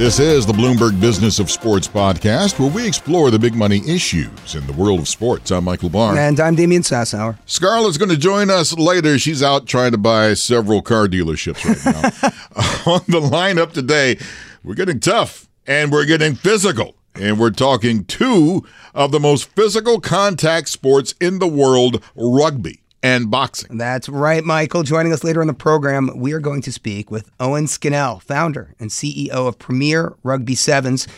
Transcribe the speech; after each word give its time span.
This 0.00 0.18
is 0.18 0.46
the 0.46 0.54
Bloomberg 0.54 0.98
Business 0.98 1.38
of 1.40 1.50
Sports 1.50 1.86
podcast, 1.86 2.58
where 2.58 2.70
we 2.70 2.88
explore 2.88 3.30
the 3.30 3.38
big 3.38 3.54
money 3.54 3.82
issues 3.86 4.54
in 4.54 4.66
the 4.66 4.72
world 4.72 4.98
of 4.98 5.08
sports. 5.08 5.50
I'm 5.50 5.64
Michael 5.64 5.90
Barr. 5.90 6.16
And 6.16 6.40
I'm 6.40 6.54
Damian 6.54 6.80
Sassower. 6.80 7.36
Scarlet's 7.44 7.98
going 7.98 8.08
to 8.08 8.16
join 8.16 8.48
us 8.48 8.72
later. 8.78 9.18
She's 9.18 9.42
out 9.42 9.66
trying 9.66 9.92
to 9.92 9.98
buy 9.98 10.32
several 10.32 10.80
car 10.80 11.06
dealerships 11.06 11.66
right 11.66 11.84
now. 11.84 12.90
On 12.90 13.02
the 13.08 13.20
lineup 13.20 13.74
today, 13.74 14.16
we're 14.64 14.72
getting 14.74 15.00
tough 15.00 15.50
and 15.66 15.92
we're 15.92 16.06
getting 16.06 16.34
physical. 16.34 16.94
And 17.14 17.38
we're 17.38 17.50
talking 17.50 18.06
two 18.06 18.64
of 18.94 19.12
the 19.12 19.20
most 19.20 19.50
physical 19.50 20.00
contact 20.00 20.70
sports 20.70 21.14
in 21.20 21.40
the 21.40 21.46
world 21.46 22.02
rugby 22.16 22.80
and 23.02 23.30
boxing. 23.30 23.78
That's 23.78 24.08
right, 24.08 24.44
Michael. 24.44 24.82
Joining 24.82 25.12
us 25.12 25.24
later 25.24 25.40
in 25.40 25.48
the 25.48 25.54
program, 25.54 26.10
we 26.16 26.32
are 26.32 26.40
going 26.40 26.62
to 26.62 26.72
speak 26.72 27.10
with 27.10 27.30
Owen 27.40 27.66
Scannell, 27.66 28.20
founder 28.20 28.74
and 28.78 28.90
CEO 28.90 29.30
of 29.30 29.58
Premier 29.58 30.14
Rugby 30.22 30.54
Sevens. 30.54 31.08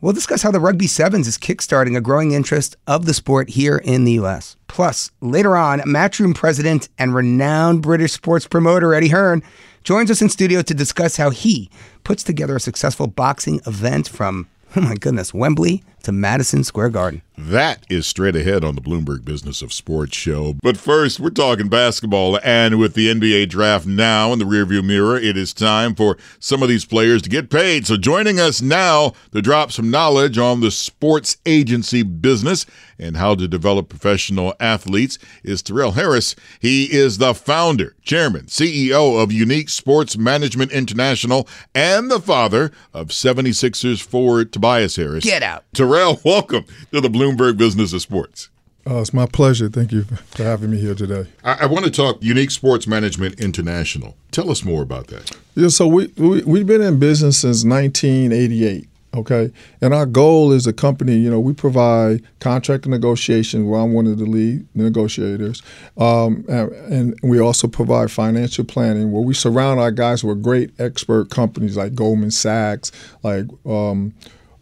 We'll 0.00 0.12
discuss 0.12 0.42
how 0.42 0.50
the 0.50 0.60
Rugby 0.60 0.86
Sevens 0.86 1.26
is 1.26 1.38
kickstarting 1.38 1.96
a 1.96 2.00
growing 2.00 2.32
interest 2.32 2.76
of 2.86 3.06
the 3.06 3.14
sport 3.14 3.48
here 3.48 3.78
in 3.78 4.04
the 4.04 4.12
U.S. 4.12 4.56
Plus, 4.68 5.10
later 5.22 5.56
on, 5.56 5.80
Matchroom 5.80 6.34
president 6.34 6.88
and 6.98 7.14
renowned 7.14 7.80
British 7.80 8.12
sports 8.12 8.46
promoter 8.46 8.92
Eddie 8.92 9.08
Hearn 9.08 9.42
joins 9.82 10.10
us 10.10 10.20
in 10.20 10.28
studio 10.28 10.60
to 10.62 10.74
discuss 10.74 11.16
how 11.16 11.30
he 11.30 11.70
puts 12.04 12.22
together 12.22 12.56
a 12.56 12.60
successful 12.60 13.06
boxing 13.06 13.60
event 13.66 14.08
from, 14.08 14.46
oh 14.76 14.82
my 14.82 14.94
goodness, 14.94 15.32
Wembley 15.32 15.82
to 16.04 16.12
Madison 16.12 16.64
Square 16.64 16.90
Garden. 16.90 17.22
That 17.36 17.84
is 17.90 18.06
straight 18.06 18.36
ahead 18.36 18.64
on 18.64 18.76
the 18.76 18.80
Bloomberg 18.80 19.24
Business 19.24 19.60
of 19.60 19.72
Sports 19.72 20.16
show. 20.16 20.54
But 20.62 20.76
first, 20.76 21.18
we're 21.18 21.30
talking 21.30 21.68
basketball. 21.68 22.38
And 22.44 22.78
with 22.78 22.94
the 22.94 23.12
NBA 23.12 23.48
draft 23.48 23.86
now 23.86 24.32
in 24.32 24.38
the 24.38 24.44
rearview 24.44 24.84
mirror, 24.84 25.16
it 25.16 25.36
is 25.36 25.52
time 25.52 25.96
for 25.96 26.16
some 26.38 26.62
of 26.62 26.68
these 26.68 26.84
players 26.84 27.22
to 27.22 27.28
get 27.28 27.50
paid. 27.50 27.88
So 27.88 27.96
joining 27.96 28.38
us 28.38 28.62
now 28.62 29.14
to 29.32 29.42
drop 29.42 29.72
some 29.72 29.90
knowledge 29.90 30.38
on 30.38 30.60
the 30.60 30.70
sports 30.70 31.36
agency 31.44 32.04
business 32.04 32.66
and 33.00 33.16
how 33.16 33.34
to 33.34 33.48
develop 33.48 33.88
professional 33.88 34.54
athletes 34.60 35.18
is 35.42 35.60
Torrel 35.60 35.92
Harris. 35.92 36.36
He 36.60 36.84
is 36.84 37.18
the 37.18 37.34
founder, 37.34 37.96
chairman, 38.02 38.46
CEO 38.46 39.20
of 39.20 39.32
Unique 39.32 39.68
Sports 39.68 40.16
Management 40.16 40.70
International 40.70 41.48
and 41.74 42.08
the 42.08 42.20
father 42.20 42.70
of 42.92 43.08
76ers 43.08 44.00
forward 44.00 44.52
Tobias 44.52 44.94
Harris. 44.94 45.24
Get 45.24 45.42
out. 45.42 45.64
Torrel, 45.74 45.93
welcome 46.24 46.64
to 46.90 47.00
the 47.00 47.08
Bloomberg 47.08 47.56
Business 47.56 47.92
of 47.92 48.02
Sports. 48.02 48.50
Uh, 48.84 48.96
it's 48.96 49.14
my 49.14 49.26
pleasure. 49.26 49.68
Thank 49.68 49.92
you 49.92 50.02
for 50.02 50.42
having 50.42 50.72
me 50.72 50.80
here 50.80 50.96
today. 50.96 51.28
I, 51.44 51.58
I, 51.60 51.66
want 51.66 51.84
to 51.84 51.90
talk 51.90 52.20
Unique 52.20 52.50
Sports 52.50 52.88
Management 52.88 53.38
International. 53.40 54.16
Tell 54.32 54.50
us 54.50 54.64
more 54.64 54.82
about 54.82 55.06
that. 55.06 55.30
Yeah, 55.54 55.68
so 55.68 55.86
we, 55.86 56.08
we 56.16 56.42
we've 56.42 56.66
been 56.66 56.82
in 56.82 56.98
business 56.98 57.38
since 57.38 57.64
1988. 57.64 58.88
Okay, 59.14 59.52
and 59.80 59.94
our 59.94 60.04
goal 60.04 60.50
is 60.50 60.66
a 60.66 60.72
company, 60.72 61.16
you 61.16 61.30
know, 61.30 61.38
we 61.38 61.52
provide 61.52 62.24
contract 62.40 62.88
negotiation. 62.88 63.68
Where 63.68 63.80
I'm 63.80 63.92
one 63.92 64.08
of 64.08 64.18
the 64.18 64.26
lead 64.26 64.66
negotiators, 64.74 65.62
um, 65.96 66.44
and, 66.48 66.72
and, 66.72 67.20
we 67.22 67.38
also 67.38 67.68
provide 67.68 68.10
financial 68.10 68.64
planning, 68.64 69.12
where 69.12 69.22
we 69.22 69.32
surround 69.32 69.78
our 69.78 69.92
guys 69.92 70.24
with 70.24 70.42
great 70.42 70.72
expert 70.80 71.30
companies 71.30 71.76
like 71.76 71.94
Goldman 71.94 72.32
Sachs, 72.32 72.90
like. 73.22 73.46
Um, 73.64 74.12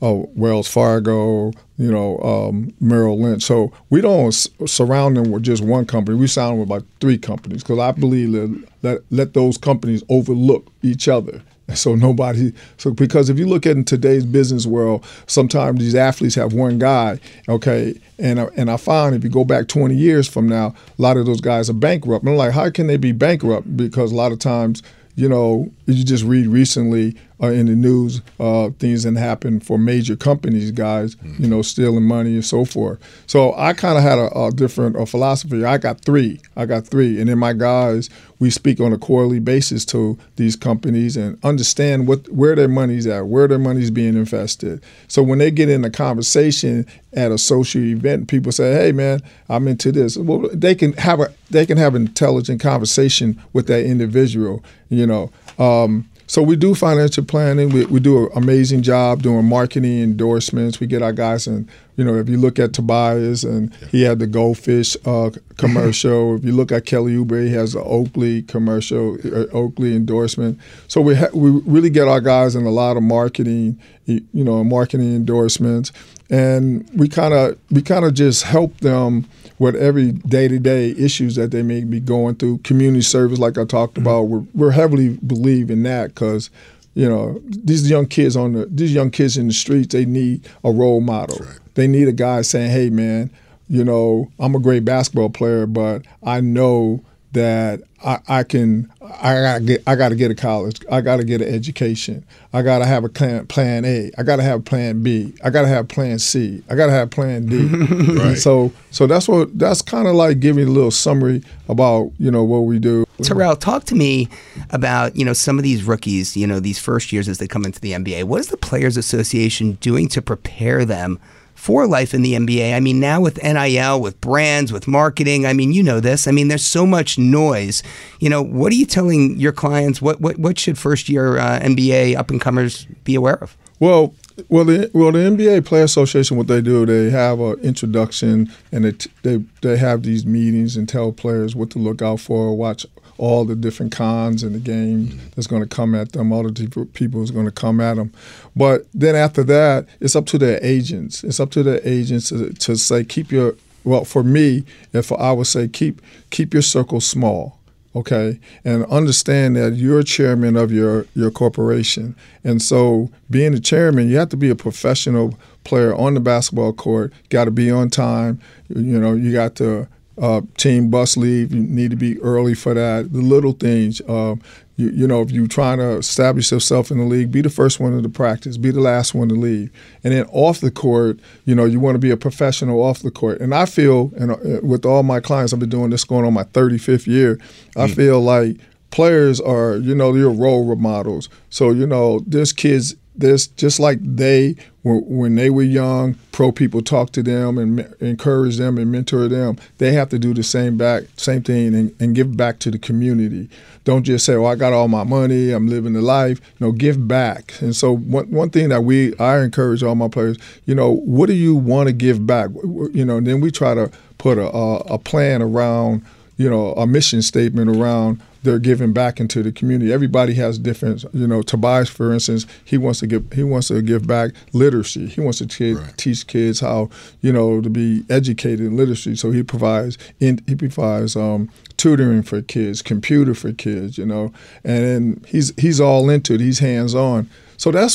uh, 0.03 0.27
Wells 0.35 0.69
Fargo, 0.69 1.53
you 1.79 1.91
know, 1.91 2.19
um, 2.19 2.75
Merrill 2.81 3.21
Lynch. 3.21 3.45
So 3.45 3.73
we 3.89 4.01
don't 4.01 4.33
surround 4.33 5.17
them 5.17 5.31
with 5.31 5.45
just 5.45 5.63
one 5.63 5.87
company. 5.87 6.19
We 6.19 6.27
surround 6.27 6.53
them 6.53 6.59
with 6.61 6.69
about 6.69 6.85
three 7.01 7.19
companies 7.19 7.63
because 7.63 7.79
I 7.79 7.93
believe 7.93 8.33
that 8.33 8.69
let, 8.83 8.99
let 9.11 9.35
those 9.35 9.57
companies 9.57 10.03
overlook 10.09 10.67
each 10.83 11.09
other. 11.09 11.43
So 11.75 11.95
nobody, 11.95 12.53
so 12.77 12.91
because 12.91 13.31
if 13.31 13.39
you 13.39 13.47
look 13.47 13.65
at 13.65 13.77
in 13.77 13.85
today's 13.85 14.27
business 14.27 14.67
world, 14.67 15.07
sometimes 15.27 15.81
these 15.81 15.95
athletes 15.95 16.35
have 16.35 16.53
one 16.53 16.79
guy, 16.79 17.19
okay, 17.49 17.99
and 18.19 18.39
and 18.57 18.71
I 18.71 18.77
find 18.77 19.15
if 19.15 19.25
you 19.25 19.31
go 19.31 19.45
back 19.45 19.69
20 19.69 19.95
years 19.95 20.29
from 20.29 20.47
now, 20.47 20.75
a 20.99 21.03
lot 21.03 21.17
of 21.17 21.25
those 21.25 21.41
guys 21.41 21.71
are 21.71 21.75
bankrupt. 21.75 22.25
And 22.25 22.31
I'm 22.33 22.37
like, 22.37 22.53
how 22.53 22.69
can 22.69 22.89
they 22.89 22.99
be 22.99 23.12
bankrupt? 23.12 23.75
Because 23.75 24.12
a 24.12 24.15
lot 24.15 24.33
of 24.33 24.39
times, 24.39 24.83
you 25.15 25.29
know, 25.29 25.71
you 25.87 26.05
just 26.05 26.25
read 26.25 26.47
recently 26.47 27.17
uh, 27.43 27.48
in 27.48 27.66
the 27.66 27.75
news 27.75 28.20
uh, 28.41 28.70
things 28.78 29.03
that 29.03 29.16
happen 29.16 29.60
for 29.60 29.78
major 29.78 30.16
companies, 30.16 30.70
guys, 30.70 31.15
mm-hmm. 31.16 31.43
you 31.43 31.48
know, 31.48 31.62
stealing 31.62 32.04
money 32.04 32.34
and 32.34 32.44
so 32.44 32.65
forth. 32.65 32.98
So 33.26 33.54
I 33.54 33.72
kind 33.72 33.97
of 33.97 34.04
had 34.04 34.19
a, 34.19 34.38
a 34.38 34.50
different 34.50 35.00
a 35.00 35.06
philosophy. 35.06 35.65
I 35.65 35.78
got 35.78 36.00
three. 36.00 36.41
I 36.56 36.66
got 36.66 36.87
three, 36.87 37.20
and 37.20 37.28
then 37.28 37.38
my 37.38 37.53
guys, 37.53 38.10
we 38.38 38.50
speak 38.50 38.81
on 38.81 38.93
a 38.93 38.98
quarterly 38.98 39.38
basis 39.38 39.84
to 39.87 40.19
these 40.37 40.56
companies 40.56 41.16
and 41.16 41.38
understand 41.44 42.06
what 42.06 42.28
where 42.28 42.54
their 42.54 42.69
money's 42.69 43.06
at, 43.06 43.26
where 43.26 43.49
their 43.49 43.59
money's 43.59 43.91
being 43.91 44.16
invested. 44.16 44.82
So 45.09 45.22
when 45.22 45.38
they 45.38 45.50
get 45.50 45.69
in 45.69 45.84
a 45.84 45.91
conversation 45.91 46.87
at 47.14 47.31
a 47.31 47.38
social 47.38 47.82
event, 47.82 48.28
people 48.28 48.53
say, 48.53 48.72
"Hey, 48.72 48.93
man, 48.93 49.20
I'm 49.49 49.69
into 49.69 49.93
this." 49.93 50.16
Well, 50.16 50.49
they 50.53 50.75
can 50.75 50.93
have 50.94 51.20
a 51.20 51.32
they 51.50 51.66
can 51.66 51.78
have 51.78 51.94
an 51.94 52.06
intelligent 52.06 52.60
conversation 52.60 53.41
with 53.53 53.66
that 53.66 53.84
individual, 53.84 54.64
you 54.88 55.06
know. 55.06 55.31
Um, 55.59 56.09
so 56.32 56.43
we 56.43 56.56
do 56.56 56.75
financial 56.75 57.26
planning. 57.26 57.69
We, 57.69 57.84
we 57.84 58.00
do 58.00 58.25
an 58.25 58.31
amazing 58.34 58.81
job 58.81 59.20
doing 59.20 59.44
marketing 59.44 60.00
endorsements. 60.00 60.81
We 60.81 60.87
get 60.87 61.03
our 61.03 61.12
guys 61.12 61.47
and 61.47 61.69
you 61.97 62.06
know 62.06 62.15
if 62.15 62.26
you 62.26 62.38
look 62.38 62.59
at 62.59 62.72
Tobias 62.72 63.44
and 63.44 63.70
he 63.91 64.00
had 64.00 64.19
the 64.19 64.26
goldfish 64.26 64.97
uh, 65.04 65.28
commercial. 65.59 66.37
if 66.37 66.44
you 66.47 66.53
look 66.53 66.72
at 66.72 66.87
Kelly 66.87 67.16
Oubre, 67.16 67.47
he 67.47 67.53
has 67.53 67.75
the 67.75 67.82
Oakley 67.82 68.41
commercial, 68.44 69.19
uh, 69.26 69.44
Oakley 69.53 69.94
endorsement. 69.94 70.59
So 70.88 71.03
we 71.03 71.16
ha- 71.16 71.28
we 71.34 71.50
really 71.50 71.91
get 71.91 72.09
our 72.09 72.22
guys 72.22 72.56
in 72.56 72.64
a 72.64 72.70
lot 72.70 72.97
of 72.97 73.03
marketing, 73.03 73.78
you 74.06 74.22
know, 74.32 74.64
marketing 74.64 75.14
endorsements, 75.14 75.93
and 76.31 76.88
we 76.94 77.10
kind 77.10 77.34
of 77.34 77.59
we 77.70 77.82
kind 77.82 78.06
of 78.06 78.14
just 78.14 78.44
help 78.44 78.78
them 78.78 79.28
with 79.62 79.77
every 79.77 80.11
day 80.11 80.49
to 80.49 80.59
day 80.59 80.91
issues 80.99 81.37
that 81.37 81.53
they 81.53 81.62
may 81.62 81.84
be 81.84 82.00
going 82.00 82.34
through. 82.34 82.59
Community 82.59 83.00
service, 83.00 83.39
like 83.39 83.56
I 83.56 83.65
talked 83.65 83.95
mm-hmm. 83.95 84.03
about, 84.03 84.23
we're, 84.23 84.45
we're 84.55 84.71
heavily 84.73 85.11
believe 85.11 85.71
in 85.71 85.84
that 85.84 86.09
because 86.09 86.50
you 86.95 87.09
know 87.09 87.41
these 87.47 87.89
young 87.89 88.06
kids 88.06 88.37
on 88.37 88.55
the 88.55 88.67
these 88.67 88.93
young 88.93 89.12
kids 89.12 89.39
in 89.39 89.47
the 89.47 89.55
streets 89.55 89.95
they 89.95 90.05
need 90.05 90.47
a 90.65 90.73
role 90.73 91.00
model. 91.00 91.39
Right. 91.39 91.59
They 91.75 91.87
need 91.87 92.09
a 92.09 92.12
guy 92.12 92.43
saying, 92.43 92.71
"Hey, 92.71 92.91
man." 92.91 93.31
You 93.69 93.84
know, 93.84 94.31
I'm 94.39 94.55
a 94.55 94.59
great 94.59 94.84
basketball 94.84 95.31
player, 95.31 95.67
but 95.67 96.03
I 96.23 96.43
know 96.43 97.03
that 97.32 97.81
I, 98.04 98.19
I 98.28 98.43
can 98.43 98.93
I 99.00 99.34
gotta 99.34 99.60
get 99.60 99.82
I 99.87 99.94
gotta 99.94 100.15
get 100.15 100.31
a 100.31 100.34
college. 100.34 100.81
I 100.91 101.00
gotta 101.00 101.25
get 101.25 101.41
an 101.41 101.53
education. 101.53 102.25
I 102.53 102.62
gotta 102.62 102.84
have 102.84 103.04
a 103.04 103.09
plan, 103.09 103.47
plan 103.47 103.84
A. 103.84 104.10
I 104.19 104.22
gotta 104.22 104.43
have 104.43 104.65
plan 104.65 105.03
B. 105.03 105.32
I 105.43 105.50
gotta 105.50 105.69
have 105.69 105.88
plan 105.88 106.19
C. 106.19 106.62
I 106.69 106.75
gotta 106.75 106.93
have 106.93 107.10
plan 107.10 107.47
D. 107.47 107.66
right. 108.19 108.37
So 108.37 108.72
so 108.91 109.06
that's 109.06 109.28
what 109.28 109.59
that's 109.59 109.82
kind 109.82 110.09
of 110.09 110.15
like 110.15 110.41
giving 110.41 110.66
a 110.66 110.70
little 110.70 110.91
summary 110.91 111.43
about 111.69 112.12
you 112.19 112.31
know 112.31 112.44
what 112.44 112.60
we 112.60 112.78
do. 112.78 113.04
Torrel, 113.22 113.56
talk 113.56 113.84
to 113.84 113.94
me 113.94 114.28
about 114.70 115.16
you 115.16 115.25
know 115.25 115.32
some 115.32 115.59
of 115.59 115.62
these 115.62 115.84
rookies. 115.84 116.37
You 116.37 116.47
know 116.47 116.60
these 116.60 116.78
first 116.78 117.12
years 117.12 117.28
as 117.28 117.38
they 117.38 117.49
come 117.49 117.64
into 117.64 117.81
the 117.81 117.93
NBA. 117.93 118.25
What 118.25 118.40
is 118.40 118.49
the 118.49 118.56
Players 118.56 118.96
Association 118.96 119.73
doing 119.81 120.08
to 120.08 120.20
prepare 120.20 120.85
them? 120.85 121.19
For 121.62 121.87
life 121.87 122.12
in 122.12 122.23
the 122.23 122.32
NBA. 122.32 122.75
I 122.75 122.81
mean, 122.81 122.99
now 122.99 123.20
with 123.20 123.41
NIL, 123.41 124.00
with 124.00 124.20
brands, 124.20 124.73
with 124.73 124.88
marketing, 124.88 125.47
I 125.47 125.53
mean, 125.53 125.73
you 125.73 125.81
know 125.81 126.00
this. 126.00 126.26
I 126.26 126.32
mean, 126.32 126.49
there's 126.49 126.64
so 126.64 126.85
much 126.85 127.19
noise. 127.19 127.85
You 128.19 128.31
know, 128.31 128.43
what 128.43 128.73
are 128.73 128.75
you 128.75 128.85
telling 128.85 129.38
your 129.38 129.53
clients? 129.53 130.03
What 130.03 130.20
what, 130.20 130.41
what 130.41 130.59
should 130.59 130.76
first 130.76 131.09
year 131.09 131.38
uh, 131.38 131.61
NBA 131.61 132.17
up 132.17 132.31
and 132.31 132.41
comers 132.41 132.87
be 133.05 133.14
aware 133.14 133.41
of? 133.41 133.56
Well, 133.79 134.12
well, 134.49 134.64
the 134.64 134.91
well 134.93 135.12
the 135.12 135.20
NBA 135.20 135.64
Player 135.64 135.85
Association, 135.85 136.37
what 136.37 136.49
they 136.49 136.61
do, 136.61 136.85
they 136.85 137.11
have 137.11 137.38
an 137.38 137.61
introduction 137.61 138.50
and 138.73 138.85
they, 138.85 138.94
they 139.23 139.44
they 139.61 139.76
have 139.76 140.03
these 140.03 140.26
meetings 140.26 140.76
and 140.76 140.88
tell 140.88 141.12
players 141.12 141.55
what 141.55 141.70
to 141.70 141.79
look 141.79 142.03
out 142.03 142.19
for, 142.19 142.56
watch 142.56 142.87
all 143.23 143.45
the 143.45 143.55
different 143.55 143.93
cons 143.93 144.43
in 144.43 144.53
the 144.53 144.59
game 144.59 145.07
mm-hmm. 145.07 145.29
that's 145.37 145.47
going 145.47 145.63
to 145.63 145.69
come 145.69 145.95
at 145.95 146.11
them, 146.11 146.33
all 146.33 146.43
the 146.43 146.51
different 146.51 146.93
people 146.93 147.21
who's 147.21 147.31
going 147.31 147.47
to 147.47 147.53
come 147.53 147.81
at 147.81 147.95
them. 147.95 148.13
But 148.57 148.85
then 148.93 149.15
after 149.15 149.45
that, 149.45 149.87
it's 150.01 150.17
up 150.17 150.27
to 150.27 150.39
their 150.39 150.59
agents. 150.61 151.23
It's 151.23 151.39
up 151.39 151.53
to 151.53 151.63
their 151.63 151.81
agents 151.85 152.31
to, 152.31 152.53
to 152.53 152.77
say 152.77 153.05
keep 153.05 153.31
your 153.31 153.55
well 153.85 154.05
for 154.05 154.25
me, 154.25 154.65
if 154.93 155.13
I 155.13 155.31
would 155.31 155.47
say 155.47 155.69
keep 155.69 156.03
keep 156.31 156.53
your 156.53 156.63
circle 156.63 157.01
small 157.01 157.61
okay, 157.95 158.41
and 158.65 158.87
understand 158.87 159.55
that 159.55 159.75
you're 159.75 160.03
chairman 160.03 160.57
of 160.57 160.73
your 160.73 161.07
your 161.15 161.31
corporation, 161.31 162.17
and 162.43 162.61
so 162.61 163.09
being 163.31 163.55
a 163.55 163.61
chairman, 163.61 164.09
you 164.09 164.17
have 164.17 164.31
to 164.31 164.37
be 164.37 164.51
a 164.51 164.57
professional 164.57 165.39
player 165.63 165.95
on 165.95 166.15
the 166.15 166.21
basketball 166.21 166.73
court. 166.73 167.13
Got 167.29 167.45
to 167.45 167.53
be 167.53 167.71
on 167.71 167.89
time. 167.89 168.41
You 168.69 168.99
know, 168.99 169.15
you 169.15 169.33
got 169.33 169.55
to 169.57 169.87
uh, 170.20 170.43
team 170.56 170.91
bus 170.91 171.17
leave. 171.17 171.53
You 171.53 171.62
need 171.62 171.91
to 171.91 171.97
be 171.97 172.20
early 172.20 172.55
for 172.55 172.75
that. 172.75 173.12
The 173.12 173.20
little 173.20 173.53
things. 173.53 174.00
Uh, 174.03 174.37
you, 174.76 174.91
you, 174.91 175.06
know, 175.06 175.20
if 175.20 175.31
you're 175.31 175.47
trying 175.47 175.79
to 175.79 175.99
establish 175.99 176.50
yourself 176.50 176.91
in 176.91 176.99
the 176.99 177.05
league, 177.05 177.31
be 177.31 177.41
the 177.41 177.50
first 177.50 177.79
one 177.79 178.00
to 178.03 178.09
practice, 178.09 178.56
be 178.56 178.70
the 178.70 178.81
last 178.81 179.14
one 179.14 179.29
to 179.29 179.35
leave. 179.35 179.70
And 180.03 180.12
then 180.14 180.25
off 180.31 180.61
the 180.61 180.70
court, 180.70 181.19
you 181.44 181.55
know, 181.55 181.64
you 181.64 181.79
want 181.79 181.94
to 181.94 181.99
be 181.99 182.11
a 182.11 182.17
professional 182.17 182.82
off 182.82 183.00
the 183.00 183.11
court. 183.11 183.41
And 183.41 183.55
I 183.55 183.67
feel, 183.67 184.11
and 184.17 184.32
uh, 184.32 184.61
with 184.62 184.85
all 184.87 185.03
my 185.03 185.20
clients, 185.20 185.53
I've 185.53 185.61
been 185.61 185.69
doing 185.69 185.91
this 185.91 186.05
going 186.05 186.25
on 186.25 186.32
my 186.32 186.44
35th 186.44 187.06
year, 187.06 187.38
I 187.76 187.87
mm. 187.87 187.94
feel 187.94 188.20
like 188.20 188.56
players 188.91 189.41
are, 189.41 189.76
you 189.76 189.94
know, 189.94 190.14
your 190.14 190.31
role 190.31 190.75
models. 190.76 191.29
So, 191.50 191.70
you 191.70 191.87
know, 191.87 192.20
there's 192.26 192.53
kids 192.53 192.94
this 193.14 193.47
just 193.47 193.79
like 193.79 193.99
they 194.03 194.56
when 194.85 195.35
they 195.35 195.50
were 195.50 195.62
young 195.62 196.14
pro 196.32 196.50
people 196.50 196.82
talk 196.82 197.12
to 197.12 197.23
them 197.23 197.59
and 197.59 197.81
encourage 198.00 198.56
them 198.56 198.79
and 198.79 198.91
mentor 198.91 199.29
them 199.29 199.56
they 199.79 199.93
have 199.93 200.09
to 200.09 200.19
do 200.19 200.35
the 200.35 200.43
same 200.43 200.76
back 200.76 201.05
same 201.17 201.43
thing 201.43 201.75
and, 201.75 201.94
and 202.00 202.14
give 202.14 202.37
back 202.37 202.59
to 202.59 202.70
the 202.70 202.79
community. 202.79 203.49
Don't 203.85 204.05
just 204.05 204.25
say 204.25 204.37
well 204.37 204.50
i 204.50 204.55
got 204.55 204.73
all 204.73 204.88
my 204.88 205.05
money 205.05 205.50
i'm 205.50 205.69
living 205.69 205.93
the 205.93 206.03
life. 206.03 206.41
No 206.59 206.73
give 206.73 207.06
back. 207.06 207.55
And 207.61 207.76
so 207.76 207.94
one, 207.94 208.31
one 208.31 208.50
thing 208.50 208.70
that 208.70 208.82
we 208.82 209.17
i 209.19 209.41
encourage 209.41 209.82
all 209.82 209.94
my 209.94 210.09
players 210.09 210.38
you 210.64 210.75
know 210.75 210.91
what 210.91 211.26
do 211.26 211.35
you 211.35 211.55
want 211.55 211.88
to 211.88 211.93
give 211.93 212.26
back? 212.26 212.50
You 212.64 213.05
know 213.05 213.19
and 213.19 213.26
then 213.26 213.41
we 213.41 213.50
try 213.50 213.75
to 213.75 213.91
put 214.19 214.38
a, 214.38 214.47
a 214.47 214.99
plan 214.99 215.43
around 215.43 216.05
you 216.37 216.49
know 216.49 216.73
a 216.75 216.87
mission 216.87 217.23
statement 217.23 217.75
around 217.76 218.20
they're 218.43 218.58
giving 218.58 218.93
back 218.93 219.20
into 219.20 219.43
the 219.43 219.52
community. 219.52 219.93
Everybody 219.93 220.34
has 220.34 220.58
different, 220.58 221.05
you 221.12 221.26
know. 221.26 221.43
Tobias, 221.43 221.88
for 221.88 222.12
instance, 222.12 222.46
he 222.64 222.76
wants 222.76 223.00
to 223.00 223.06
give 223.06 223.32
he 223.32 223.43
wants 223.43 223.69
to 223.69 223.81
give 223.82 224.06
back 224.06 224.32
literacy. 224.52 225.06
He 225.06 225.20
wants 225.20 225.38
to 225.38 225.46
t- 225.46 225.75
right. 225.75 225.96
teach 225.96 226.26
kids 226.26 226.61
how, 226.61 226.90
you 227.20 227.32
know, 227.32 227.61
to 227.61 227.70
be 227.70 228.05
educated 228.11 228.61
in 228.61 228.76
literacy. 228.76 229.17
So 229.17 229.31
he 229.31 229.43
provides 229.43 229.96
in, 230.19 230.40
he 230.46 230.55
provides 230.56 231.14
um, 231.17 231.50
tutoring 231.76 232.23
for 232.23 232.43
kids, 232.43 232.82
computer 232.82 233.35
for 233.35 233.52
kids, 233.52 233.96
you 233.96 234.06
know, 234.06 234.32
and 234.64 234.85
then 234.85 235.25
he's 235.28 235.52
he's 235.56 235.81
all 235.81 236.11
into 236.11 236.35
it. 236.35 236.40
He's 236.40 236.58
hands 236.58 236.94
on. 236.94 237.31
So 237.62 237.70
that's 237.70 237.94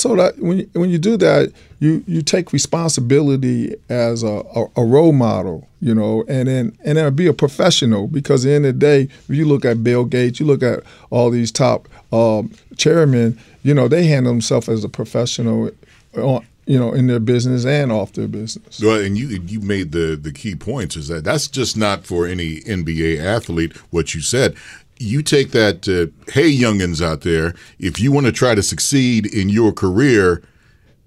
so 0.00 0.14
that 0.14 0.38
when 0.38 0.58
you, 0.58 0.70
when 0.74 0.90
you 0.90 0.98
do 0.98 1.16
that, 1.16 1.52
you 1.80 2.04
you 2.06 2.22
take 2.22 2.52
responsibility 2.52 3.74
as 3.88 4.22
a, 4.22 4.44
a, 4.54 4.66
a, 4.76 4.84
role 4.84 5.10
model, 5.10 5.66
you 5.80 5.92
know, 5.92 6.24
and 6.28 6.46
then 6.46 6.78
and 6.84 6.98
then 6.98 7.12
be 7.16 7.26
a 7.26 7.32
professional 7.32 8.06
because 8.06 8.46
at 8.46 8.50
the 8.50 8.54
end 8.54 8.66
of 8.66 8.74
the 8.74 8.78
day, 8.78 9.02
if 9.28 9.30
you 9.30 9.44
look 9.44 9.64
at 9.64 9.82
Bill 9.82 10.04
Gates, 10.04 10.38
you 10.38 10.46
look 10.46 10.62
at 10.62 10.84
all 11.10 11.30
these 11.30 11.50
top 11.50 11.88
um, 12.12 12.52
chairmen, 12.76 13.36
you 13.64 13.74
know, 13.74 13.88
they 13.88 14.04
handle 14.06 14.32
themselves 14.32 14.68
as 14.68 14.84
a 14.84 14.88
professional. 14.88 15.72
Uh, 16.16 16.38
you 16.66 16.78
know, 16.78 16.92
in 16.92 17.06
their 17.06 17.18
business 17.18 17.64
and 17.64 17.90
off 17.90 18.12
their 18.12 18.28
business. 18.28 18.78
Well, 18.80 19.00
and 19.00 19.16
you 19.16 19.26
you 19.46 19.58
made 19.58 19.92
the 19.92 20.16
the 20.16 20.32
key 20.32 20.54
points 20.54 20.96
is 20.96 21.08
that 21.08 21.24
that's 21.24 21.48
just 21.48 21.78
not 21.78 22.04
for 22.04 22.26
any 22.26 22.60
NBA 22.60 23.24
athlete. 23.24 23.74
What 23.90 24.14
you 24.14 24.20
said, 24.20 24.54
you 25.00 25.22
take 25.22 25.50
that, 25.52 25.88
uh, 25.88 26.32
hey, 26.32 26.50
youngins 26.50 27.04
out 27.04 27.22
there, 27.22 27.54
if 27.78 28.00
you 28.00 28.12
want 28.12 28.26
to 28.26 28.32
try 28.32 28.54
to 28.54 28.62
succeed 28.62 29.26
in 29.26 29.48
your 29.48 29.72
career, 29.72 30.42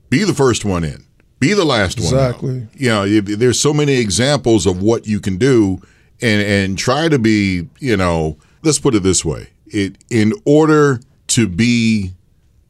be 0.10 0.24
the 0.24 0.34
first 0.34 0.66
one 0.66 0.84
in, 0.84 1.06
be 1.40 1.54
the 1.54 1.66
last 1.66 2.00
one 2.00 2.14
exactly. 2.14 2.68
You 2.74 2.90
know, 2.90 3.20
there's 3.22 3.60
so 3.60 3.74
many 3.74 3.94
examples 3.98 4.66
of 4.66 4.82
what 4.82 5.08
you 5.08 5.20
can 5.20 5.38
do, 5.38 5.82
and 6.22 6.42
and 6.42 6.78
try 6.78 7.10
to 7.10 7.18
be, 7.18 7.68
you 7.80 7.98
know, 7.98 8.38
let's 8.62 8.80
put 8.80 8.96
it 8.96 9.04
this 9.04 9.26
way: 9.26 9.48
it 9.66 9.98
in 10.10 10.34
order 10.46 11.00
to 11.28 11.48
be 11.48 12.12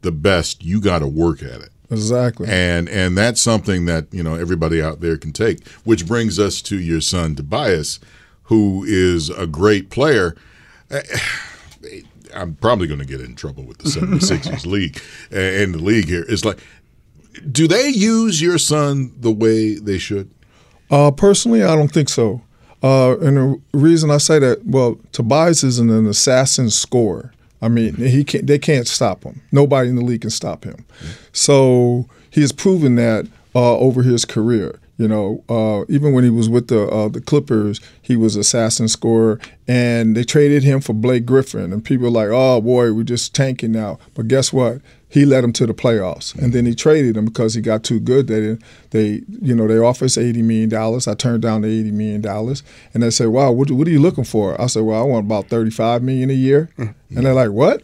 the 0.02 0.12
best, 0.12 0.64
you 0.64 0.80
got 0.82 1.00
to 1.00 1.08
work 1.08 1.42
at 1.42 1.62
it. 1.62 1.70
Exactly. 1.90 2.48
And 2.50 2.88
and 2.88 3.18
that's 3.18 3.42
something 3.42 3.86
that 3.86 4.06
you 4.12 4.24
know 4.24 4.36
everybody 4.36 4.82
out 4.82 5.02
there 5.02 5.18
can 5.18 5.34
take. 5.34 5.68
Which 5.84 6.08
brings 6.08 6.40
us 6.40 6.62
to 6.64 6.80
your 6.80 7.02
son 7.02 7.36
Tobias, 7.36 8.00
who 8.44 8.86
is 8.88 9.30
a 9.30 9.46
great 9.48 9.90
player 9.90 10.36
I'm 12.34 12.56
probably 12.56 12.88
going 12.88 13.00
to 13.00 13.06
get 13.06 13.22
in 13.22 13.36
trouble 13.36 13.64
with 13.64 13.80
the 13.80 13.90
76ers 13.90 14.66
league 14.72 15.02
and 15.32 15.74
the 15.74 15.80
league 15.80 16.08
here. 16.08 16.26
It's 16.30 16.46
like, 16.46 16.60
do 17.52 17.68
they 17.68 17.90
use 17.90 18.42
your 18.42 18.58
son 18.58 19.14
the 19.20 19.32
way 19.32 19.76
they 19.76 19.98
should? 19.98 20.30
Uh, 20.90 21.12
personally, 21.12 21.64
I 21.64 21.76
don't 21.76 21.92
think 21.92 22.10
so. 22.10 22.42
Uh, 22.84 23.18
and 23.20 23.38
the 23.38 23.62
reason 23.74 24.10
I 24.12 24.18
say 24.18 24.40
that, 24.40 24.66
well, 24.66 25.00
Tobias 25.12 25.64
is 25.64 25.80
an 25.80 25.90
assassin 26.08 26.70
scorer. 26.70 27.34
I 27.62 27.68
mean, 27.68 27.96
he 27.96 28.24
can't, 28.24 28.48
they 28.48 28.58
can't 28.58 28.88
stop 28.88 29.24
him. 29.24 29.42
Nobody 29.52 29.90
in 29.90 29.96
the 29.96 30.04
league 30.04 30.22
can 30.22 30.32
stop 30.32 30.64
him. 30.64 30.86
So 31.32 32.08
he 32.30 32.42
has 32.42 32.52
proven 32.52 32.96
that 32.96 33.28
uh, 33.54 33.78
over 33.78 34.02
his 34.02 34.26
career. 34.26 34.80
You 35.02 35.08
know, 35.08 35.44
uh, 35.50 35.84
even 35.90 36.14
when 36.14 36.24
he 36.24 36.30
was 36.30 36.48
with 36.48 36.68
the 36.68 36.88
uh, 36.88 37.10
the 37.10 37.22
Clippers, 37.22 37.82
he 38.04 38.16
was 38.16 38.36
assassin 38.36 38.88
scorer, 38.88 39.40
and 39.68 40.16
they 40.16 40.24
traded 40.24 40.62
him 40.62 40.80
for 40.80 40.94
Blake 40.94 41.26
Griffin, 41.26 41.74
and 41.74 41.84
people 41.84 42.04
were 42.04 42.12
like, 42.12 42.30
"Oh 42.32 42.62
boy, 42.62 42.94
we're 42.94 43.02
just 43.02 43.34
tanking 43.34 43.72
now." 43.72 43.98
But 44.14 44.28
guess 44.28 44.54
what? 44.54 44.80
He 45.10 45.26
led 45.26 45.44
them 45.44 45.54
to 45.54 45.66
the 45.66 45.74
playoffs, 45.74 46.36
and 46.36 46.54
then 46.54 46.68
he 46.68 46.76
traded 46.76 47.18
him 47.18 47.26
because 47.26 47.56
he 47.56 47.62
got 47.62 47.84
too 47.84 48.00
good. 48.00 48.28
They, 48.28 48.60
they, 48.92 49.24
you 49.42 49.56
know, 49.56 49.68
they 49.68 49.80
offered 49.80 50.06
us 50.06 50.20
eighty 50.20 50.44
million 50.44 50.70
dollars. 50.70 51.08
I 51.08 51.16
turned 51.16 51.42
down 51.42 51.64
the 51.64 51.68
eighty 51.68 51.90
million 51.90 52.22
dollars, 52.22 52.62
and 52.94 53.02
they 53.02 53.10
said, 53.10 53.30
"Wow, 53.30 53.54
what, 53.54 53.72
what, 53.72 53.88
are 53.88 53.92
you 53.92 54.00
looking 54.00 54.24
for?" 54.24 54.62
I 54.62 54.68
said, 54.68 54.84
"Well, 54.84 55.02
I 55.02 55.04
want 55.04 55.26
about 55.26 55.48
thirty-five 55.48 56.04
million 56.04 56.30
a 56.30 56.34
year." 56.34 56.70
Mm-hmm. 56.78 57.18
And 57.18 57.26
they're 57.26 57.34
like, 57.34 57.50
"What?" 57.50 57.82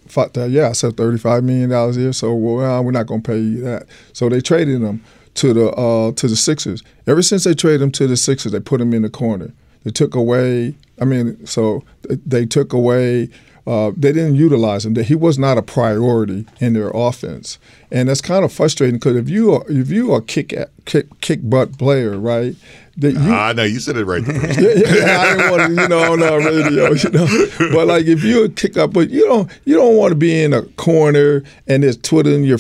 Yeah, 0.52 0.70
I 0.70 0.74
said 0.74 0.96
thirty-five 0.96 1.44
million 1.44 1.72
dollars 1.72 1.98
a 1.98 2.02
year. 2.02 2.14
So, 2.14 2.36
well, 2.36 2.84
we're 2.84 2.92
not 2.92 3.08
going 3.08 3.24
to 3.24 3.32
pay 3.32 3.40
you 3.40 3.62
that. 3.62 3.88
So 4.14 4.30
they 4.30 4.40
traded 4.40 4.84
him 4.84 5.04
to 5.38 5.54
the 5.54 5.70
uh, 5.72 6.12
to 6.12 6.28
the 6.28 6.36
Sixers. 6.36 6.84
Ever 7.06 7.22
since 7.22 7.46
they 7.46 7.54
traded 7.54 7.82
him 7.82 7.92
to 7.94 8.08
the 8.08 8.18
Sixers, 8.18 8.52
they 8.52 8.60
put 8.60 8.82
him 8.82 8.94
in 8.94 9.04
the 9.04 9.10
corner. 9.10 9.54
They 9.84 9.92
took 9.92 10.16
away. 10.16 10.76
I 11.00 11.06
mean, 11.06 11.46
so 11.46 11.84
they 12.04 12.46
took 12.46 12.74
away. 12.74 13.30
Uh, 13.66 13.92
they 13.98 14.14
didn't 14.14 14.36
utilize 14.36 14.86
him. 14.86 14.96
He 14.96 15.14
was 15.14 15.38
not 15.38 15.58
a 15.58 15.62
priority 15.62 16.46
in 16.60 16.74
their 16.74 16.90
offense, 16.94 17.60
and 17.92 18.08
that's 18.08 18.22
kind 18.22 18.46
of 18.46 18.52
frustrating 18.52 18.96
because 18.96 19.18
if 19.18 19.30
you 19.30 19.54
are 19.54 19.66
if 19.70 19.90
you 19.90 20.14
are 20.14 20.22
kick 20.22 20.54
kick 20.86 21.20
kick 21.22 21.40
butt 21.44 21.78
player, 21.78 22.18
right? 22.18 22.56
That 23.00 23.12
you, 23.12 23.32
ah, 23.32 23.54
no, 23.56 23.64
you 23.64 23.80
said 23.80 23.96
it 23.96 24.06
right. 24.06 24.24
yeah, 24.28 24.36
yeah, 24.36 25.20
I 25.20 25.36
didn't 25.36 25.52
want 25.52 25.76
to, 25.76 25.82
you 25.82 25.88
know, 25.88 26.14
on 26.14 26.20
the 26.20 26.38
radio, 26.38 26.94
you 26.94 27.10
know. 27.12 27.76
But 27.76 27.86
like, 27.86 28.06
if 28.08 28.24
you 28.24 28.46
a 28.46 28.50
kick 28.50 28.76
up, 28.76 28.92
but 28.92 29.12
you 29.12 29.24
don't, 29.26 29.52
you 29.66 29.76
don't 29.76 29.98
want 29.98 30.12
to 30.12 30.16
be 30.16 30.42
in 30.42 30.52
a 30.52 30.64
corner 30.64 31.44
and 31.68 31.84
there's 31.84 31.98
twiddling 31.98 32.44
your 32.44 32.58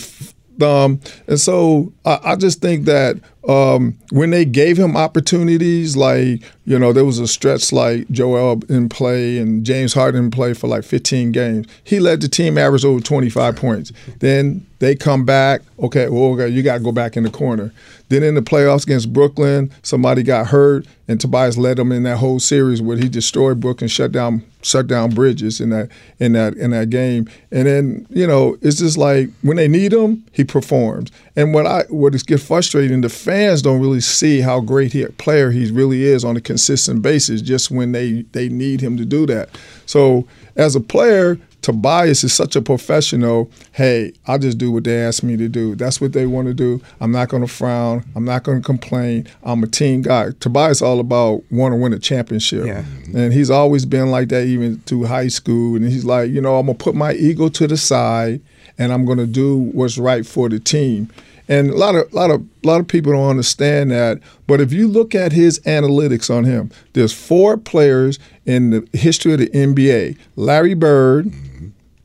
um, 0.61 0.99
and 1.27 1.39
so 1.39 1.93
I, 2.05 2.19
I, 2.23 2.35
just 2.35 2.61
think 2.61 2.85
that 2.85 3.17
um, 3.47 3.97
when 4.11 4.31
they 4.31 4.43
gave 4.45 4.77
him 4.77 4.97
opportunities, 4.97 5.95
like 5.95 6.43
you 6.67 6.77
know, 6.77 6.91
there 6.91 7.05
was 7.05 7.17
a 7.17 7.27
stretch 7.27 7.71
like 7.71 8.09
Joel 8.09 8.61
in 8.67 8.89
play 8.89 9.37
and 9.37 9.65
James 9.65 9.93
Harden 9.93 10.29
play 10.29 10.53
for 10.53 10.67
like 10.67 10.83
15 10.83 11.31
games. 11.31 11.65
He 11.85 12.01
led 12.01 12.19
the 12.19 12.27
team 12.27 12.57
average 12.57 12.83
over 12.83 12.99
25 12.99 13.55
points. 13.55 13.93
Then 14.19 14.67
they 14.79 14.93
come 14.93 15.23
back. 15.23 15.61
Okay, 15.79 16.09
well, 16.09 16.33
okay, 16.33 16.49
you 16.49 16.61
got 16.63 16.79
to 16.79 16.83
go 16.83 16.91
back 16.91 17.15
in 17.15 17.23
the 17.23 17.29
corner. 17.29 17.71
Then 18.09 18.21
in 18.21 18.35
the 18.35 18.41
playoffs 18.41 18.83
against 18.83 19.13
Brooklyn, 19.13 19.71
somebody 19.81 20.23
got 20.23 20.47
hurt, 20.47 20.85
and 21.07 21.19
Tobias 21.19 21.57
led 21.57 21.77
them 21.77 21.91
in 21.91 22.03
that 22.03 22.17
whole 22.17 22.39
series 22.39 22.81
where 22.81 22.97
he 22.97 23.07
destroyed 23.07 23.59
Brooklyn, 23.59 23.87
shut 23.87 24.11
down 24.11 24.43
shut 24.63 24.87
down 24.87 25.11
Bridges 25.11 25.61
in 25.61 25.69
that 25.69 25.89
in 26.19 26.33
that 26.33 26.55
in 26.55 26.71
that 26.71 26.89
game. 26.89 27.29
And 27.51 27.65
then 27.67 28.07
you 28.09 28.27
know 28.27 28.57
it's 28.61 28.77
just 28.77 28.97
like 28.97 29.29
when 29.41 29.57
they 29.57 29.67
need 29.67 29.93
him, 29.93 30.25
he 30.33 30.43
performs. 30.43 31.11
And 31.35 31.53
what 31.53 31.65
I 31.65 31.83
what 31.89 32.13
is 32.13 32.23
get 32.23 32.41
frustrating, 32.41 33.01
the 33.01 33.09
fans 33.09 33.36
don't 33.61 33.79
really 33.79 34.01
see 34.01 34.41
how 34.41 34.59
great 34.59 34.93
he, 34.93 35.03
a 35.03 35.09
player 35.09 35.51
he 35.51 35.71
really 35.71 36.03
is 36.03 36.23
on 36.23 36.37
a 36.37 36.41
consistent 36.41 37.01
basis. 37.01 37.41
Just 37.41 37.71
when 37.71 37.91
they 37.91 38.23
they 38.31 38.49
need 38.49 38.81
him 38.81 38.97
to 38.97 39.05
do 39.05 39.25
that. 39.27 39.49
So 39.85 40.27
as 40.55 40.75
a 40.75 40.81
player, 40.81 41.37
Tobias 41.61 42.23
is 42.23 42.33
such 42.33 42.55
a 42.55 42.61
professional. 42.61 43.51
Hey, 43.73 44.13
I 44.25 44.37
just 44.37 44.57
do 44.57 44.71
what 44.71 44.85
they 44.85 45.03
ask 45.03 45.21
me 45.21 45.35
to 45.37 45.49
do. 45.49 45.75
That's 45.75 45.99
what 45.99 46.13
they 46.13 46.25
want 46.25 46.47
to 46.47 46.53
do. 46.53 46.81
I'm 47.01 47.11
not 47.11 47.29
going 47.29 47.45
to 47.45 47.47
frown. 47.47 48.05
I'm 48.15 48.23
not 48.23 48.43
going 48.43 48.61
to 48.61 48.65
complain. 48.65 49.27
I'm 49.43 49.63
a 49.63 49.67
team 49.67 50.01
guy. 50.01 50.29
Tobias 50.39 50.81
all 50.81 50.99
about 50.99 51.43
want 51.51 51.73
to 51.73 51.75
win 51.75 51.93
a 51.93 51.99
championship. 51.99 52.65
Yeah. 52.65 52.85
And 53.13 53.33
he's 53.33 53.49
always 53.49 53.85
been 53.85 54.11
like 54.11 54.29
that 54.29 54.45
even 54.45 54.79
through 54.79 55.05
high 55.05 55.27
school. 55.27 55.75
And 55.75 55.85
he's 55.85 56.05
like, 56.05 56.31
you 56.31 56.39
know, 56.39 56.57
I'm 56.57 56.67
going 56.67 56.77
to 56.77 56.83
put 56.83 56.95
my 56.95 57.13
ego 57.13 57.49
to 57.49 57.67
the 57.67 57.77
side 57.77 58.41
and 58.77 58.93
I'm 58.93 59.05
going 59.05 59.17
to 59.17 59.27
do 59.27 59.57
what's 59.57 59.97
right 59.97 60.25
for 60.25 60.49
the 60.49 60.59
team. 60.59 61.09
And 61.47 61.69
a 61.69 61.75
lot 61.77 61.95
of 61.95 62.11
lot 62.13 62.29
of 62.29 62.45
lot 62.63 62.81
of 62.81 62.87
people 62.87 63.13
don't 63.13 63.29
understand 63.29 63.91
that. 63.91 64.19
But 64.47 64.59
if 64.59 64.73
you 64.73 64.87
look 64.87 65.15
at 65.15 65.31
his 65.31 65.59
analytics 65.61 66.33
on 66.33 66.43
him, 66.43 66.71
there's 66.93 67.13
four 67.13 67.57
players 67.57 68.19
in 68.45 68.71
the 68.71 68.87
history 68.93 69.33
of 69.33 69.39
the 69.39 69.49
NBA: 69.49 70.17
Larry 70.35 70.73
Bird, 70.73 71.31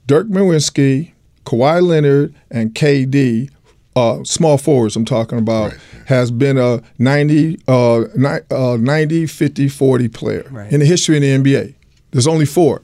Dirk 0.06 0.28
Nowitzki, 0.28 1.12
Kawhi 1.44 1.82
Leonard, 1.82 2.34
and 2.50 2.75
KD, 2.75 3.50
uh, 3.96 4.22
small 4.25 4.58
forwards 4.58 4.96
I'm 4.96 5.04
talking 5.04 5.38
about, 5.38 5.72
right. 5.72 5.80
has 6.06 6.30
been 6.30 6.56
a 6.58 6.82
90, 6.99 7.61
uh, 7.68 8.04
90, 8.80 9.26
50, 9.26 9.68
40 9.68 10.08
player 10.08 10.46
right. 10.50 10.72
in 10.72 10.80
the 10.80 10.87
history 10.87 11.16
of 11.16 11.22
the 11.22 11.28
NBA. 11.28 11.75
There's 12.11 12.26
only 12.26 12.46
four. 12.46 12.82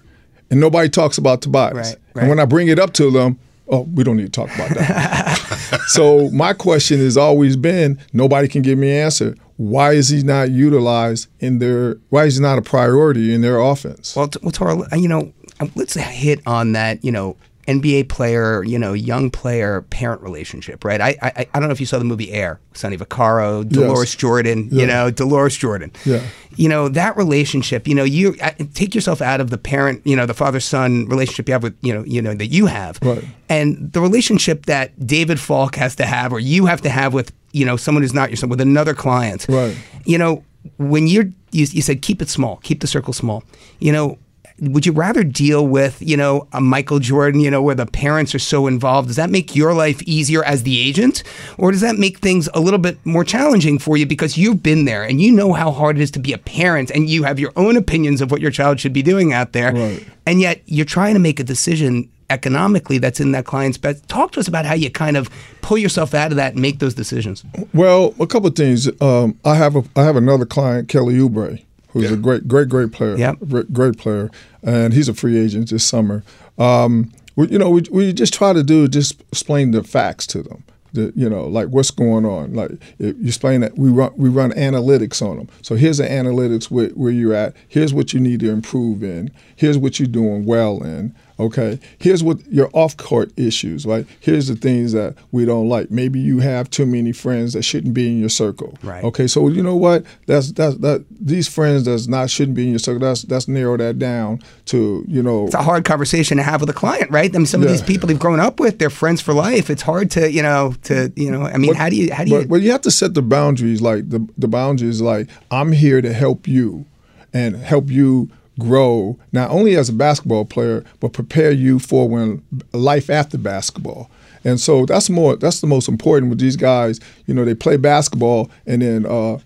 and 0.51 0.61
nobody 0.61 0.89
talks 0.89 1.19
about 1.19 1.43
Tobias. 1.43 1.75
Right, 1.75 1.97
right. 2.15 2.23
And 2.23 2.29
when 2.29 2.41
I 2.41 2.47
bring 2.47 2.69
it 2.69 2.79
up 2.79 2.95
to 2.95 3.11
them, 3.11 3.39
oh, 3.69 3.83
we 3.83 4.05
don't 4.05 4.17
need 4.17 4.33
to 4.33 4.47
talk 4.47 4.55
about 4.55 4.71
that. 4.71 5.81
so 5.87 6.31
my 6.31 6.53
question 6.53 6.99
has 6.99 7.17
always 7.17 7.57
been, 7.57 7.99
nobody 8.13 8.49
can 8.49 8.63
give 8.63 8.79
me 8.79 8.91
an 8.91 9.05
answer. 9.05 9.35
Why 9.57 9.93
is 9.93 10.09
he 10.09 10.23
not 10.23 10.51
utilized 10.51 11.29
in 11.41 11.59
their? 11.59 11.97
Why 12.11 12.27
is 12.27 12.37
he 12.37 12.43
not 12.43 12.59
a 12.59 12.63
priority 12.63 13.35
in 13.35 13.41
their 13.41 13.59
offense? 13.59 14.15
Well, 14.15 14.31
well, 14.43 14.53
Torrel, 14.53 14.87
you 14.97 15.09
know, 15.09 15.33
let's 15.75 15.95
hit 15.95 16.41
on 16.47 16.73
that. 16.73 17.05
You 17.05 17.11
know, 17.11 17.37
NBA 17.69 18.09
player, 18.09 18.65
you 18.65 18.79
know, 18.79 18.95
young 18.95 19.31
player 19.31 19.83
parent 19.83 20.23
relationship, 20.23 20.85
right? 20.85 21.01
I, 21.01 21.17
I 21.23 21.47
I 21.53 21.61
don't 21.61 21.69
know 21.69 21.73
if 21.73 21.81
you 21.81 21.87
saw 21.87 21.99
the 21.99 22.05
movie 22.05 22.33
Air, 22.33 22.59
Sonny 22.73 22.97
Vaccaro, 22.97 23.63
Deloris 23.63 24.05
Yes. 24.07 24.15
Jordan, 24.17 24.69
you 24.73 24.87
know, 24.87 25.13
Deloris 25.13 25.59
Jordan. 25.59 25.93
Yeah. 26.07 26.23
You 26.57 26.69
know, 26.69 26.89
that 26.89 27.17
relationship, 27.17 27.87
you 27.87 27.95
know, 27.95 28.05
you 28.05 28.35
take 28.75 28.95
yourself 28.95 29.21
out 29.21 29.41
of 29.41 29.51
the 29.51 29.59
parent, 29.59 30.01
you 30.05 30.17
know, 30.17 30.25
the 30.27 30.35
father 30.35 30.61
son 30.61 31.07
relationship 31.07 31.47
you 31.47 31.53
have 31.53 31.63
with, 31.63 31.77
you 31.83 31.93
know, 31.93 32.03
you 32.05 32.23
know, 32.23 32.35
that 32.35 32.47
you 32.47 32.67
have. 32.67 32.99
Right. 33.03 33.25
And 33.51 33.93
the 33.93 34.01
relationship 34.01 34.67
that 34.67 35.07
David 35.07 35.39
Falk 35.39 35.77
has 35.77 35.95
to 35.97 36.07
have 36.07 36.33
or 36.33 36.41
you 36.41 36.67
have 36.67 36.81
to 36.83 36.89
have 36.91 37.13
with, 37.13 37.33
you 37.53 37.65
know, 37.67 37.77
someone 37.77 38.03
who's 38.03 38.15
not 38.15 38.31
your 38.31 38.37
son, 38.39 38.49
with 38.49 38.61
another 38.63 38.95
client. 38.95 39.47
Right. 39.49 39.77
You 40.05 40.17
know, 40.19 40.43
when 40.79 41.07
you're, 41.07 41.27
you, 41.53 41.67
you 41.71 41.83
said 41.83 42.03
keep 42.03 42.21
it 42.23 42.29
small, 42.29 42.57
keep 42.63 42.81
the 42.81 42.87
circle 42.87 43.13
small. 43.13 43.45
You 43.79 43.93
know, 43.93 44.19
would 44.61 44.87
you 44.87 44.93
rather 44.93 45.23
deal 45.23 45.67
with, 45.67 46.01
you 46.01 46.17
know, 46.17 46.49
a 46.53 46.61
Michael 46.61 46.99
Jordan, 46.99 47.41
you 47.41 47.51
know, 47.51 47.63
where 47.63 47.75
the 47.75 47.87
parents 47.87 48.35
are 48.35 48.41
so 48.41 48.67
involved? 48.67 49.09
Does 49.09 49.17
that 49.17 49.31
make 49.31 49.55
your 49.55 49.75
life 49.75 50.03
easier 50.03 50.45
as 50.45 50.63
the 50.63 50.81
agent? 50.81 51.23
Or 51.57 51.71
does 51.71 51.81
that 51.81 51.97
make 51.97 52.19
things 52.19 52.49
a 52.55 52.61
little 52.61 52.79
bit 52.79 53.05
more 53.05 53.25
challenging 53.25 53.79
for 53.79 53.97
you 53.97 54.07
because 54.07 54.37
you've 54.37 54.63
been 54.63 54.85
there 54.85 55.03
and 55.05 55.21
you 55.21 55.33
know 55.33 55.53
how 55.53 55.71
hard 55.71 55.99
it 55.99 56.03
is 56.03 56.11
to 56.13 56.19
be 56.19 56.33
a 56.33 56.39
parent 56.39 56.91
and 56.91 57.09
you 57.09 57.23
have 57.23 57.39
your 57.39 57.53
own 57.57 57.77
opinions 57.77 58.21
of 58.21 58.31
what 58.31 58.41
your 58.41 58.51
child 58.51 58.81
should 58.81 58.93
be 58.93 59.03
doing 59.03 59.33
out 59.33 59.53
there. 59.53 59.73
Right. 59.73 60.07
And 60.27 60.41
yet 60.41 60.63
you're 60.67 60.87
trying 60.87 61.15
to 61.15 61.21
make 61.21 61.41
a 61.41 61.45
decision 61.45 62.11
economically 62.31 62.99
that's 62.99 63.21
in 63.21 63.33
that 63.33 63.47
client's 63.47 63.79
best. 63.79 64.07
Talk 64.09 64.33
to 64.33 64.41
us 64.41 64.49
about 64.49 64.67
how 64.67 64.75
you 64.75 64.91
kind 64.91 65.17
of 65.17 65.31
pull 65.63 65.79
yourself 65.79 66.15
out 66.15 66.31
of 66.31 66.37
that 66.37 66.53
and 66.53 66.63
make 66.63 66.79
those 66.79 66.95
decisions. 66.95 67.45
Well, 67.73 68.15
a 68.21 68.27
couple 68.27 68.49
of 68.49 68.55
things. 68.55 68.89
Um, 69.01 69.39
I 69.45 69.55
have 69.55 69.77
a 69.77 69.85
I 69.97 70.03
have 70.05 70.17
another 70.17 70.45
client, 70.45 70.89
Kelly 70.89 71.15
Oubre, 71.15 71.63
who's 71.89 72.11
a 72.11 72.17
great 72.17 72.49
great 72.49 72.69
great 72.69 72.93
player. 72.93 73.17
Yep. 73.17 73.39
Great, 73.49 73.73
great 73.73 73.99
player, 73.99 74.31
and 74.63 74.93
he's 74.93 75.09
a 75.09 75.15
free 75.15 75.39
agent 75.39 75.71
this 75.71 75.87
summer. 75.87 76.23
Um, 76.59 77.13
we, 77.37 77.49
you 77.49 77.59
know, 77.59 77.71
we, 77.71 77.83
we 77.91 78.13
just 78.13 78.35
try 78.35 78.53
to 78.53 78.63
do 78.63 78.89
just 78.89 79.21
explain 79.33 79.71
the 79.71 79.85
facts 79.85 80.27
to 80.29 80.43
them. 80.43 80.65
The, 80.93 81.13
you 81.15 81.29
know, 81.29 81.47
like 81.47 81.69
what's 81.69 81.91
going 81.91 82.25
on. 82.25 82.55
Like 82.55 82.73
if 82.99 83.17
you 83.19 83.27
explain 83.27 83.61
that 83.61 83.79
we 83.79 83.91
run 83.91 84.13
we 84.17 84.29
run 84.29 84.53
analytics 84.53 85.21
on 85.21 85.37
them. 85.37 85.49
So 85.63 85.77
here's 85.77 85.99
the 85.99 86.05
analytics 86.05 86.71
where, 86.71 86.89
where 86.91 87.13
you're 87.13 87.35
at. 87.35 87.55
Here's 87.69 87.93
what 87.93 88.13
you 88.13 88.21
need 88.21 88.41
to 88.41 88.51
improve 88.51 89.03
in. 89.03 89.31
Here's 89.55 89.77
what 89.77 90.01
you're 90.01 90.09
doing 90.09 90.47
well 90.47 90.83
in. 90.83 91.15
Okay. 91.41 91.79
Here's 91.99 92.23
what 92.23 92.45
your 92.51 92.69
off 92.73 92.97
court 92.97 93.31
issues. 93.37 93.87
Right. 93.87 94.07
Here's 94.21 94.49
the 94.49 94.57
things 94.57 94.93
that 94.93 95.17
we 95.31 95.45
don't 95.45 95.69
like. 95.69 95.91
Maybe 95.91 96.19
you 96.19 96.41
have 96.41 96.69
too 96.71 96.87
many 96.87 97.13
friends 97.13 97.53
that 97.53 97.63
shouldn't 97.63 97.95
be 97.95 98.09
in 98.09 98.21
your 98.21 98.29
circle. 98.29 98.77
Right. 98.83 99.05
Okay. 99.05 99.27
So 99.27 99.49
you 99.49 99.63
know 99.63 99.77
what? 99.77 100.05
That's 100.27 100.53
that's 100.53 100.77
that 100.79 101.05
these 101.11 101.49
friends 101.49 101.85
that's 101.85 102.09
not 102.09 102.31
shouldn't 102.31 102.57
be 102.57 102.65
in 102.65 102.71
your 102.71 102.79
circle. 102.79 103.01
That's 103.01 103.23
that's 103.23 103.49
narrow 103.49 103.77
that 103.77 103.99
down 103.99 104.41
to 104.67 105.05
you 105.07 105.23
know. 105.23 105.47
it's 105.47 105.55
a 105.55 105.63
hard 105.63 105.85
conversation 105.85 106.37
to 106.39 106.43
have 106.43 106.61
with 106.61 106.71
a 106.71 106.75
client, 106.75 107.11
right? 107.11 107.35
I 107.35 107.39
mean, 107.39 107.47
some 107.47 107.63
of 107.63 107.69
these 107.69 107.83
people 107.83 108.09
they've 108.09 108.19
grown 108.19 108.41
up 108.41 108.59
with, 108.59 108.79
they're 108.79 108.91
friends 108.91 109.21
for 109.21 109.33
life. 109.33 109.71
It's 109.71 109.83
hard 109.83 110.11
to, 110.13 110.31
you 110.31 110.43
know, 110.43 110.75
to, 110.85 111.13
you 111.17 111.31
know, 111.31 111.43
I 111.43 111.57
mean, 111.57 111.75
how 111.75 111.89
do 111.89 111.97
you, 111.97 112.13
how 112.13 112.25
do 112.25 112.31
you, 112.31 112.39
But, 112.39 112.49
but 112.49 112.61
you 112.63 112.71
have 112.73 112.83
to 112.83 112.91
set 112.91 113.15
the 113.15 113.23
boundaries. 113.23 113.81
Like 113.81 114.11
the 114.11 114.27
the 114.37 114.49
boundaries, 114.49 115.01
like 115.01 115.29
I'm 115.51 115.73
here 115.73 116.01
to 116.01 116.13
help 116.13 116.49
you, 116.49 116.87
and 117.33 117.57
help 117.57 117.91
you 117.91 118.31
grow 118.59 119.19
not 119.33 119.51
only 119.51 119.77
as 119.77 119.89
a 119.89 119.93
basketball 119.93 120.45
player, 120.45 120.85
but 121.01 121.13
prepare 121.13 121.53
you 121.53 121.79
for 121.79 122.09
when 122.09 122.43
life 122.73 123.09
after 123.11 123.39
basketball. 123.39 124.11
And 124.45 124.61
so 124.61 124.87
that's 124.87 125.11
more. 125.11 125.37
That's 125.37 125.61
the 125.61 125.67
most 125.67 125.89
important 125.89 126.31
with 126.31 126.39
these 126.39 126.57
guys. 126.57 127.01
You 127.27 127.35
know, 127.35 127.45
they 127.45 127.55
play 127.55 127.77
basketball 127.77 128.51
and 128.67 128.83
then. 128.83 129.07
Uh, 129.07 129.39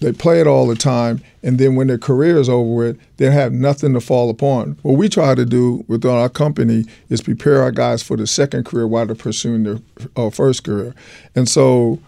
they 0.00 0.12
play 0.12 0.38
it 0.38 0.46
all 0.46 0.66
the 0.66 0.74
time, 0.74 1.22
and 1.42 1.58
then 1.58 1.76
when 1.76 1.86
their 1.86 1.96
career 1.96 2.36
is 2.36 2.48
over 2.48 2.74
with, 2.74 3.00
they 3.16 3.30
have 3.30 3.54
nothing 3.54 3.94
to 3.94 4.00
fall 4.00 4.28
upon. 4.28 4.76
What 4.82 4.98
we 4.98 5.08
try 5.08 5.34
to 5.34 5.46
do 5.46 5.82
within 5.88 6.10
our 6.10 6.28
company 6.28 6.84
is 7.08 7.22
prepare 7.22 7.62
our 7.62 7.70
guys 7.70 8.02
for 8.02 8.18
the 8.18 8.26
second 8.26 8.66
career 8.66 8.86
while 8.86 9.06
they're 9.06 9.14
pursuing 9.14 9.62
their 9.62 9.78
uh, 10.14 10.28
first 10.28 10.64
career, 10.64 10.94
and 11.34 11.48
so. 11.48 12.00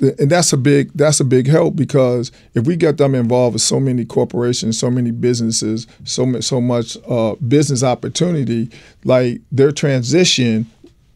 And 0.00 0.30
that's 0.30 0.52
a 0.52 0.56
big 0.56 0.90
that's 0.94 1.20
a 1.20 1.24
big 1.24 1.46
help 1.46 1.76
because 1.76 2.32
if 2.54 2.66
we 2.66 2.76
get 2.76 2.96
them 2.96 3.14
involved 3.14 3.54
with 3.54 3.62
so 3.62 3.78
many 3.78 4.04
corporations, 4.04 4.78
so 4.78 4.90
many 4.90 5.10
businesses, 5.10 5.86
so 6.04 6.24
much 6.24 6.44
so 6.44 6.60
much 6.60 6.96
uh, 7.08 7.34
business 7.46 7.82
opportunity, 7.82 8.70
like 9.04 9.40
their 9.52 9.72
transition 9.72 10.66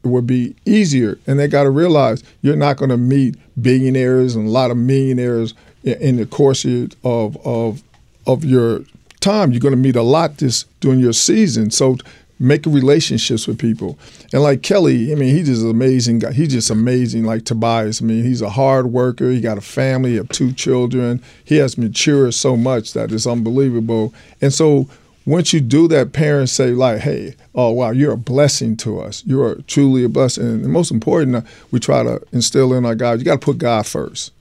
would 0.03 0.27
be 0.27 0.55
easier. 0.67 1.19
And 1.27 1.39
they 1.39 1.49
got 1.49 1.63
to 1.63 1.71
realize 1.71 2.23
you're 2.43 2.57
not 2.57 2.77
going 2.77 2.91
to 2.91 2.99
meet 2.99 3.37
billionaires 3.63 4.37
and 4.37 4.47
a 4.49 4.51
lot 4.51 4.71
of 4.71 4.77
millionaires 4.77 5.55
i- 5.87 5.91
in 6.01 6.17
the 6.17 6.27
course 6.27 6.67
of 6.67 7.37
of 7.47 7.83
of 8.27 8.45
your 8.45 8.81
time. 9.21 9.53
You're 9.53 9.61
going 9.61 9.73
to 9.73 9.81
meet 9.81 9.97
a 9.97 10.03
lot 10.03 10.37
this 10.39 10.65
during 10.81 11.01
your 11.01 11.15
season. 11.15 11.71
So 11.71 11.97
making 12.39 12.73
relationships 12.73 13.47
with 13.47 13.59
people. 13.59 13.99
And 14.33 14.43
like 14.43 14.63
Kelly, 14.63 15.13
I 15.13 15.15
mean, 15.15 15.35
he's 15.35 15.47
just 15.47 15.63
an 15.63 15.71
amazing 15.71 16.19
guy. 16.21 16.33
He's 16.33 16.53
just 16.53 16.71
amazing. 16.71 17.25
Like 17.25 17.45
Tobias, 17.45 18.03
I 18.03 18.05
mean, 18.05 18.25
he's 18.25 18.43
a 18.43 18.51
hard 18.51 18.87
worker. 18.87 19.31
He 19.31 19.41
got 19.41 19.59
a 19.59 19.63
family, 19.63 20.17
have 20.17 20.29
two 20.31 20.53
children. 20.53 21.23
He 21.45 21.57
has 21.57 21.79
matured 21.79 22.35
so 22.35 22.57
much 22.57 22.93
that 22.93 23.13
it's 23.13 23.27
unbelievable. 23.27 24.13
And 24.41 24.53
so 24.53 24.89
once 25.27 25.53
you 25.53 25.61
do 25.61 25.89
that, 25.89 26.13
parents 26.13 26.53
say 26.53 26.73
like, 26.73 27.01
"Hey, 27.01 27.35
oh 27.55 27.71
wow, 27.71 27.91
you're 27.91 28.13
a 28.13 28.17
blessing 28.17 28.77
to 28.79 29.01
us. 29.01 29.23
You 29.27 29.43
are 29.43 29.57
truly 29.67 30.05
a 30.05 30.09
blessing." 30.09 30.45
And 30.45 30.65
the 30.65 30.69
most 30.69 30.91
important, 30.91 31.37
uh, 31.37 31.43
we 31.71 31.81
try 31.81 32.03
to 32.03 32.21
instill 32.33 32.75
in 32.75 32.85
our 32.85 32.95
guys, 32.95 33.21
you 33.21 33.25
got 33.25 33.41
to 33.41 33.45
put 33.45 33.59
God 33.59 33.87
first. 33.87 34.33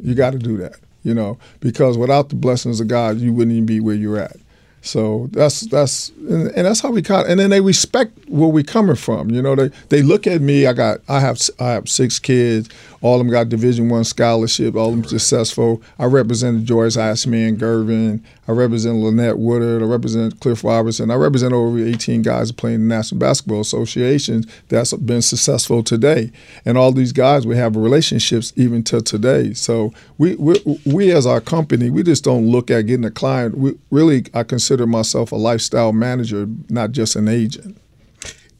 You 0.00 0.14
got 0.14 0.32
to 0.32 0.38
do 0.38 0.56
that, 0.56 0.76
you 1.04 1.14
know, 1.14 1.38
because 1.60 1.96
without 1.96 2.28
the 2.28 2.34
blessings 2.34 2.80
of 2.80 2.88
God, 2.88 3.18
you 3.18 3.32
wouldn't 3.32 3.54
even 3.54 3.66
be 3.66 3.78
where 3.78 3.94
you're 3.94 4.18
at. 4.18 4.36
So 4.82 5.28
that's 5.30 5.60
that's 5.60 6.10
and, 6.28 6.48
and 6.48 6.66
that's 6.66 6.80
how 6.80 6.90
we 6.90 7.02
kind 7.02 7.28
and 7.28 7.38
then 7.38 7.50
they 7.50 7.60
respect 7.60 8.18
where 8.28 8.48
we 8.48 8.64
coming 8.64 8.96
from. 8.96 9.30
You 9.30 9.40
know, 9.40 9.54
they 9.54 9.68
they 9.88 10.02
look 10.02 10.26
at 10.26 10.40
me. 10.40 10.66
I 10.66 10.72
got 10.72 11.00
I 11.08 11.20
have 11.20 11.40
I 11.60 11.70
have 11.70 11.88
six 11.88 12.18
kids. 12.18 12.68
All 13.00 13.14
of 13.14 13.20
them 13.20 13.30
got 13.30 13.48
Division 13.48 13.88
One 13.88 14.04
scholarship. 14.04 14.74
All 14.74 14.88
of 14.88 14.94
them 14.94 15.04
successful. 15.04 15.82
I 15.98 16.06
represented 16.06 16.66
George 16.66 16.96
Iceman 16.96 17.56
Gervin. 17.56 18.22
I 18.48 18.52
represent 18.52 18.96
Lynette 18.96 19.38
Woodard. 19.38 19.82
I 19.82 19.86
represent 19.86 20.40
Cliff 20.40 20.64
Robertson. 20.64 21.10
I 21.10 21.14
represent 21.14 21.52
over 21.52 21.78
18 21.78 22.22
guys 22.22 22.50
playing 22.50 22.80
the 22.80 22.94
National 22.94 23.20
Basketball 23.20 23.60
Association 23.60 24.44
that's 24.68 24.92
been 24.94 25.22
successful 25.22 25.84
today. 25.84 26.32
And 26.64 26.76
all 26.76 26.90
these 26.90 27.12
guys 27.12 27.46
we 27.46 27.56
have 27.56 27.76
relationships 27.76 28.52
even 28.56 28.82
to 28.84 29.00
today. 29.00 29.52
So 29.54 29.92
we 30.18 30.34
we, 30.36 30.80
we 30.84 31.12
as 31.12 31.26
our 31.26 31.40
company 31.40 31.88
we 31.88 32.02
just 32.02 32.24
don't 32.24 32.46
look 32.46 32.70
at 32.70 32.82
getting 32.82 33.04
a 33.04 33.10
client. 33.10 33.58
We 33.58 33.78
really 33.90 34.24
I 34.34 34.42
consider 34.42 34.71
myself 34.86 35.32
a 35.32 35.36
lifestyle 35.36 35.92
manager, 35.92 36.46
not 36.68 36.92
just 36.92 37.16
an 37.16 37.28
agent. 37.28 37.76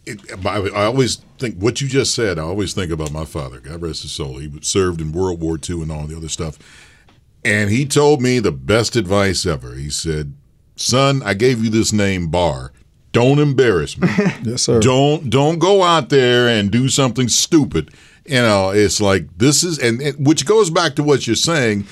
it, 0.06 0.20
I, 0.46 0.58
I 0.58 0.84
always 0.86 1.16
think 1.38 1.56
what 1.56 1.80
you 1.80 1.88
just 1.88 2.14
said. 2.14 2.38
I 2.38 2.42
always 2.42 2.74
think 2.74 2.90
about 2.90 3.12
my 3.12 3.24
father. 3.24 3.60
God 3.60 3.82
rest 3.82 4.02
his 4.02 4.12
soul. 4.12 4.38
He 4.38 4.50
served 4.62 5.00
in 5.00 5.12
World 5.12 5.40
War 5.40 5.58
II 5.58 5.82
and 5.82 5.92
all 5.92 6.06
the 6.06 6.16
other 6.16 6.28
stuff. 6.28 6.58
And 7.44 7.70
he 7.70 7.86
told 7.86 8.22
me 8.22 8.38
the 8.38 8.52
best 8.52 8.94
advice 8.96 9.44
ever. 9.46 9.74
He 9.74 9.90
said, 9.90 10.32
"Son, 10.76 11.22
I 11.24 11.34
gave 11.34 11.62
you 11.64 11.70
this 11.70 11.92
name, 11.92 12.28
Barr. 12.28 12.72
Don't 13.12 13.38
embarrass 13.40 13.98
me. 13.98 14.08
Yes, 14.42 14.62
sir. 14.62 14.80
don't 14.80 15.28
don't 15.28 15.58
go 15.58 15.82
out 15.82 16.08
there 16.08 16.48
and 16.48 16.70
do 16.70 16.88
something 16.88 17.28
stupid. 17.28 17.92
You 18.24 18.36
know, 18.36 18.70
it's 18.70 19.00
like 19.00 19.26
this 19.38 19.64
is 19.64 19.78
and, 19.78 20.00
and 20.00 20.26
which 20.26 20.46
goes 20.46 20.70
back 20.70 20.94
to 20.96 21.02
what 21.02 21.26
you're 21.26 21.36
saying. 21.36 21.84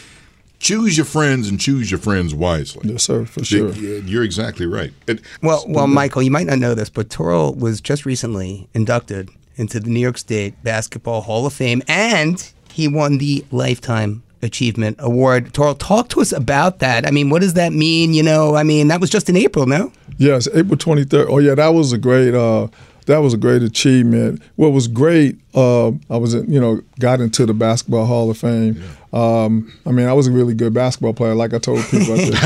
Choose 0.61 0.97
your 0.97 1.07
friends 1.07 1.49
and 1.49 1.59
choose 1.59 1.91
your 1.91 1.99
friends 1.99 2.35
wisely. 2.35 2.91
Yes, 2.93 3.03
sir, 3.05 3.25
for 3.25 3.43
sure. 3.45 3.73
You- 3.73 4.03
You're 4.07 4.23
exactly 4.23 4.67
right. 4.67 4.93
It- 5.09 5.23
Well, 5.43 5.65
well, 5.67 5.87
Michael, 5.87 6.23
you 6.23 6.31
might 6.31 6.47
not 6.47 6.59
know 6.59 6.75
this, 6.75 6.91
but 6.91 7.09
Torrel 7.11 7.55
was 7.55 7.81
just 7.81 8.05
recently 8.07 8.69
inducted 8.75 9.31
into 9.57 9.81
the 9.81 9.89
New 9.91 10.01
York 10.01 10.19
State 10.19 10.55
Basketball 10.63 11.23
Hall 11.23 11.47
of 11.47 11.53
Fame, 11.55 11.83
and 11.89 12.47
he 12.73 12.87
won 12.89 13.19
the 13.19 13.45
Lifetime 13.51 14.23
Achievement 14.43 14.97
Award. 15.01 15.53
Torrel, 15.55 15.75
talk 15.75 16.09
to 16.11 16.21
us 16.21 16.31
about 16.33 16.79
that. 16.81 17.07
I 17.07 17.11
mean, 17.11 17.31
what 17.31 17.41
does 17.43 17.55
that 17.55 17.73
mean? 17.73 18.13
You 18.15 18.23
know, 18.23 18.55
I 18.55 18.63
mean, 18.63 18.89
that 18.89 19.01
was 19.01 19.09
just 19.11 19.29
in 19.31 19.37
April, 19.37 19.67
no? 19.67 19.93
Yes, 20.19 20.47
April 20.55 20.77
twenty 20.77 21.05
third. 21.05 21.29
Oh 21.31 21.39
yeah, 21.39 21.55
that 21.55 21.69
was 21.69 21.93
a 21.95 21.99
great. 21.99 22.35
Uh, 22.35 22.69
that 23.11 23.19
was 23.19 23.35
a 23.35 23.37
great 23.37 23.63
achievement. 23.63 24.41
What 24.55 24.69
was 24.69 24.87
great, 24.87 25.37
uh, 25.55 25.89
I 26.09 26.17
was, 26.17 26.35
you 26.35 26.61
know, 26.61 26.81
got 27.01 27.21
into 27.21 27.45
the 27.45 27.53
Basketball 27.53 28.07
Hall 28.07 28.31
of 28.31 28.39
Fame. 28.39 28.83
Um, 29.13 29.73
I 29.85 29.91
mean, 29.91 30.07
I 30.07 30.13
was 30.13 30.29
a 30.29 30.31
really 30.31 30.55
good 30.55 30.73
basketball 30.73 31.13
player. 31.13 31.35
Like 31.35 31.53
I 31.53 31.59
told 31.59 31.81
people 31.87 32.15
the 32.15 32.39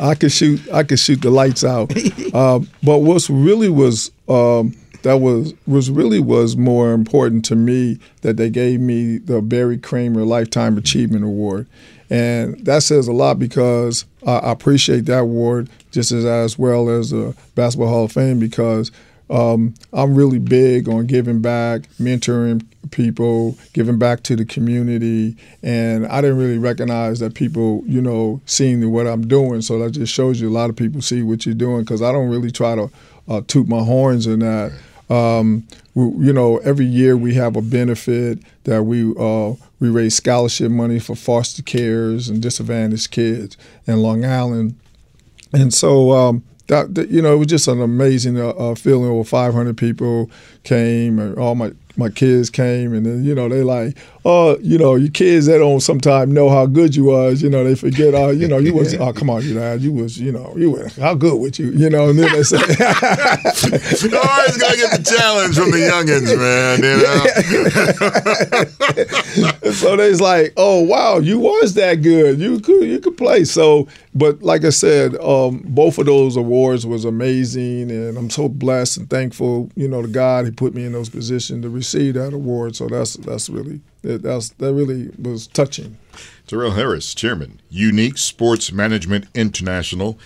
I 0.00 0.14
could 0.14 0.32
shoot. 0.32 0.60
I 0.72 0.82
could 0.82 0.98
shoot 0.98 1.20
the 1.20 1.30
lights 1.30 1.62
out. 1.62 1.92
Uh, 2.32 2.60
but 2.82 2.98
what's 2.98 3.28
really 3.28 3.68
was 3.68 4.10
um, 4.28 4.74
that 5.02 5.20
was 5.20 5.52
was 5.66 5.90
really 5.90 6.20
was 6.20 6.56
more 6.56 6.92
important 6.92 7.44
to 7.46 7.56
me 7.56 7.98
that 8.22 8.38
they 8.38 8.48
gave 8.48 8.80
me 8.80 9.18
the 9.18 9.42
Barry 9.42 9.76
Kramer 9.76 10.24
Lifetime 10.24 10.78
Achievement 10.78 11.24
Award. 11.24 11.66
And 12.10 12.58
that 12.66 12.82
says 12.82 13.06
a 13.06 13.12
lot 13.12 13.38
because 13.38 14.04
I, 14.26 14.38
I 14.38 14.52
appreciate 14.52 15.06
that 15.06 15.20
award 15.20 15.70
just 15.92 16.12
as, 16.12 16.24
as 16.24 16.58
well 16.58 16.90
as 16.90 17.10
the 17.10 17.36
Basketball 17.54 17.88
Hall 17.88 18.04
of 18.04 18.12
Fame 18.12 18.38
because 18.40 18.90
um, 19.30 19.74
I'm 19.92 20.16
really 20.16 20.40
big 20.40 20.88
on 20.88 21.06
giving 21.06 21.40
back, 21.40 21.82
mentoring 22.00 22.66
people, 22.90 23.56
giving 23.72 23.96
back 23.96 24.24
to 24.24 24.34
the 24.34 24.44
community, 24.44 25.36
and 25.62 26.06
I 26.06 26.20
didn't 26.20 26.38
really 26.38 26.58
recognize 26.58 27.20
that 27.20 27.34
people, 27.34 27.84
you 27.86 28.02
know, 28.02 28.40
seeing 28.46 28.90
what 28.90 29.06
I'm 29.06 29.28
doing. 29.28 29.62
So 29.62 29.78
that 29.78 29.92
just 29.92 30.12
shows 30.12 30.40
you 30.40 30.48
a 30.48 30.50
lot 30.50 30.68
of 30.68 30.76
people 30.76 31.00
see 31.00 31.22
what 31.22 31.46
you're 31.46 31.54
doing 31.54 31.82
because 31.82 32.02
I 32.02 32.10
don't 32.10 32.28
really 32.28 32.50
try 32.50 32.74
to 32.74 32.90
uh, 33.28 33.42
toot 33.46 33.68
my 33.68 33.82
horns 33.84 34.26
in 34.26 34.40
that. 34.40 34.72
Um, 35.08 35.66
we, 36.00 36.26
you 36.26 36.32
know, 36.32 36.58
every 36.58 36.86
year 36.86 37.16
we 37.16 37.34
have 37.34 37.56
a 37.56 37.62
benefit 37.62 38.38
that 38.64 38.84
we 38.84 39.12
uh, 39.18 39.54
we 39.78 39.88
raise 39.88 40.14
scholarship 40.14 40.70
money 40.70 40.98
for 40.98 41.14
foster 41.14 41.62
cares 41.62 42.28
and 42.28 42.42
disadvantaged 42.42 43.10
kids 43.10 43.56
in 43.86 43.98
Long 43.98 44.24
Island, 44.24 44.78
and 45.52 45.72
so 45.72 46.12
um, 46.12 46.44
that, 46.68 46.94
that, 46.94 47.10
you 47.10 47.20
know 47.20 47.34
it 47.34 47.38
was 47.38 47.48
just 47.48 47.68
an 47.68 47.80
amazing 47.80 48.38
uh, 48.38 48.48
uh 48.50 48.74
feeling. 48.74 49.10
Over 49.10 49.24
500 49.24 49.76
people 49.76 50.30
came, 50.62 51.18
and 51.18 51.36
all 51.38 51.54
my 51.54 51.72
my 51.96 52.08
kids 52.08 52.50
came 52.50 52.92
and 52.94 53.04
then 53.04 53.24
you 53.24 53.34
know 53.34 53.48
they 53.48 53.62
like 53.62 53.96
oh 54.24 54.58
you 54.58 54.78
know 54.78 54.94
your 54.94 55.10
kids 55.10 55.46
they 55.46 55.58
don't 55.58 55.80
sometimes 55.80 56.32
know 56.32 56.48
how 56.48 56.66
good 56.66 56.94
you 56.94 57.04
was 57.04 57.42
you 57.42 57.48
know 57.50 57.64
they 57.64 57.74
forget 57.74 58.14
oh 58.14 58.30
you 58.30 58.46
know 58.46 58.58
you 58.58 58.74
was 58.74 58.94
oh 58.94 59.12
come 59.12 59.30
on 59.30 59.42
you 59.42 59.54
know 59.54 59.74
you 59.74 59.92
was 59.92 60.18
you 60.18 60.32
know 60.32 60.54
you 60.56 60.70
were 60.70 60.88
how 61.00 61.14
good 61.14 61.40
with 61.40 61.58
you 61.58 61.70
you 61.70 61.88
know 61.88 62.10
and 62.10 62.18
then 62.18 62.32
they 62.32 62.42
say 62.42 62.56
always 62.58 64.56
gotta 64.56 64.76
get 64.76 64.90
the 64.98 65.02
challenge 65.16 65.56
from 65.56 65.70
the 65.70 65.78
youngins 65.78 66.36
man 66.38 66.82
you 66.82 66.96
know 69.62 69.70
so 69.72 69.96
they's 69.96 70.20
like 70.20 70.52
oh 70.56 70.80
wow 70.80 71.18
you 71.18 71.38
was 71.38 71.74
that 71.74 71.96
good 71.96 72.38
you 72.38 72.60
could 72.60 72.84
you 72.86 72.98
could 72.98 73.16
play 73.16 73.44
so 73.44 73.88
but 74.14 74.42
like 74.42 74.64
I 74.64 74.70
said 74.70 75.16
um, 75.20 75.62
both 75.64 75.98
of 75.98 76.06
those 76.06 76.36
awards 76.36 76.84
was 76.86 77.04
amazing 77.04 77.90
and 77.90 78.18
I'm 78.18 78.28
so 78.28 78.48
blessed 78.48 78.98
and 78.98 79.08
thankful 79.08 79.70
you 79.76 79.88
know 79.88 80.02
to 80.02 80.08
God 80.08 80.46
he 80.46 80.50
put 80.50 80.74
me 80.74 80.84
in 80.84 80.92
those 80.92 81.08
positions 81.08 81.62
to 81.62 81.70
receive 81.70 82.14
that 82.14 82.32
award. 82.32 82.76
So 82.76 82.88
that's 82.88 83.14
that's 83.14 83.48
really 83.48 83.80
that's 84.02 84.50
that 84.50 84.72
really 84.72 85.10
was 85.18 85.46
touching. 85.46 85.98
Torrel 86.46 86.72
Harris, 86.72 87.14
Chairman, 87.14 87.60
Unique 87.68 88.18
Sports 88.18 88.72
Management 88.72 89.26
International, 89.34 90.18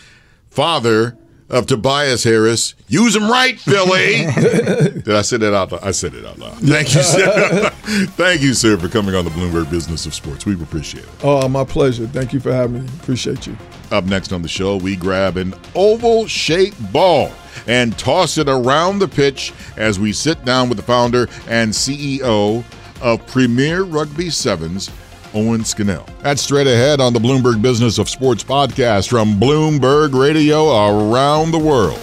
father 0.50 1.16
of 1.50 1.66
Tobias 1.66 2.24
Harris. 2.24 2.74
Use 2.88 3.14
him 3.14 3.30
right, 3.30 3.58
Philly. 3.58 4.26
Did 5.02 5.10
I 5.10 5.22
say 5.22 5.36
that 5.36 5.54
out 5.54 5.72
loud? 5.72 5.82
I 5.82 5.90
said 5.90 6.14
it 6.14 6.24
out 6.24 6.38
loud. 6.38 6.54
Thank 6.58 6.94
you, 6.94 7.02
sir. 7.02 7.70
Thank 8.16 8.40
you, 8.40 8.54
sir, 8.54 8.76
for 8.78 8.88
coming 8.88 9.14
on 9.14 9.24
the 9.24 9.30
Bloomberg 9.30 9.70
Business 9.70 10.06
of 10.06 10.14
Sports. 10.14 10.46
We 10.46 10.54
appreciate 10.54 11.04
it. 11.04 11.10
Oh, 11.22 11.46
my 11.48 11.64
pleasure. 11.64 12.06
Thank 12.06 12.32
you 12.32 12.40
for 12.40 12.52
having 12.52 12.84
me. 12.84 12.88
Appreciate 13.00 13.46
you. 13.46 13.56
Up 13.90 14.04
next 14.04 14.32
on 14.32 14.42
the 14.42 14.48
show, 14.48 14.76
we 14.76 14.96
grab 14.96 15.36
an 15.36 15.54
oval 15.74 16.26
shaped 16.26 16.92
ball 16.92 17.30
and 17.66 17.96
toss 17.98 18.38
it 18.38 18.48
around 18.48 18.98
the 18.98 19.08
pitch 19.08 19.52
as 19.76 19.98
we 19.98 20.12
sit 20.12 20.44
down 20.44 20.68
with 20.68 20.78
the 20.78 20.84
founder 20.84 21.28
and 21.48 21.72
CEO 21.72 22.64
of 23.04 23.24
Premier 23.26 23.82
Rugby 23.82 24.30
Sevens, 24.30 24.90
Owen 25.34 25.64
Scannell. 25.64 26.06
That's 26.22 26.42
straight 26.42 26.66
ahead 26.66 27.00
on 27.00 27.12
the 27.12 27.20
Bloomberg 27.20 27.60
Business 27.60 27.98
of 27.98 28.08
Sports 28.08 28.42
podcast 28.42 29.10
from 29.10 29.38
Bloomberg 29.38 30.18
Radio 30.18 30.70
around 30.70 31.50
the 31.50 31.58
world. 31.58 32.00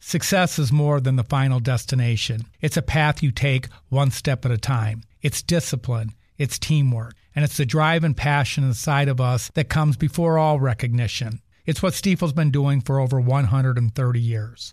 Success 0.00 0.58
is 0.58 0.72
more 0.72 1.00
than 1.00 1.16
the 1.16 1.24
final 1.24 1.60
destination. 1.60 2.46
It's 2.62 2.78
a 2.78 2.82
path 2.82 3.22
you 3.22 3.30
take 3.30 3.68
one 3.90 4.10
step 4.10 4.46
at 4.46 4.50
a 4.50 4.56
time. 4.56 5.02
It's 5.20 5.42
discipline, 5.42 6.14
it's 6.38 6.58
teamwork, 6.58 7.14
and 7.36 7.44
it's 7.44 7.58
the 7.58 7.66
drive 7.66 8.04
and 8.04 8.16
passion 8.16 8.64
inside 8.64 9.08
of 9.08 9.20
us 9.20 9.50
that 9.52 9.68
comes 9.68 9.98
before 9.98 10.38
all 10.38 10.60
recognition. 10.60 11.40
It's 11.66 11.82
what 11.82 11.92
Stifel's 11.92 12.32
been 12.32 12.50
doing 12.50 12.80
for 12.80 12.98
over 12.98 13.20
130 13.20 14.18
years. 14.18 14.72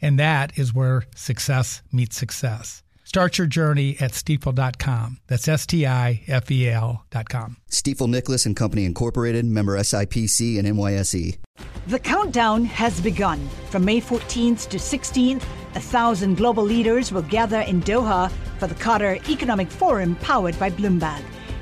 And 0.00 0.18
that 0.18 0.58
is 0.58 0.74
where 0.74 1.04
success 1.14 1.82
meets 1.92 2.16
success. 2.16 2.82
Start 3.04 3.38
your 3.38 3.46
journey 3.46 3.96
at 4.00 4.10
stifel.com. 4.10 5.18
That's 5.28 5.46
S 5.46 5.64
T 5.64 5.86
I 5.86 6.22
F 6.26 6.50
E 6.50 6.68
L.com. 6.68 7.56
Stifel 7.70 8.08
Nicolaus 8.08 8.46
and 8.46 8.56
Company 8.56 8.84
Incorporated, 8.84 9.44
member 9.44 9.78
SIPC 9.78 10.58
and 10.58 10.66
NYSE. 10.66 11.38
The 11.86 12.00
countdown 12.00 12.64
has 12.64 13.00
begun. 13.00 13.48
From 13.70 13.84
May 13.84 14.00
14th 14.00 14.68
to 14.70 14.76
16th, 14.76 15.44
a 15.76 15.80
thousand 15.80 16.36
global 16.36 16.64
leaders 16.64 17.12
will 17.12 17.22
gather 17.22 17.60
in 17.60 17.80
Doha 17.82 18.30
for 18.58 18.66
the 18.66 18.74
Qatar 18.74 19.26
Economic 19.28 19.70
Forum 19.70 20.16
powered 20.16 20.58
by 20.58 20.68
Bloomberg. 20.68 21.22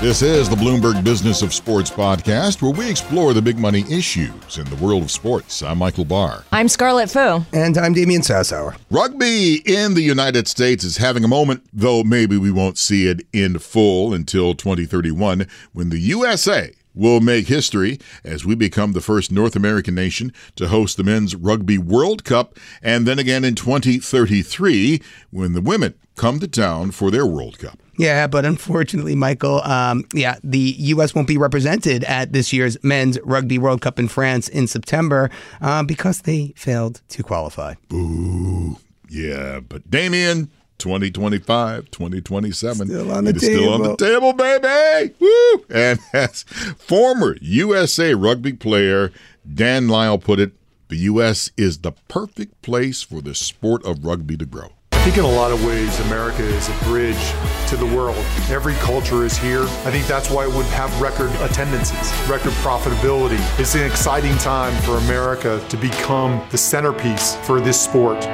This 0.00 0.22
is 0.22 0.48
the 0.48 0.56
Bloomberg 0.56 1.04
Business 1.04 1.42
of 1.42 1.52
Sports 1.52 1.90
podcast, 1.90 2.62
where 2.62 2.70
we 2.70 2.88
explore 2.88 3.34
the 3.34 3.42
big 3.42 3.58
money 3.58 3.84
issues 3.90 4.56
in 4.56 4.64
the 4.64 4.76
world 4.76 5.02
of 5.02 5.10
sports. 5.10 5.62
I'm 5.62 5.76
Michael 5.76 6.06
Barr. 6.06 6.42
I'm 6.52 6.68
Scarlet 6.68 7.10
Fu. 7.10 7.44
And 7.52 7.76
I'm 7.76 7.92
Damian 7.92 8.22
Sassower. 8.22 8.78
Rugby 8.90 9.56
in 9.66 9.92
the 9.92 10.00
United 10.00 10.48
States 10.48 10.84
is 10.84 10.96
having 10.96 11.22
a 11.22 11.28
moment, 11.28 11.66
though 11.70 12.02
maybe 12.02 12.38
we 12.38 12.50
won't 12.50 12.78
see 12.78 13.08
it 13.08 13.26
in 13.34 13.58
full 13.58 14.14
until 14.14 14.54
2031 14.54 15.46
when 15.74 15.90
the 15.90 15.98
USA 15.98 16.72
will 16.94 17.20
make 17.20 17.48
history 17.48 17.98
as 18.24 18.46
we 18.46 18.54
become 18.54 18.92
the 18.92 19.02
first 19.02 19.30
North 19.30 19.54
American 19.54 19.94
nation 19.94 20.32
to 20.56 20.68
host 20.68 20.96
the 20.96 21.04
Men's 21.04 21.36
Rugby 21.36 21.76
World 21.76 22.24
Cup, 22.24 22.56
and 22.82 23.06
then 23.06 23.18
again 23.18 23.44
in 23.44 23.54
2033 23.54 25.02
when 25.28 25.52
the 25.52 25.60
women 25.60 25.92
come 26.16 26.40
to 26.40 26.48
town 26.48 26.90
for 26.90 27.10
their 27.10 27.26
World 27.26 27.58
Cup. 27.58 27.78
Yeah, 28.00 28.26
but 28.28 28.46
unfortunately, 28.46 29.14
Michael, 29.14 29.62
um, 29.62 30.06
yeah, 30.14 30.36
the 30.42 30.74
U.S. 30.78 31.14
won't 31.14 31.28
be 31.28 31.36
represented 31.36 32.02
at 32.04 32.32
this 32.32 32.50
year's 32.50 32.82
Men's 32.82 33.18
Rugby 33.24 33.58
World 33.58 33.82
Cup 33.82 33.98
in 33.98 34.08
France 34.08 34.48
in 34.48 34.66
September 34.66 35.30
uh, 35.60 35.82
because 35.82 36.22
they 36.22 36.54
failed 36.56 37.02
to 37.10 37.22
qualify. 37.22 37.74
Boo. 37.88 38.78
Yeah, 39.10 39.60
but 39.60 39.90
Damian, 39.90 40.50
2025, 40.78 41.90
2027. 41.90 42.86
Still 42.86 43.12
on 43.12 43.24
the 43.24 43.30
it 43.30 43.36
is 43.36 43.42
still 43.42 43.74
on 43.74 43.82
the 43.82 43.96
table, 43.96 44.32
baby. 44.32 45.14
Woo! 45.20 45.64
And 45.68 45.98
as 46.14 46.44
former 46.78 47.36
USA 47.42 48.14
rugby 48.14 48.54
player 48.54 49.12
Dan 49.52 49.88
Lyle 49.88 50.16
put 50.16 50.40
it, 50.40 50.52
the 50.88 50.96
U.S. 50.96 51.50
is 51.58 51.78
the 51.80 51.92
perfect 52.08 52.62
place 52.62 53.02
for 53.02 53.20
the 53.20 53.34
sport 53.34 53.84
of 53.84 54.06
rugby 54.06 54.38
to 54.38 54.46
grow. 54.46 54.70
I 55.00 55.02
think 55.04 55.16
in 55.16 55.24
a 55.24 55.30
lot 55.30 55.50
of 55.50 55.64
ways, 55.64 55.98
America 56.00 56.42
is 56.42 56.68
a 56.68 56.84
bridge 56.84 57.32
to 57.68 57.76
the 57.78 57.86
world. 57.86 58.18
Every 58.50 58.74
culture 58.74 59.24
is 59.24 59.34
here. 59.34 59.62
I 59.62 59.90
think 59.90 60.06
that's 60.06 60.28
why 60.28 60.44
it 60.44 60.52
would 60.54 60.66
have 60.66 61.00
record 61.00 61.30
attendances, 61.40 62.12
record 62.28 62.52
profitability. 62.60 63.40
It's 63.58 63.74
an 63.74 63.82
exciting 63.82 64.36
time 64.36 64.74
for 64.82 64.98
America 64.98 65.64
to 65.70 65.76
become 65.78 66.46
the 66.50 66.58
centerpiece 66.58 67.36
for 67.46 67.62
this 67.62 67.80
sport. 67.80 68.26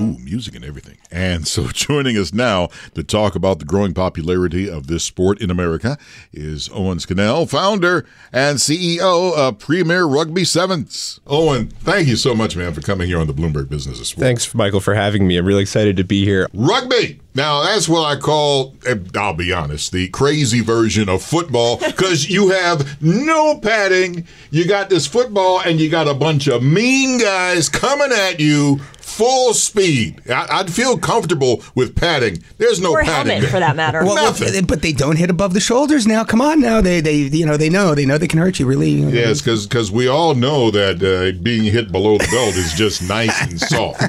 Ooh, 0.00 0.18
music 0.18 0.54
and 0.54 0.64
everything. 0.64 0.96
And 1.10 1.46
so 1.46 1.66
joining 1.72 2.16
us 2.16 2.32
now 2.32 2.68
to 2.94 3.04
talk 3.04 3.34
about 3.34 3.58
the 3.58 3.64
growing 3.64 3.92
popularity 3.92 4.68
of 4.68 4.86
this 4.86 5.04
sport 5.04 5.40
in 5.40 5.50
America 5.50 5.98
is 6.32 6.70
Owen 6.72 7.00
Scannell, 7.00 7.46
founder 7.46 8.06
and 8.32 8.58
CEO 8.58 9.36
of 9.36 9.58
Premier 9.58 10.04
Rugby 10.04 10.44
Sevens. 10.44 11.20
Owen, 11.26 11.68
thank 11.68 12.08
you 12.08 12.16
so 12.16 12.34
much, 12.34 12.56
man, 12.56 12.72
for 12.72 12.80
coming 12.80 13.08
here 13.08 13.20
on 13.20 13.26
the 13.26 13.34
Bloomberg 13.34 13.68
Business 13.68 14.00
of 14.00 14.06
Sports. 14.06 14.22
Thanks, 14.22 14.54
Michael, 14.54 14.80
for 14.80 14.94
having 14.94 15.26
me. 15.26 15.36
I'm 15.36 15.44
really 15.44 15.62
excited 15.62 15.96
to 15.98 16.04
be 16.04 16.24
here. 16.24 16.48
Rugby. 16.54 17.20
Now, 17.32 17.62
that's 17.62 17.88
what 17.88 18.04
I 18.06 18.18
call, 18.18 18.74
eh, 18.86 18.96
I'll 19.14 19.34
be 19.34 19.52
honest, 19.52 19.92
the 19.92 20.08
crazy 20.08 20.60
version 20.62 21.08
of 21.08 21.22
football 21.22 21.76
because 21.76 22.28
you 22.28 22.50
have 22.50 23.00
no 23.00 23.58
padding. 23.58 24.26
You 24.50 24.66
got 24.66 24.90
this 24.90 25.06
football 25.06 25.60
and 25.60 25.80
you 25.80 25.88
got 25.88 26.08
a 26.08 26.14
bunch 26.14 26.48
of 26.48 26.64
mean 26.64 27.20
guys 27.20 27.68
coming 27.68 28.10
at 28.10 28.40
you 28.40 28.80
full 29.20 29.52
speed. 29.52 30.22
I, 30.30 30.62
would 30.62 30.72
feel 30.72 30.96
comfortable 30.96 31.62
with 31.74 31.94
padding. 31.94 32.42
There's 32.56 32.80
no 32.80 32.92
or 32.92 33.04
padding 33.04 33.32
helmet 33.32 33.50
for 33.50 33.60
that 33.60 33.76
matter. 33.76 34.00
Well, 34.10 34.14
Nothing. 34.14 34.64
but 34.64 34.80
they 34.80 34.92
don't 34.92 35.16
hit 35.16 35.28
above 35.28 35.52
the 35.52 35.60
shoulders 35.60 36.06
now. 36.06 36.24
Come 36.24 36.40
on 36.40 36.58
now, 36.60 36.80
they 36.80 37.00
they 37.00 37.16
you 37.16 37.44
know 37.44 37.58
they 37.58 37.68
know 37.68 37.94
they 37.94 38.06
know 38.06 38.16
they 38.16 38.26
can 38.26 38.38
hurt 38.38 38.58
you 38.58 38.66
really. 38.66 38.92
Yes, 38.92 39.42
because 39.42 39.92
we 39.92 40.08
all 40.08 40.34
know 40.34 40.70
that 40.70 41.02
uh, 41.02 41.38
being 41.42 41.64
hit 41.64 41.92
below 41.92 42.16
the 42.16 42.26
belt 42.30 42.56
is 42.56 42.72
just 42.72 43.02
nice 43.02 43.42
and 43.42 43.60
soft. 43.72 44.02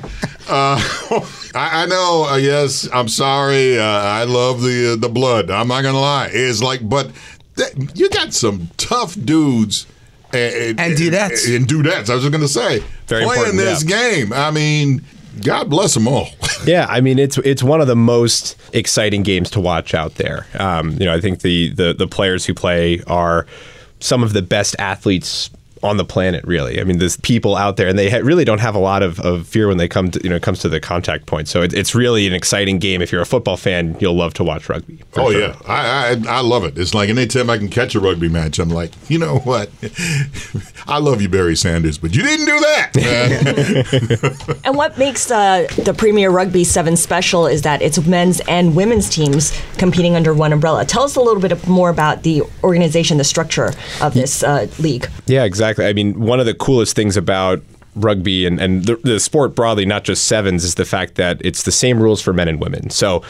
Uh, 0.50 0.80
I, 1.54 1.84
I, 1.84 1.86
know. 1.88 2.28
Uh, 2.30 2.38
yes, 2.38 2.88
I'm 2.94 3.10
sorry. 3.10 3.78
Uh, 3.78 3.84
I 3.84 4.24
love 4.24 4.62
the 4.62 4.94
uh, 4.94 4.96
the 4.96 5.10
blood. 5.10 5.52
I'm 5.52 5.68
not 5.68 5.82
gonna 5.82 6.00
lie. 6.00 6.30
It's 6.32 6.64
like, 6.64 6.88
but 6.88 7.12
th- 7.58 7.74
you 7.96 8.10
got 8.10 8.34
some 8.34 8.70
tough 8.78 9.16
dudes. 9.20 9.88
And, 10.34 10.80
and 10.80 10.94
dudettes. 10.98 11.56
And 11.56 11.68
dudettes. 11.68 12.10
I 12.10 12.16
was 12.16 12.24
just 12.24 12.32
going 12.32 12.42
to 12.42 12.48
say, 12.48 12.84
Very 13.08 13.26
playing 13.26 13.58
this 13.58 13.84
yeah. 13.84 13.90
game. 13.90 14.34
I 14.34 14.52
mean, 14.52 15.04
God 15.44 15.70
bless 15.70 15.94
them 15.94 16.08
all. 16.08 16.30
yeah, 16.66 16.86
I 16.90 17.02
mean 17.02 17.18
it's 17.18 17.38
it's 17.40 17.64
one 17.64 17.82
of 17.82 17.88
the 17.88 17.96
most 17.96 18.58
exciting 18.74 19.24
games 19.24 19.50
to 19.52 19.60
watch 19.60 19.94
out 19.94 20.16
there. 20.16 20.46
Um, 20.60 20.92
you 20.94 21.06
know, 21.06 21.14
I 21.14 21.22
think 21.22 21.42
the, 21.42 21.70
the 21.70 21.94
the 21.94 22.08
players 22.08 22.46
who 22.46 22.54
play 22.54 23.02
are 23.08 23.46
some 24.00 24.24
of 24.24 24.34
the 24.34 24.42
best 24.42 24.76
athletes 24.78 25.50
on 25.84 25.98
the 25.98 26.06
planet 26.06 26.44
really. 26.46 26.80
I 26.80 26.84
mean 26.84 27.00
there's 27.00 27.18
people 27.18 27.56
out 27.56 27.78
there 27.78 27.88
and 27.88 27.98
they 27.98 28.10
ha- 28.10 28.22
really 28.24 28.46
don't 28.46 28.60
have 28.60 28.76
a 28.76 28.80
lot 28.80 29.04
of, 29.04 29.20
of 29.20 29.48
fear 29.48 29.68
when 29.68 29.78
they 29.78 29.88
come 29.88 30.12
to 30.12 30.20
you 30.24 30.30
know 30.30 30.40
comes 30.40 30.60
to 30.60 30.70
the 30.70 30.80
contact 30.80 31.26
point. 31.26 31.48
So 31.48 31.62
it, 31.62 31.74
it's 31.74 31.96
really 31.96 32.28
an 32.28 32.34
exciting 32.34 32.80
game. 32.80 33.02
If 33.02 33.12
you're 33.12 33.22
a 33.22 33.26
football 33.26 33.58
fan 33.58 33.96
you'll 34.00 34.16
love 34.16 34.34
to 34.36 34.44
watch 34.44 34.70
rugby 34.70 35.00
oh 35.16 35.32
sure. 35.32 35.42
yeah. 35.42 35.56
I, 35.66 36.16
I, 36.28 36.38
I 36.38 36.42
love 36.42 36.64
it. 36.64 36.78
It's 36.78 36.94
like 36.94 37.10
anytime 37.10 37.50
i 37.50 37.58
can 37.58 37.70
catch 37.70 37.96
a 37.96 38.00
rugby 38.00 38.30
match 38.30 38.60
i'm 38.60 38.70
like 38.70 38.92
you 39.10 39.18
know 39.18 39.40
what? 39.40 39.70
I 40.88 41.00
love 41.00 41.22
you 41.22 41.30
barry 41.30 41.56
sanders 41.56 41.98
but 41.98 42.16
you 42.16 42.24
didn't 42.24 42.46
do 42.46 42.60
that 42.60 42.92
and 44.66 44.76
what 44.76 44.98
makes 44.98 45.30
uh, 45.32 45.68
the 45.78 45.94
premier 45.94 46.30
rugby 46.30 46.64
7 46.64 46.96
special 46.96 47.48
is 47.48 47.62
that 47.64 47.82
it's 47.82 48.00
men's 48.06 48.40
and 48.42 48.76
women's 48.76 49.10
teams 49.10 49.60
competing 49.78 50.16
under 50.16 50.34
one 50.34 50.54
umbrella. 50.54 50.86
Tell 50.86 51.04
us 51.04 51.16
a 51.16 51.22
little 51.22 51.42
bit 51.42 51.68
more 51.68 51.90
about 51.90 52.24
the 52.24 52.44
organization 52.64 53.18
the 53.18 53.24
structure 53.24 53.74
of 54.02 54.14
this 54.14 54.44
uh, 54.44 54.68
league. 54.80 55.10
Yeah 55.28 55.44
exactly 55.44 55.71
Exactly. 55.72 55.86
I 55.86 55.94
mean, 55.94 56.20
one 56.20 56.40
of 56.40 56.46
the 56.46 56.54
coolest 56.54 56.96
things 56.96 57.18
about 57.18 57.62
rugby 57.96 58.46
and, 58.46 58.60
and 58.60 58.86
the, 58.86 58.96
the 58.98 59.20
sport 59.20 59.56
broadly, 59.56 59.86
not 59.86 60.04
just 60.04 60.28
sevens, 60.28 60.64
is 60.64 60.76
the 60.76 60.86
fact 60.86 61.16
that 61.16 61.42
it's 61.44 61.64
the 61.64 61.72
same 61.72 62.00
rules 62.00 62.22
for 62.22 62.34
men 62.34 62.48
and 62.48 62.62
women. 62.62 62.90
So 62.90 63.24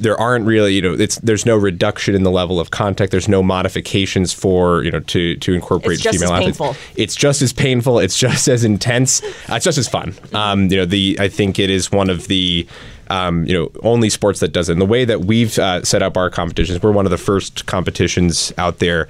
there 0.00 0.18
aren't 0.18 0.46
really, 0.46 0.74
you 0.74 0.82
know, 0.82 0.94
it's 0.94 1.16
there's 1.16 1.46
no 1.46 1.56
reduction 1.56 2.14
in 2.14 2.24
the 2.24 2.30
level 2.30 2.58
of 2.58 2.70
contact. 2.70 3.12
There's 3.12 3.28
no 3.28 3.42
modifications 3.42 4.32
for, 4.32 4.82
you 4.82 4.90
know, 4.90 5.00
to 5.00 5.36
to 5.36 5.52
incorporate 5.52 5.94
it's 5.94 6.02
just 6.02 6.18
female 6.18 6.34
as 6.34 6.40
athletes. 6.40 6.58
Painful. 6.58 6.76
It's 6.96 7.14
just 7.14 7.42
as 7.42 7.52
painful. 7.52 7.98
It's 8.00 8.18
just 8.18 8.48
as 8.48 8.64
intense. 8.64 9.22
Uh, 9.22 9.54
it's 9.54 9.64
just 9.64 9.78
as 9.78 9.88
fun. 9.88 10.14
Um, 10.32 10.68
you 10.70 10.78
know, 10.78 10.84
the 10.84 11.16
I 11.20 11.28
think 11.28 11.58
it 11.58 11.70
is 11.70 11.92
one 11.92 12.10
of 12.10 12.26
the 12.26 12.66
um, 13.08 13.44
you 13.44 13.52
know, 13.52 13.70
only 13.82 14.08
sports 14.08 14.40
that 14.40 14.52
does 14.52 14.68
it. 14.68 14.72
And 14.72 14.80
the 14.80 14.86
way 14.86 15.04
that 15.04 15.20
we've 15.20 15.58
uh, 15.58 15.84
set 15.84 16.02
up 16.02 16.16
our 16.16 16.30
competitions, 16.30 16.82
we're 16.82 16.92
one 16.92 17.04
of 17.04 17.10
the 17.10 17.18
first 17.18 17.66
competitions 17.66 18.52
out 18.56 18.78
there 18.78 19.06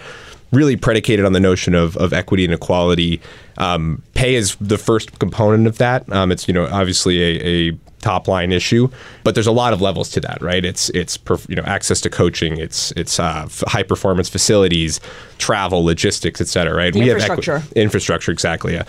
really 0.52 0.76
predicated 0.76 1.24
on 1.24 1.32
the 1.32 1.40
notion 1.40 1.74
of, 1.74 1.96
of 1.96 2.12
equity 2.12 2.44
and 2.44 2.54
equality. 2.54 3.20
Um, 3.58 4.02
pay 4.14 4.34
is 4.34 4.56
the 4.60 4.78
first 4.78 5.18
component 5.18 5.66
of 5.66 5.78
that. 5.78 6.10
Um, 6.12 6.30
it's 6.30 6.46
you 6.46 6.54
know 6.54 6.66
obviously 6.66 7.22
a, 7.22 7.70
a, 7.70 7.78
top 8.00 8.26
line 8.26 8.50
issue, 8.50 8.88
but 9.22 9.34
there's 9.34 9.46
a 9.46 9.52
lot 9.52 9.72
of 9.72 9.80
levels 9.80 10.08
to 10.10 10.18
that, 10.18 10.42
right? 10.42 10.64
It's 10.64 10.90
it's 10.90 11.18
you 11.48 11.54
know 11.54 11.62
access 11.62 12.00
to 12.00 12.10
coaching, 12.10 12.58
it's 12.58 12.90
it's 12.92 13.20
uh, 13.20 13.48
high 13.68 13.84
performance 13.84 14.28
facilities, 14.28 15.00
travel, 15.38 15.84
logistics, 15.84 16.40
et 16.40 16.48
cetera, 16.48 16.74
right? 16.74 16.92
The 16.92 16.98
we 16.98 17.10
infrastructure. 17.10 17.58
have 17.58 17.70
equi- 17.70 17.80
infrastructure 17.80 18.32
exactly. 18.32 18.74
Yeah. 18.74 18.82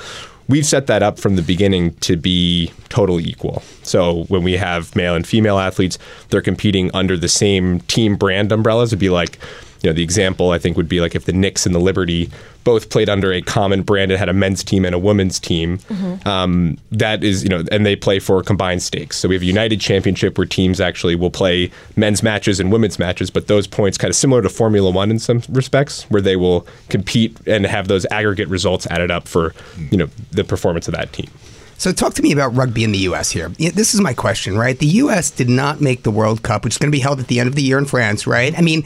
We've 0.49 0.65
set 0.65 0.87
that 0.87 1.03
up 1.03 1.19
from 1.19 1.35
the 1.35 1.41
beginning 1.41 1.93
to 1.97 2.17
be 2.17 2.71
totally 2.89 3.23
equal. 3.23 3.61
So 3.83 4.23
when 4.25 4.43
we 4.43 4.53
have 4.53 4.93
male 4.95 5.15
and 5.15 5.25
female 5.25 5.57
athletes, 5.57 5.97
they're 6.29 6.41
competing 6.41 6.89
under 6.93 7.15
the 7.15 7.29
same 7.29 7.79
team 7.81 8.15
brand 8.15 8.51
umbrellas. 8.51 8.89
It'd 8.89 8.99
be 8.99 9.09
like 9.09 9.37
you 9.83 9.89
know, 9.89 9.93
the 9.93 10.01
example 10.01 10.51
I 10.51 10.57
think 10.57 10.77
would 10.77 10.87
be 10.87 11.01
like 11.01 11.13
if 11.13 11.25
the 11.25 11.33
Knicks 11.33 11.65
and 11.65 11.75
the 11.75 11.79
Liberty 11.79 12.29
both 12.63 12.89
played 12.89 13.09
under 13.09 13.33
a 13.33 13.41
common 13.41 13.81
brand 13.83 14.11
and 14.11 14.17
had 14.17 14.29
a 14.29 14.33
men's 14.33 14.63
team 14.63 14.85
and 14.85 14.95
a 14.95 14.99
women's 14.99 15.39
team. 15.39 15.77
Mm-hmm. 15.79 16.27
Um, 16.27 16.77
that 16.91 17.21
is, 17.21 17.43
you 17.43 17.49
know, 17.49 17.65
and 17.69 17.85
they 17.85 17.97
play 17.97 18.19
for 18.19 18.41
combined 18.41 18.81
stakes. 18.81 19.17
So 19.17 19.27
we 19.27 19.35
have 19.35 19.41
a 19.41 19.45
United 19.45 19.81
Championship 19.81 20.37
where 20.37 20.47
teams 20.47 20.79
actually 20.79 21.15
will 21.15 21.29
play 21.29 21.69
men's 21.97 22.23
matches 22.23 22.61
and 22.61 22.71
women's 22.71 22.97
matches, 22.97 23.29
but 23.29 23.47
those 23.47 23.67
points 23.67 23.97
kind 23.97 24.09
of 24.09 24.15
similar 24.15 24.41
to 24.41 24.49
Formula 24.49 24.89
One 24.89 25.11
in 25.11 25.19
some 25.19 25.43
respects, 25.49 26.03
where 26.03 26.21
they 26.21 26.37
will 26.37 26.65
compete 26.87 27.37
and 27.45 27.65
have 27.65 27.89
those 27.89 28.05
aggregate 28.05 28.47
results 28.47 28.87
added 28.87 29.11
up 29.11 29.27
for, 29.27 29.53
you 29.91 29.97
know, 29.97 30.07
the 30.31 30.45
performance 30.45 30.87
of 30.87 30.93
that 30.93 31.11
team. 31.11 31.29
So 31.77 31.91
talk 31.91 32.13
to 32.13 32.21
me 32.21 32.31
about 32.31 32.55
rugby 32.55 32.85
in 32.85 32.93
the 32.93 32.99
U.S. 32.99 33.31
here. 33.31 33.49
This 33.49 33.93
is 33.93 33.99
my 33.99 34.13
question, 34.13 34.57
right? 34.57 34.79
The 34.79 34.85
U.S. 34.85 35.29
did 35.29 35.49
not 35.49 35.81
make 35.81 36.03
the 36.03 36.11
World 36.11 36.41
Cup, 36.41 36.63
which 36.63 36.75
is 36.75 36.77
going 36.77 36.89
to 36.89 36.95
be 36.95 37.01
held 37.01 37.19
at 37.19 37.27
the 37.27 37.41
end 37.41 37.49
of 37.49 37.55
the 37.55 37.61
year 37.61 37.77
in 37.77 37.83
France, 37.83 38.25
right? 38.25 38.57
I 38.57 38.61
mean, 38.61 38.83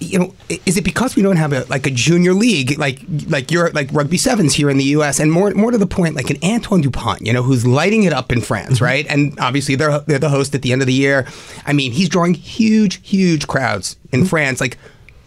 you 0.00 0.18
know, 0.18 0.34
is 0.66 0.76
it 0.76 0.84
because 0.84 1.14
we 1.14 1.22
don't 1.22 1.36
have 1.36 1.52
a 1.52 1.64
like 1.68 1.86
a 1.86 1.90
junior 1.90 2.32
league 2.32 2.78
like 2.78 3.00
like 3.28 3.50
you're 3.50 3.70
like 3.70 3.92
rugby 3.92 4.16
sevens 4.16 4.54
here 4.54 4.70
in 4.70 4.78
the 4.78 4.84
U.S. 4.84 5.20
and 5.20 5.30
more 5.30 5.50
more 5.52 5.70
to 5.70 5.78
the 5.78 5.86
point, 5.86 6.14
like 6.14 6.30
an 6.30 6.38
Antoine 6.42 6.80
Dupont, 6.80 7.20
you 7.24 7.32
know, 7.32 7.42
who's 7.42 7.66
lighting 7.66 8.04
it 8.04 8.12
up 8.12 8.32
in 8.32 8.40
France, 8.40 8.76
mm-hmm. 8.76 8.84
right? 8.84 9.06
And 9.08 9.38
obviously 9.38 9.74
they're 9.74 10.00
they're 10.00 10.18
the 10.18 10.30
host 10.30 10.54
at 10.54 10.62
the 10.62 10.72
end 10.72 10.80
of 10.80 10.86
the 10.86 10.94
year. 10.94 11.26
I 11.66 11.72
mean, 11.72 11.92
he's 11.92 12.08
drawing 12.08 12.34
huge 12.34 13.06
huge 13.06 13.46
crowds 13.46 13.96
in 14.10 14.20
mm-hmm. 14.20 14.28
France. 14.28 14.60
Like, 14.60 14.78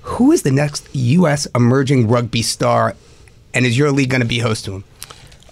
who 0.01 0.31
is 0.31 0.41
the 0.41 0.51
next 0.51 0.87
U.S. 0.93 1.47
emerging 1.53 2.07
rugby 2.07 2.41
star, 2.41 2.95
and 3.53 3.65
is 3.65 3.77
your 3.77 3.91
league 3.91 4.09
going 4.09 4.21
to 4.21 4.27
be 4.27 4.39
host 4.39 4.65
to 4.65 4.73
him? 4.73 4.83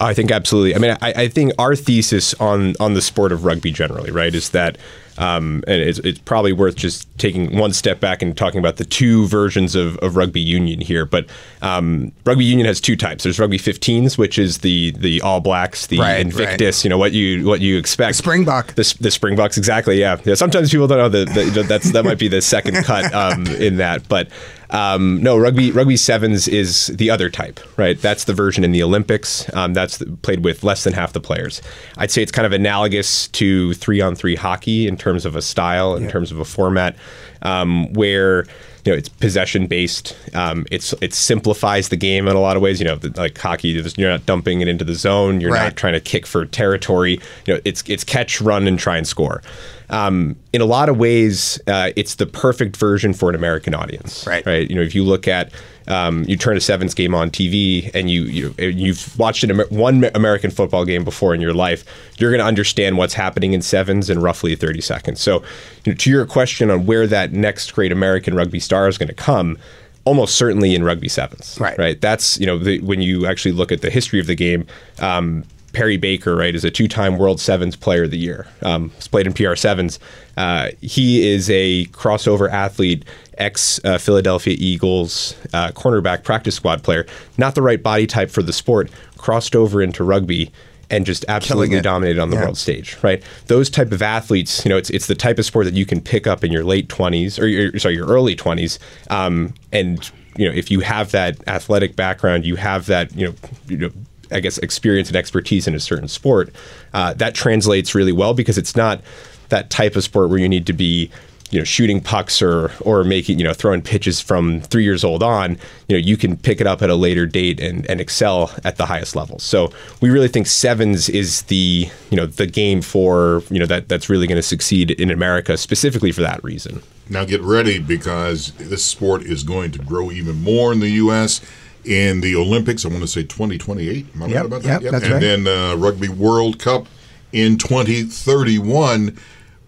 I 0.01 0.13
think 0.13 0.31
absolutely. 0.31 0.75
I 0.75 0.79
mean, 0.79 0.97
I, 1.01 1.13
I 1.23 1.27
think 1.27 1.53
our 1.59 1.75
thesis 1.75 2.33
on 2.35 2.75
on 2.79 2.93
the 2.93 3.01
sport 3.01 3.31
of 3.31 3.45
rugby 3.45 3.71
generally, 3.71 4.11
right, 4.11 4.33
is 4.33 4.49
that 4.51 4.77
um, 5.17 5.63
and 5.67 5.81
it's, 5.81 5.99
it's, 5.99 6.19
probably 6.19 6.53
worth 6.53 6.75
just 6.75 7.07
taking 7.17 7.57
one 7.57 7.73
step 7.73 7.99
back 7.99 8.21
and 8.21 8.35
talking 8.35 8.59
about 8.59 8.77
the 8.77 8.85
two 8.85 9.27
versions 9.27 9.75
of, 9.75 9.97
of 9.97 10.15
rugby 10.15 10.39
union 10.39 10.79
here. 10.79 11.05
But 11.05 11.27
um, 11.61 12.11
rugby 12.25 12.45
union 12.45 12.65
has 12.65 12.79
two 12.79 12.95
types. 12.95 13.23
There's 13.23 13.39
rugby 13.39 13.59
15s, 13.59 14.17
which 14.17 14.39
is 14.39 14.59
the 14.59 14.91
the 14.91 15.21
All 15.21 15.39
Blacks, 15.39 15.87
the 15.87 15.99
right, 15.99 16.19
Invictus. 16.19 16.79
Right. 16.79 16.83
You 16.85 16.89
know 16.89 16.97
what 16.97 17.11
you 17.11 17.45
what 17.45 17.61
you 17.61 17.77
expect. 17.77 18.17
The 18.17 18.23
Springbok. 18.23 18.73
The, 18.73 18.95
the 18.99 19.11
Springboks, 19.11 19.57
exactly. 19.57 19.99
Yeah. 19.99 20.19
Yeah. 20.23 20.35
Sometimes 20.35 20.71
people 20.71 20.87
don't 20.87 20.97
know 20.97 21.09
that 21.09 21.65
that's 21.67 21.91
that 21.91 22.03
might 22.05 22.19
be 22.19 22.27
the 22.27 22.41
second 22.41 22.83
cut 22.83 23.13
um, 23.13 23.45
in 23.47 23.77
that, 23.77 24.07
but. 24.07 24.29
Um, 24.71 25.21
no, 25.21 25.37
rugby 25.37 25.71
rugby 25.71 25.97
sevens 25.97 26.47
is 26.47 26.87
the 26.87 27.09
other 27.09 27.29
type, 27.29 27.59
right? 27.77 27.99
That's 27.99 28.23
the 28.23 28.33
version 28.33 28.63
in 28.63 28.71
the 28.71 28.81
Olympics. 28.81 29.53
Um, 29.53 29.73
that's 29.73 30.01
played 30.21 30.43
with 30.43 30.63
less 30.63 30.83
than 30.83 30.93
half 30.93 31.13
the 31.13 31.19
players. 31.19 31.61
I'd 31.97 32.09
say 32.09 32.23
it's 32.23 32.31
kind 32.31 32.45
of 32.45 32.53
analogous 32.53 33.27
to 33.29 33.73
three 33.73 33.99
on 33.99 34.15
three 34.15 34.35
hockey 34.35 34.87
in 34.87 34.95
terms 34.95 35.25
of 35.25 35.35
a 35.35 35.41
style, 35.41 35.95
in 35.95 36.03
yeah. 36.03 36.09
terms 36.09 36.31
of 36.31 36.39
a 36.39 36.45
format, 36.45 36.95
um, 37.41 37.91
where 37.93 38.45
you 38.85 38.91
know 38.91 38.97
it's 38.97 39.09
possession 39.09 39.67
based. 39.67 40.15
Um, 40.33 40.65
it's 40.71 40.93
it 41.01 41.13
simplifies 41.13 41.89
the 41.89 41.97
game 41.97 42.29
in 42.29 42.35
a 42.37 42.39
lot 42.39 42.55
of 42.55 42.63
ways. 42.63 42.79
You 42.79 42.85
know, 42.85 42.99
like 43.15 43.37
hockey, 43.37 43.69
you're 43.69 44.09
not 44.09 44.25
dumping 44.25 44.61
it 44.61 44.69
into 44.69 44.85
the 44.85 44.95
zone. 44.95 45.41
You're 45.41 45.51
right. 45.51 45.65
not 45.65 45.75
trying 45.75 45.93
to 45.93 45.99
kick 45.99 46.25
for 46.25 46.45
territory. 46.45 47.19
You 47.45 47.55
know, 47.55 47.59
it's 47.65 47.83
it's 47.87 48.05
catch, 48.05 48.39
run, 48.39 48.67
and 48.67 48.79
try 48.79 48.95
and 48.95 49.05
score. 49.05 49.41
Um, 49.91 50.37
in 50.53 50.61
a 50.61 50.65
lot 50.65 50.89
of 50.89 50.97
ways, 50.97 51.59
uh, 51.67 51.91
it's 51.95 52.15
the 52.15 52.25
perfect 52.25 52.77
version 52.77 53.13
for 53.13 53.29
an 53.29 53.35
American 53.35 53.75
audience. 53.75 54.25
Right. 54.25 54.45
Right. 54.45 54.69
You 54.69 54.75
know, 54.75 54.81
if 54.81 54.95
you 54.95 55.03
look 55.03 55.27
at 55.27 55.51
um, 55.87 56.23
you 56.23 56.37
turn 56.37 56.55
a 56.55 56.61
sevens 56.61 56.93
game 56.93 57.13
on 57.13 57.29
TV 57.29 57.91
and 57.93 58.09
you, 58.09 58.23
you 58.23 58.55
you've 58.57 59.17
watched 59.19 59.43
an, 59.43 59.59
one 59.69 60.09
American 60.15 60.49
football 60.49 60.85
game 60.85 61.03
before 61.03 61.35
in 61.35 61.41
your 61.41 61.53
life, 61.53 61.83
you're 62.17 62.31
going 62.31 62.39
to 62.39 62.45
understand 62.45 62.97
what's 62.97 63.13
happening 63.13 63.53
in 63.53 63.61
sevens 63.61 64.09
in 64.09 64.21
roughly 64.21 64.55
30 64.55 64.79
seconds. 64.79 65.19
So, 65.19 65.43
you 65.83 65.91
know, 65.91 65.97
to 65.97 66.09
your 66.09 66.25
question 66.25 66.71
on 66.71 66.85
where 66.85 67.05
that 67.07 67.33
next 67.33 67.73
great 67.73 67.91
American 67.91 68.33
rugby 68.33 68.59
star 68.59 68.87
is 68.87 68.97
going 68.97 69.09
to 69.09 69.15
come, 69.15 69.57
almost 70.05 70.35
certainly 70.35 70.73
in 70.73 70.83
rugby 70.83 71.09
sevens. 71.09 71.57
Right. 71.59 71.77
Right. 71.77 71.99
That's 71.99 72.39
you 72.39 72.45
know 72.45 72.57
the, 72.57 72.79
when 72.79 73.01
you 73.01 73.25
actually 73.25 73.51
look 73.51 73.71
at 73.71 73.81
the 73.81 73.89
history 73.89 74.19
of 74.19 74.27
the 74.27 74.35
game. 74.35 74.65
Um, 74.99 75.43
Perry 75.73 75.97
Baker, 75.97 76.35
right, 76.35 76.53
is 76.53 76.63
a 76.63 76.71
two-time 76.71 77.17
World 77.17 77.39
Sevens 77.39 77.75
Player 77.75 78.03
of 78.03 78.11
the 78.11 78.17
Year. 78.17 78.47
Um, 78.61 78.89
he's 78.91 79.07
played 79.07 79.27
in 79.27 79.33
PR 79.33 79.55
Sevens. 79.55 79.99
Uh, 80.37 80.69
he 80.81 81.27
is 81.29 81.49
a 81.49 81.85
crossover 81.87 82.49
athlete, 82.49 83.05
ex 83.37 83.79
uh, 83.85 83.97
Philadelphia 83.97 84.55
Eagles 84.57 85.35
uh, 85.53 85.69
cornerback 85.69 86.23
practice 86.23 86.55
squad 86.55 86.83
player. 86.83 87.05
Not 87.37 87.55
the 87.55 87.61
right 87.61 87.81
body 87.81 88.07
type 88.07 88.29
for 88.29 88.43
the 88.43 88.53
sport. 88.53 88.91
Crossed 89.17 89.55
over 89.55 89.81
into 89.81 90.03
rugby 90.03 90.51
and 90.91 91.05
just 91.05 91.23
absolutely 91.29 91.79
dominated 91.79 92.19
on 92.19 92.29
the 92.29 92.35
yeah. 92.35 92.43
world 92.43 92.57
stage, 92.57 92.97
right? 93.01 93.23
Those 93.47 93.69
type 93.69 93.91
of 93.91 94.01
athletes, 94.01 94.65
you 94.65 94.69
know, 94.69 94.77
it's 94.77 94.89
it's 94.89 95.07
the 95.07 95.15
type 95.15 95.39
of 95.39 95.45
sport 95.45 95.65
that 95.65 95.73
you 95.73 95.85
can 95.85 96.01
pick 96.01 96.27
up 96.27 96.43
in 96.43 96.51
your 96.51 96.63
late 96.63 96.89
twenties 96.89 97.39
or 97.39 97.47
your, 97.47 97.77
sorry, 97.79 97.95
your 97.95 98.07
early 98.07 98.35
twenties, 98.35 98.77
um, 99.09 99.53
and 99.71 100.11
you 100.37 100.47
know, 100.47 100.55
if 100.55 100.69
you 100.69 100.81
have 100.81 101.11
that 101.11 101.45
athletic 101.47 101.95
background, 101.95 102.45
you 102.45 102.55
have 102.55 102.85
that, 102.87 103.15
you 103.15 103.27
know, 103.27 103.35
you 103.67 103.77
know 103.77 103.91
I 104.31 104.39
guess, 104.39 104.57
experience 104.59 105.07
and 105.07 105.15
expertise 105.15 105.67
in 105.67 105.75
a 105.75 105.79
certain 105.79 106.07
sport, 106.07 106.53
uh, 106.93 107.13
that 107.15 107.35
translates 107.35 107.95
really 107.95 108.11
well 108.11 108.33
because 108.33 108.57
it's 108.57 108.75
not 108.75 109.01
that 109.49 109.69
type 109.69 109.95
of 109.95 110.03
sport 110.03 110.29
where 110.29 110.39
you 110.39 110.49
need 110.49 110.65
to 110.67 110.73
be 110.73 111.11
you 111.51 111.59
know 111.59 111.63
shooting 111.65 112.01
pucks 112.01 112.41
or 112.41 112.71
or 112.81 113.03
making 113.03 113.37
you 113.37 113.43
know 113.43 113.53
throwing 113.53 113.81
pitches 113.81 114.19
from 114.19 114.61
three 114.61 114.83
years 114.83 115.03
old 115.03 115.21
on. 115.21 115.51
You 115.87 115.97
know 115.97 115.97
you 115.97 116.17
can 116.17 116.37
pick 116.37 116.59
it 116.59 116.67
up 116.67 116.81
at 116.81 116.89
a 116.89 116.95
later 116.95 117.25
date 117.25 117.59
and, 117.59 117.87
and 117.89 118.01
excel 118.01 118.51
at 118.63 118.77
the 118.77 118.85
highest 118.85 119.15
levels 119.15 119.43
so 119.43 119.71
we 119.99 120.09
really 120.09 120.29
think 120.29 120.47
sevens 120.47 121.09
is 121.09 121.43
the 121.43 121.89
you 122.09 122.17
know 122.17 122.25
the 122.25 122.47
game 122.47 122.81
for 122.81 123.43
you 123.49 123.59
know 123.59 123.65
that 123.65 123.89
that's 123.89 124.09
really 124.09 124.27
going 124.27 124.37
to 124.37 124.41
succeed 124.41 124.91
in 124.91 125.11
america 125.11 125.57
specifically 125.57 126.11
for 126.11 126.21
that 126.21 126.43
reason. 126.43 126.81
Now 127.09 127.25
get 127.25 127.41
ready 127.41 127.77
because 127.77 128.53
this 128.53 128.85
sport 128.85 129.23
is 129.23 129.43
going 129.43 129.71
to 129.71 129.79
grow 129.79 130.11
even 130.11 130.41
more 130.41 130.71
in 130.71 130.79
the 130.79 130.89
u.s 130.89 131.41
in 131.85 132.21
the 132.21 132.35
olympics 132.35 132.85
i 132.85 132.87
want 132.89 133.01
to 133.01 133.07
say 133.07 133.23
2028 133.23 134.05
am 134.15 134.23
i 134.23 134.27
Yep, 134.27 134.35
right 134.35 134.45
about 134.45 134.61
that 134.63 134.81
yep, 134.81 134.91
that's 134.91 135.03
and 135.03 135.13
right. 135.13 135.19
then 135.19 135.47
uh, 135.47 135.75
rugby 135.75 136.09
world 136.09 136.59
cup 136.59 136.87
in 137.31 137.57
2031 137.57 139.17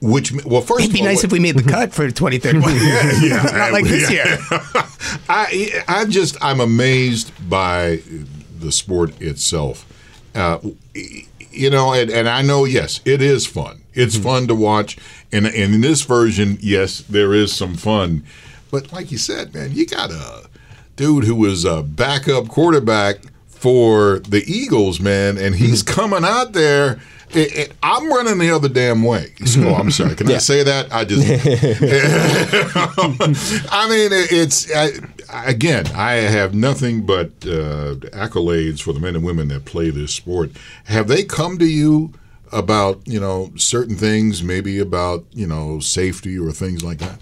which 0.02 0.34
well 0.44 0.62
first 0.62 0.82
It'd 0.82 0.94
be 0.94 1.00
all, 1.00 1.06
nice 1.06 1.24
if 1.24 1.32
we 1.32 1.40
made 1.40 1.56
the 1.58 1.64
cut 1.64 1.94
for 1.94 2.12
2031. 2.12 2.76
yeah, 2.76 3.12
yeah. 3.22 3.44
Not 3.58 3.72
like 3.72 3.86
this 3.86 4.12
year. 4.12 4.26
I 5.30 5.82
I 5.88 6.04
just 6.04 6.36
I'm 6.42 6.60
amazed 6.60 7.32
by 7.50 8.02
the 8.60 8.72
sport 8.74 9.22
itself. 9.22 9.86
Uh, 10.36 10.58
you 10.94 11.70
know, 11.70 11.94
and, 11.94 12.10
and 12.10 12.28
I 12.28 12.42
know 12.42 12.66
yes, 12.66 13.00
it 13.06 13.22
is 13.22 13.48
fun. 13.48 13.82
It's 13.94 14.18
fun 14.18 14.48
to 14.48 14.56
watch, 14.56 14.98
and 15.32 15.46
and 15.46 15.74
in 15.76 15.80
this 15.82 16.02
version, 16.02 16.58
yes, 16.60 17.00
there 17.00 17.34
is 17.34 17.54
some 17.54 17.76
fun. 17.76 18.26
But 18.72 18.92
like 18.92 19.10
you 19.10 19.18
said, 19.18 19.54
man, 19.54 19.72
you 19.72 19.86
got 19.86 20.12
a 20.12 20.50
dude 20.96 21.26
who 21.26 21.36
was 21.36 21.66
a 21.66 21.84
backup 21.84 22.48
quarterback 22.48 23.18
for 23.48 24.20
the 24.20 24.44
Eagles, 24.46 25.00
man, 25.00 25.38
and 25.38 25.56
he's 25.56 25.84
coming 25.84 26.24
out 26.24 26.54
there. 26.54 27.00
It, 27.32 27.58
it, 27.58 27.74
I'm 27.82 28.12
running 28.12 28.38
the 28.38 28.52
other 28.52 28.70
damn 28.70 29.04
way. 29.04 29.34
So 29.46 29.70
I'm 29.76 29.90
sorry. 29.90 30.16
Can 30.16 30.30
I 30.30 30.38
say 30.38 30.64
that? 30.64 30.94
I 30.94 31.06
just. 31.06 31.26
I 33.72 33.90
mean, 33.90 34.12
it, 34.12 34.32
it's 34.32 34.72
I, 34.72 34.92
again. 35.46 35.88
I 35.96 36.14
have 36.14 36.54
nothing 36.54 37.06
but 37.06 37.28
uh, 37.46 37.96
accolades 38.12 38.82
for 38.82 38.94
the 38.94 39.00
men 39.00 39.16
and 39.16 39.24
women 39.24 39.48
that 39.48 39.66
play 39.66 39.90
this 39.90 40.14
sport. 40.14 40.52
Have 40.84 41.08
they 41.08 41.24
come 41.24 41.58
to 41.58 41.66
you 41.66 42.14
about 42.52 43.02
you 43.08 43.20
know 43.20 43.52
certain 43.56 43.96
things, 43.96 44.44
maybe 44.44 44.80
about 44.80 45.26
you 45.32 45.48
know 45.48 45.80
safety 45.80 46.38
or 46.38 46.52
things 46.52 46.84
like 46.84 47.00
that? 47.00 47.20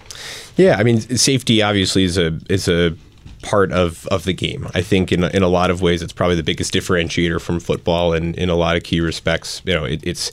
Yeah, 0.58 0.76
I 0.78 0.84
mean, 0.84 1.00
safety 1.00 1.62
obviously 1.62 2.04
is 2.04 2.18
a 2.18 2.38
is 2.50 2.68
a 2.68 2.98
part 3.42 3.72
of, 3.72 4.08
of 4.08 4.24
the 4.24 4.34
game. 4.34 4.68
I 4.74 4.82
think 4.82 5.12
in 5.12 5.24
in 5.24 5.44
a 5.44 5.48
lot 5.48 5.70
of 5.70 5.82
ways, 5.82 6.02
it's 6.02 6.14
probably 6.14 6.36
the 6.36 6.44
biggest 6.44 6.74
differentiator 6.74 7.42
from 7.42 7.60
football, 7.60 8.14
and 8.14 8.36
in 8.36 8.50
a 8.50 8.56
lot 8.56 8.76
of 8.76 8.84
key 8.84 9.00
respects, 9.00 9.62
you 9.66 9.74
know, 9.74 9.86
it, 9.86 10.02
it's 10.04 10.32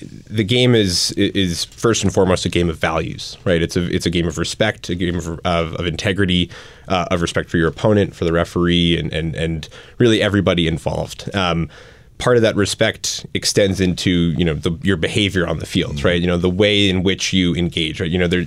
the 0.00 0.44
game 0.44 0.74
is 0.74 1.12
is 1.12 1.64
first 1.64 2.04
and 2.04 2.12
foremost 2.12 2.44
a 2.44 2.48
game 2.48 2.68
of 2.68 2.78
values, 2.78 3.36
right? 3.44 3.62
It's 3.62 3.76
a 3.76 3.84
it's 3.94 4.06
a 4.06 4.10
game 4.10 4.26
of 4.26 4.38
respect, 4.38 4.88
a 4.88 4.94
game 4.94 5.16
of 5.16 5.26
of, 5.44 5.74
of 5.74 5.86
integrity, 5.86 6.50
uh, 6.88 7.06
of 7.10 7.22
respect 7.22 7.50
for 7.50 7.56
your 7.56 7.68
opponent, 7.68 8.14
for 8.14 8.24
the 8.24 8.32
referee, 8.32 8.98
and 8.98 9.12
and 9.12 9.34
and 9.34 9.68
really 9.98 10.22
everybody 10.22 10.66
involved. 10.66 11.34
Um, 11.34 11.68
part 12.18 12.36
of 12.36 12.42
that 12.42 12.56
respect 12.56 13.24
extends 13.34 13.80
into 13.80 14.34
you 14.36 14.44
know 14.44 14.54
the, 14.54 14.76
your 14.82 14.96
behavior 14.96 15.46
on 15.46 15.58
the 15.58 15.66
field, 15.66 16.02
right? 16.04 16.20
You 16.20 16.26
know 16.26 16.36
the 16.36 16.50
way 16.50 16.88
in 16.88 17.02
which 17.02 17.32
you 17.32 17.54
engage, 17.54 18.00
right? 18.00 18.10
You 18.10 18.18
know, 18.18 18.26
there, 18.26 18.44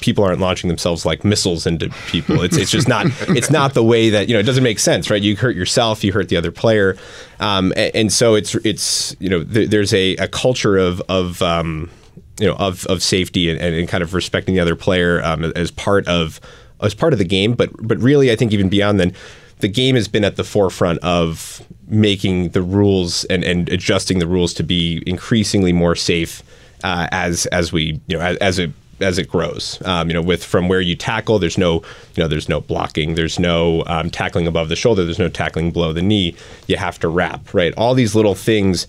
people 0.00 0.22
aren't 0.24 0.40
launching 0.40 0.68
themselves 0.68 1.06
like 1.06 1.24
missiles 1.24 1.66
into 1.66 1.88
people. 2.06 2.42
It's 2.42 2.56
it's 2.56 2.70
just 2.70 2.88
not 2.88 3.06
it's 3.28 3.50
not 3.50 3.74
the 3.74 3.82
way 3.82 4.10
that 4.10 4.28
you 4.28 4.34
know 4.34 4.40
it 4.40 4.44
doesn't 4.44 4.62
make 4.62 4.78
sense, 4.78 5.10
right? 5.10 5.22
You 5.22 5.36
hurt 5.36 5.56
yourself, 5.56 6.04
you 6.04 6.12
hurt 6.12 6.28
the 6.28 6.36
other 6.36 6.52
player, 6.52 6.96
um, 7.40 7.72
and, 7.76 7.96
and 7.96 8.12
so 8.12 8.34
it's 8.34 8.54
it's 8.56 9.16
you 9.18 9.28
know 9.28 9.42
th- 9.42 9.70
there's 9.70 9.94
a, 9.94 10.16
a 10.16 10.28
culture 10.28 10.76
of 10.76 11.00
of 11.08 11.40
um, 11.42 11.90
you 12.38 12.46
know 12.46 12.54
of 12.56 12.86
of 12.86 13.02
safety 13.02 13.50
and, 13.50 13.60
and 13.60 13.88
kind 13.88 14.02
of 14.02 14.14
respecting 14.14 14.54
the 14.54 14.60
other 14.60 14.76
player 14.76 15.22
um, 15.24 15.44
as 15.56 15.70
part 15.70 16.06
of 16.06 16.40
as 16.80 16.94
part 16.94 17.12
of 17.12 17.18
the 17.18 17.24
game, 17.24 17.54
but 17.54 17.70
but 17.86 17.98
really 17.98 18.30
I 18.30 18.36
think 18.36 18.52
even 18.52 18.68
beyond 18.68 19.00
then 19.00 19.14
the 19.60 19.68
game 19.68 19.94
has 19.94 20.08
been 20.08 20.24
at 20.24 20.36
the 20.36 20.44
forefront 20.44 20.98
of 20.98 21.66
making 21.88 22.50
the 22.50 22.62
rules 22.62 23.24
and, 23.24 23.44
and 23.44 23.68
adjusting 23.68 24.18
the 24.18 24.26
rules 24.26 24.54
to 24.54 24.62
be 24.62 25.02
increasingly 25.06 25.72
more 25.72 25.94
safe 25.94 26.42
uh, 26.82 27.08
as 27.12 27.46
as 27.46 27.72
we 27.72 28.00
you 28.06 28.16
know 28.16 28.24
as, 28.24 28.36
as 28.38 28.58
it 28.58 28.70
as 29.00 29.18
it 29.18 29.28
grows. 29.28 29.80
Um, 29.84 30.08
you 30.08 30.14
know, 30.14 30.22
with 30.22 30.44
from 30.44 30.68
where 30.68 30.80
you 30.80 30.94
tackle, 30.94 31.38
there's 31.38 31.58
no 31.58 31.76
you 32.14 32.22
know 32.22 32.28
there's 32.28 32.48
no 32.48 32.60
blocking, 32.60 33.14
there's 33.14 33.38
no 33.38 33.84
um, 33.86 34.10
tackling 34.10 34.46
above 34.46 34.68
the 34.68 34.76
shoulder, 34.76 35.04
there's 35.04 35.18
no 35.18 35.28
tackling 35.28 35.70
below 35.70 35.92
the 35.92 36.02
knee. 36.02 36.36
You 36.66 36.76
have 36.76 36.98
to 37.00 37.08
wrap 37.08 37.52
right. 37.54 37.74
All 37.76 37.94
these 37.94 38.14
little 38.14 38.34
things 38.34 38.86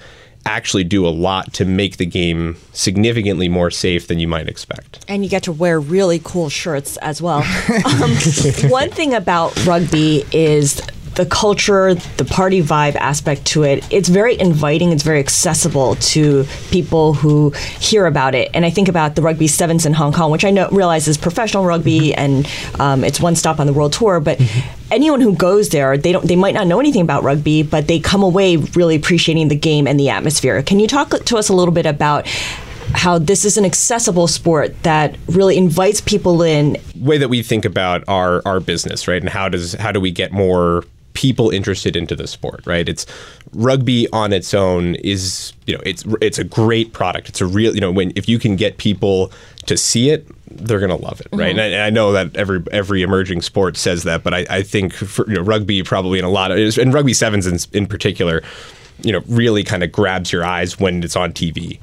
actually 0.48 0.84
do 0.84 1.08
a 1.08 1.10
lot 1.10 1.52
to 1.54 1.66
make 1.66 1.98
the 1.98 2.06
game 2.06 2.56
significantly 2.72 3.50
more 3.50 3.72
safe 3.72 4.08
than 4.08 4.20
you 4.20 4.28
might 4.28 4.48
expect. 4.48 5.04
And 5.08 5.24
you 5.24 5.30
get 5.30 5.42
to 5.44 5.52
wear 5.52 5.80
really 5.80 6.22
cool 6.24 6.50
shirts 6.50 6.98
as 6.98 7.20
well. 7.20 7.40
um, 7.86 8.12
one 8.70 8.92
thing 8.92 9.16
about 9.16 9.66
rugby 9.66 10.24
is 10.32 10.82
the 11.16 11.26
culture, 11.26 11.94
the 11.94 12.26
party 12.26 12.62
vibe 12.62 12.96
aspect 12.96 13.46
to 13.46 13.64
it. 13.64 13.86
It's 13.92 14.10
very 14.10 14.40
inviting. 14.40 14.92
It's 14.92 15.04
very 15.04 15.20
accessible 15.20 15.96
to 15.96 16.46
people 16.72 17.14
who 17.14 17.52
hear 17.80 18.06
about 18.06 18.36
it. 18.36 18.52
And 18.54 18.66
I 18.66 18.70
think 18.70 18.88
about 18.88 19.16
the 19.16 19.22
rugby 19.22 19.48
sevens 19.48 19.86
in 19.86 19.94
Hong 19.94 20.12
Kong, 20.12 20.30
which 20.32 20.46
I 20.46 20.52
know 20.52 20.68
realize 20.70 21.08
is 21.08 21.18
professional 21.18 21.66
rugby 21.66 22.14
and 22.14 22.48
um, 22.80 23.04
it's 23.04 23.20
one 23.20 23.36
stop 23.36 23.60
on 23.60 23.68
the 23.68 23.74
world 23.74 23.94
tour. 23.94 24.20
But 24.20 24.42
anyone 24.92 25.22
who 25.22 25.36
goes 25.36 25.70
there, 25.70 25.98
they 25.98 26.12
don't, 26.12 26.28
they 26.28 26.36
might 26.36 26.54
not 26.54 26.68
know 26.68 26.80
anything 26.80 27.02
about 27.02 27.24
rugby, 27.24 27.64
but 27.64 27.88
they 27.88 28.00
come 28.00 28.22
away 28.22 28.58
really 28.58 28.96
appreciating 28.96 29.48
the 29.48 29.56
game 29.56 29.88
and 29.88 30.00
the 30.00 30.10
atmosphere. 30.10 30.62
Can 30.64 30.80
you 30.80 30.88
talk 30.88 31.12
to 31.12 31.38
us 31.38 31.50
a 31.50 31.54
little 31.54 31.74
bit 31.74 31.86
about? 31.86 32.28
How 32.94 33.18
this 33.18 33.44
is 33.44 33.58
an 33.58 33.66
accessible 33.66 34.28
sport 34.28 34.84
that 34.84 35.18
really 35.28 35.58
invites 35.58 36.00
people 36.00 36.44
in. 36.44 36.78
Way 36.96 37.18
that 37.18 37.28
we 37.30 37.42
think 37.42 37.66
about 37.66 38.04
our 38.08 38.42
our 38.46 38.60
business, 38.60 39.08
right, 39.08 39.20
and 39.20 39.28
how 39.28 39.50
does 39.50 39.74
how 39.74 39.92
do 39.92 40.00
we 40.00 40.12
get 40.12 40.32
more 40.32 40.84
people 41.16 41.50
interested 41.50 41.96
into 41.96 42.16
the 42.16 42.28
sport, 42.28 42.62
right? 42.68 42.88
It's 42.88 43.08
rugby 43.54 44.08
on 44.14 44.32
its 44.32 44.54
own 44.54 44.96
is 44.96 45.54
you 45.66 45.74
know 45.74 45.82
it's 45.84 46.04
it's 46.22 46.38
a 46.38 46.44
great 46.44 46.94
product. 46.94 47.28
It's 47.30 47.42
a 47.42 47.48
real 47.48 47.74
you 47.74 47.82
know 47.82 47.92
when 47.92 48.12
if 48.16 48.30
you 48.30 48.38
can 48.38 48.56
get 48.56 48.78
people 48.78 49.32
to 49.66 49.76
see 49.76 50.12
it, 50.12 50.28
they're 50.52 50.80
gonna 50.80 50.96
love 50.96 51.20
it, 51.22 51.28
right? 51.32 51.48
Mhm. 51.48 51.52
And, 51.52 51.62
I, 51.62 51.66
and 51.66 51.82
I 51.82 51.90
know 51.90 52.12
that 52.12 52.36
every 52.38 52.64
every 52.72 53.02
emerging 53.02 53.42
sport 53.42 53.78
says 53.78 54.04
that, 54.04 54.22
but 54.24 54.34
I, 54.34 54.46
I 54.50 54.62
think 54.62 54.94
for, 54.94 55.28
you 55.28 55.36
know, 55.36 55.42
rugby 55.42 55.82
probably 55.82 56.20
in 56.20 56.26
a 56.26 56.30
lot 56.30 56.52
of 56.52 56.78
and 56.78 56.94
rugby 56.94 57.14
sevens 57.14 57.48
in, 57.48 57.58
in 57.76 57.88
particular, 57.88 58.44
you 59.02 59.12
know, 59.12 59.24
really 59.28 59.64
kind 59.64 59.84
of 59.84 59.92
grabs 59.92 60.32
your 60.32 60.46
eyes 60.46 60.80
when 60.80 61.02
it's 61.04 61.16
on 61.16 61.34
TV. 61.34 61.80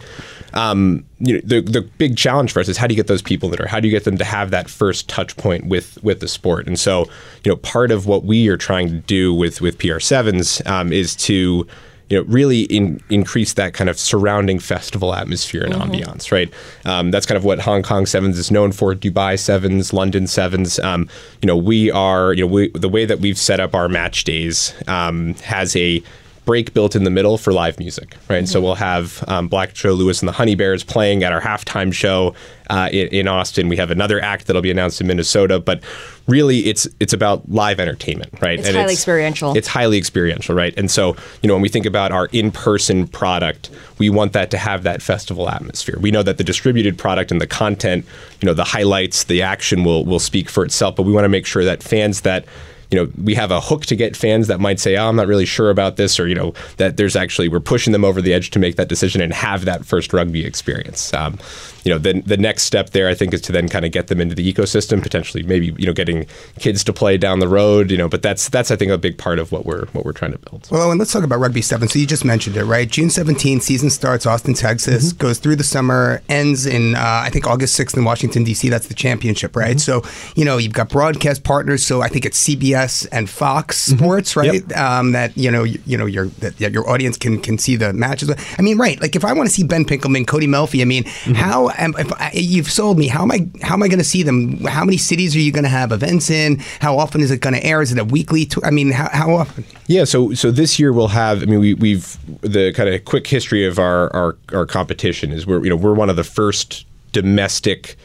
Um, 0.54 1.04
you 1.18 1.34
know, 1.34 1.40
the 1.44 1.60
the 1.60 1.82
big 1.82 2.16
challenge 2.16 2.52
for 2.52 2.60
us 2.60 2.68
is 2.68 2.76
how 2.76 2.86
do 2.86 2.94
you 2.94 2.96
get 2.96 3.06
those 3.06 3.22
people 3.22 3.48
that 3.50 3.60
are 3.60 3.66
how 3.66 3.80
do 3.80 3.88
you 3.88 3.92
get 3.92 4.04
them 4.04 4.18
to 4.18 4.24
have 4.24 4.50
that 4.50 4.68
first 4.68 5.08
touch 5.08 5.36
point 5.36 5.66
with 5.66 6.02
with 6.02 6.20
the 6.20 6.28
sport? 6.28 6.66
And 6.66 6.78
so, 6.78 7.04
you 7.44 7.50
know, 7.50 7.56
part 7.56 7.90
of 7.90 8.06
what 8.06 8.24
we 8.24 8.48
are 8.48 8.56
trying 8.56 8.88
to 8.88 8.98
do 8.98 9.32
with 9.32 9.60
with 9.60 9.78
PR 9.78 9.98
sevens 9.98 10.62
um, 10.66 10.92
is 10.92 11.16
to 11.16 11.66
you 12.12 12.18
know, 12.18 12.24
really 12.28 12.62
in, 12.64 13.00
increase 13.08 13.54
that 13.54 13.72
kind 13.72 13.88
of 13.88 13.98
surrounding 13.98 14.58
festival 14.58 15.14
atmosphere 15.14 15.64
and 15.64 15.72
ambiance, 15.72 16.30
right? 16.30 16.52
Um, 16.84 17.10
that's 17.10 17.24
kind 17.24 17.38
of 17.38 17.44
what 17.44 17.60
Hong 17.60 17.82
Kong 17.82 18.04
Sevens 18.04 18.38
is 18.38 18.50
known 18.50 18.70
for. 18.70 18.94
Dubai 18.94 19.38
Sevens, 19.38 19.94
London 19.94 20.26
Sevens. 20.26 20.78
Um, 20.80 21.08
you 21.40 21.46
know, 21.46 21.56
we 21.56 21.90
are, 21.90 22.34
you 22.34 22.42
know, 22.42 22.52
we, 22.52 22.68
the 22.74 22.90
way 22.90 23.06
that 23.06 23.20
we've 23.20 23.38
set 23.38 23.60
up 23.60 23.74
our 23.74 23.88
match 23.88 24.24
days 24.24 24.74
um, 24.88 25.32
has 25.36 25.74
a 25.74 26.02
break 26.44 26.74
built 26.74 26.96
in 26.96 27.04
the 27.04 27.10
middle 27.10 27.38
for 27.38 27.52
live 27.52 27.78
music, 27.78 28.16
right? 28.28 28.38
And 28.38 28.48
so 28.48 28.60
we'll 28.60 28.74
have 28.74 29.22
um, 29.28 29.46
Black 29.48 29.74
Joe 29.74 29.92
Lewis 29.92 30.20
and 30.20 30.28
the 30.28 30.32
Honey 30.32 30.54
Bears 30.54 30.82
playing 30.82 31.22
at 31.22 31.32
our 31.32 31.40
halftime 31.40 31.92
show 31.92 32.34
uh, 32.68 32.88
in, 32.90 33.08
in 33.08 33.28
Austin. 33.28 33.68
We 33.68 33.76
have 33.76 33.90
another 33.90 34.20
act 34.20 34.46
that'll 34.46 34.62
be 34.62 34.70
announced 34.70 35.00
in 35.00 35.06
Minnesota, 35.06 35.60
but 35.60 35.82
really, 36.26 36.66
it's 36.66 36.88
it's 36.98 37.12
about 37.12 37.48
live 37.48 37.78
entertainment, 37.78 38.32
right? 38.40 38.58
It's 38.58 38.68
highly 38.70 38.92
experiential. 38.92 39.56
It's 39.56 39.68
highly 39.68 39.98
experiential, 39.98 40.54
right? 40.54 40.76
And 40.76 40.90
so, 40.90 41.16
you 41.42 41.48
know, 41.48 41.54
when 41.54 41.62
we 41.62 41.68
think 41.68 41.86
about 41.86 42.10
our 42.10 42.26
in-person 42.32 43.08
product, 43.08 43.70
we 43.98 44.10
want 44.10 44.32
that 44.32 44.50
to 44.50 44.58
have 44.58 44.82
that 44.82 45.00
festival 45.00 45.48
atmosphere. 45.48 45.98
We 46.00 46.10
know 46.10 46.22
that 46.24 46.38
the 46.38 46.44
distributed 46.44 46.98
product 46.98 47.30
and 47.30 47.40
the 47.40 47.46
content, 47.46 48.04
you 48.40 48.46
know, 48.46 48.54
the 48.54 48.64
highlights, 48.64 49.24
the 49.24 49.42
action 49.42 49.84
will 49.84 50.04
will 50.04 50.20
speak 50.20 50.48
for 50.48 50.64
itself, 50.64 50.96
but 50.96 51.04
we 51.04 51.12
want 51.12 51.24
to 51.24 51.28
make 51.28 51.46
sure 51.46 51.64
that 51.64 51.82
fans 51.82 52.22
that 52.22 52.46
you 52.92 52.98
know, 52.98 53.10
we 53.22 53.34
have 53.34 53.50
a 53.50 53.60
hook 53.60 53.86
to 53.86 53.96
get 53.96 54.16
fans 54.16 54.48
that 54.48 54.60
might 54.60 54.78
say, 54.78 54.96
oh, 54.96 55.08
I'm 55.08 55.16
not 55.16 55.26
really 55.26 55.46
sure 55.46 55.70
about 55.70 55.96
this, 55.96 56.20
or, 56.20 56.28
you 56.28 56.34
know, 56.34 56.52
that 56.76 56.98
there's 56.98 57.16
actually, 57.16 57.48
we're 57.48 57.60
pushing 57.60 57.92
them 57.92 58.04
over 58.04 58.20
the 58.20 58.34
edge 58.34 58.50
to 58.50 58.58
make 58.58 58.76
that 58.76 58.88
decision 58.88 59.22
and 59.22 59.32
have 59.32 59.64
that 59.64 59.86
first 59.86 60.12
rugby 60.12 60.44
experience. 60.44 61.12
Um, 61.14 61.38
you 61.84 61.92
know, 61.92 61.98
then 61.98 62.22
the 62.26 62.36
next 62.36 62.64
step 62.64 62.90
there, 62.90 63.08
I 63.08 63.14
think, 63.14 63.34
is 63.34 63.40
to 63.42 63.52
then 63.52 63.68
kind 63.68 63.84
of 63.84 63.92
get 63.92 64.08
them 64.08 64.20
into 64.20 64.34
the 64.34 64.52
ecosystem, 64.52 65.02
potentially 65.02 65.42
maybe, 65.42 65.74
you 65.78 65.86
know, 65.86 65.92
getting 65.92 66.26
kids 66.58 66.84
to 66.84 66.92
play 66.92 67.16
down 67.16 67.38
the 67.38 67.48
road, 67.48 67.90
you 67.90 67.96
know, 67.96 68.08
but 68.08 68.22
that's, 68.22 68.48
that's, 68.48 68.70
I 68.70 68.76
think, 68.76 68.90
a 68.90 68.98
big 68.98 69.18
part 69.18 69.38
of 69.38 69.52
what 69.52 69.66
we're, 69.66 69.86
what 69.86 70.04
we're 70.04 70.12
trying 70.12 70.32
to 70.32 70.38
build. 70.38 70.68
Well, 70.70 70.90
and 70.90 70.98
let's 70.98 71.12
talk 71.12 71.24
about 71.24 71.38
Rugby 71.38 71.62
7. 71.62 71.88
So 71.88 71.98
you 71.98 72.06
just 72.06 72.24
mentioned 72.24 72.56
it, 72.56 72.64
right? 72.64 72.88
June 72.88 73.08
17th, 73.08 73.62
season 73.62 73.90
starts 73.90 74.26
Austin, 74.26 74.54
Texas, 74.54 75.12
goes 75.12 75.38
through 75.38 75.56
the 75.56 75.64
summer, 75.64 76.22
ends 76.28 76.66
in, 76.66 76.94
uh, 76.94 77.22
I 77.24 77.30
think, 77.30 77.46
August 77.46 77.78
6th 77.78 77.96
in 77.96 78.04
Washington, 78.04 78.44
D.C. 78.44 78.68
That's 78.68 78.88
the 78.88 78.94
championship, 78.94 79.56
right? 79.56 79.80
So, 79.80 80.02
you 80.34 80.44
know, 80.44 80.58
you've 80.58 80.72
got 80.72 80.88
broadcast 80.88 81.44
partners. 81.44 81.84
So 81.84 82.02
I 82.02 82.08
think 82.08 82.24
it's 82.24 82.48
CBS, 82.48 83.06
and 83.12 83.28
Fox 83.28 83.78
Sports, 83.78 84.36
right? 84.36 84.54
Yep. 84.54 84.76
Um, 84.76 85.12
that 85.12 85.36
you 85.36 85.50
know, 85.50 85.64
you, 85.64 85.80
you 85.86 85.96
know, 85.96 86.06
your 86.06 86.26
that, 86.26 86.58
your 86.60 86.88
audience 86.88 87.16
can 87.16 87.40
can 87.40 87.58
see 87.58 87.76
the 87.76 87.92
matches. 87.92 88.30
I 88.58 88.62
mean, 88.62 88.78
right? 88.78 89.00
Like 89.00 89.16
if 89.16 89.24
I 89.24 89.32
want 89.32 89.48
to 89.48 89.54
see 89.54 89.64
Ben 89.64 89.84
Pinkelman, 89.84 90.26
Cody 90.26 90.46
Melphy, 90.46 90.80
I 90.82 90.84
mean, 90.84 91.04
mm-hmm. 91.04 91.34
how 91.34 91.68
am 91.78 91.94
if 91.98 92.12
I, 92.12 92.30
you've 92.34 92.70
sold 92.70 92.98
me? 92.98 93.08
How 93.08 93.22
am 93.22 93.30
I 93.30 93.48
how 93.62 93.74
am 93.74 93.82
I 93.82 93.88
going 93.88 93.98
to 93.98 94.04
see 94.04 94.22
them? 94.22 94.64
How 94.64 94.84
many 94.84 94.96
cities 94.96 95.34
are 95.36 95.40
you 95.40 95.52
going 95.52 95.64
to 95.64 95.70
have 95.70 95.92
events 95.92 96.30
in? 96.30 96.58
How 96.80 96.98
often 96.98 97.20
is 97.20 97.30
it 97.30 97.38
going 97.38 97.54
to 97.54 97.64
air? 97.64 97.82
Is 97.82 97.92
it 97.92 97.98
a 97.98 98.04
weekly? 98.04 98.48
I 98.62 98.70
mean, 98.70 98.92
how, 98.92 99.08
how 99.12 99.34
often? 99.34 99.64
Yeah, 99.86 100.04
so 100.04 100.34
so 100.34 100.50
this 100.50 100.78
year 100.78 100.92
we'll 100.92 101.08
have. 101.08 101.42
I 101.42 101.46
mean, 101.46 101.60
we, 101.60 101.74
we've 101.74 102.18
the 102.40 102.72
kind 102.72 102.88
of 102.88 103.04
quick 103.04 103.26
history 103.26 103.66
of 103.66 103.78
our, 103.78 104.14
our 104.14 104.36
our 104.52 104.66
competition 104.66 105.32
is 105.32 105.46
we're 105.46 105.62
you 105.62 105.70
know 105.70 105.76
we're 105.76 105.94
one 105.94 106.10
of 106.10 106.16
the 106.16 106.24
first 106.24 106.86
domestic 107.12 107.96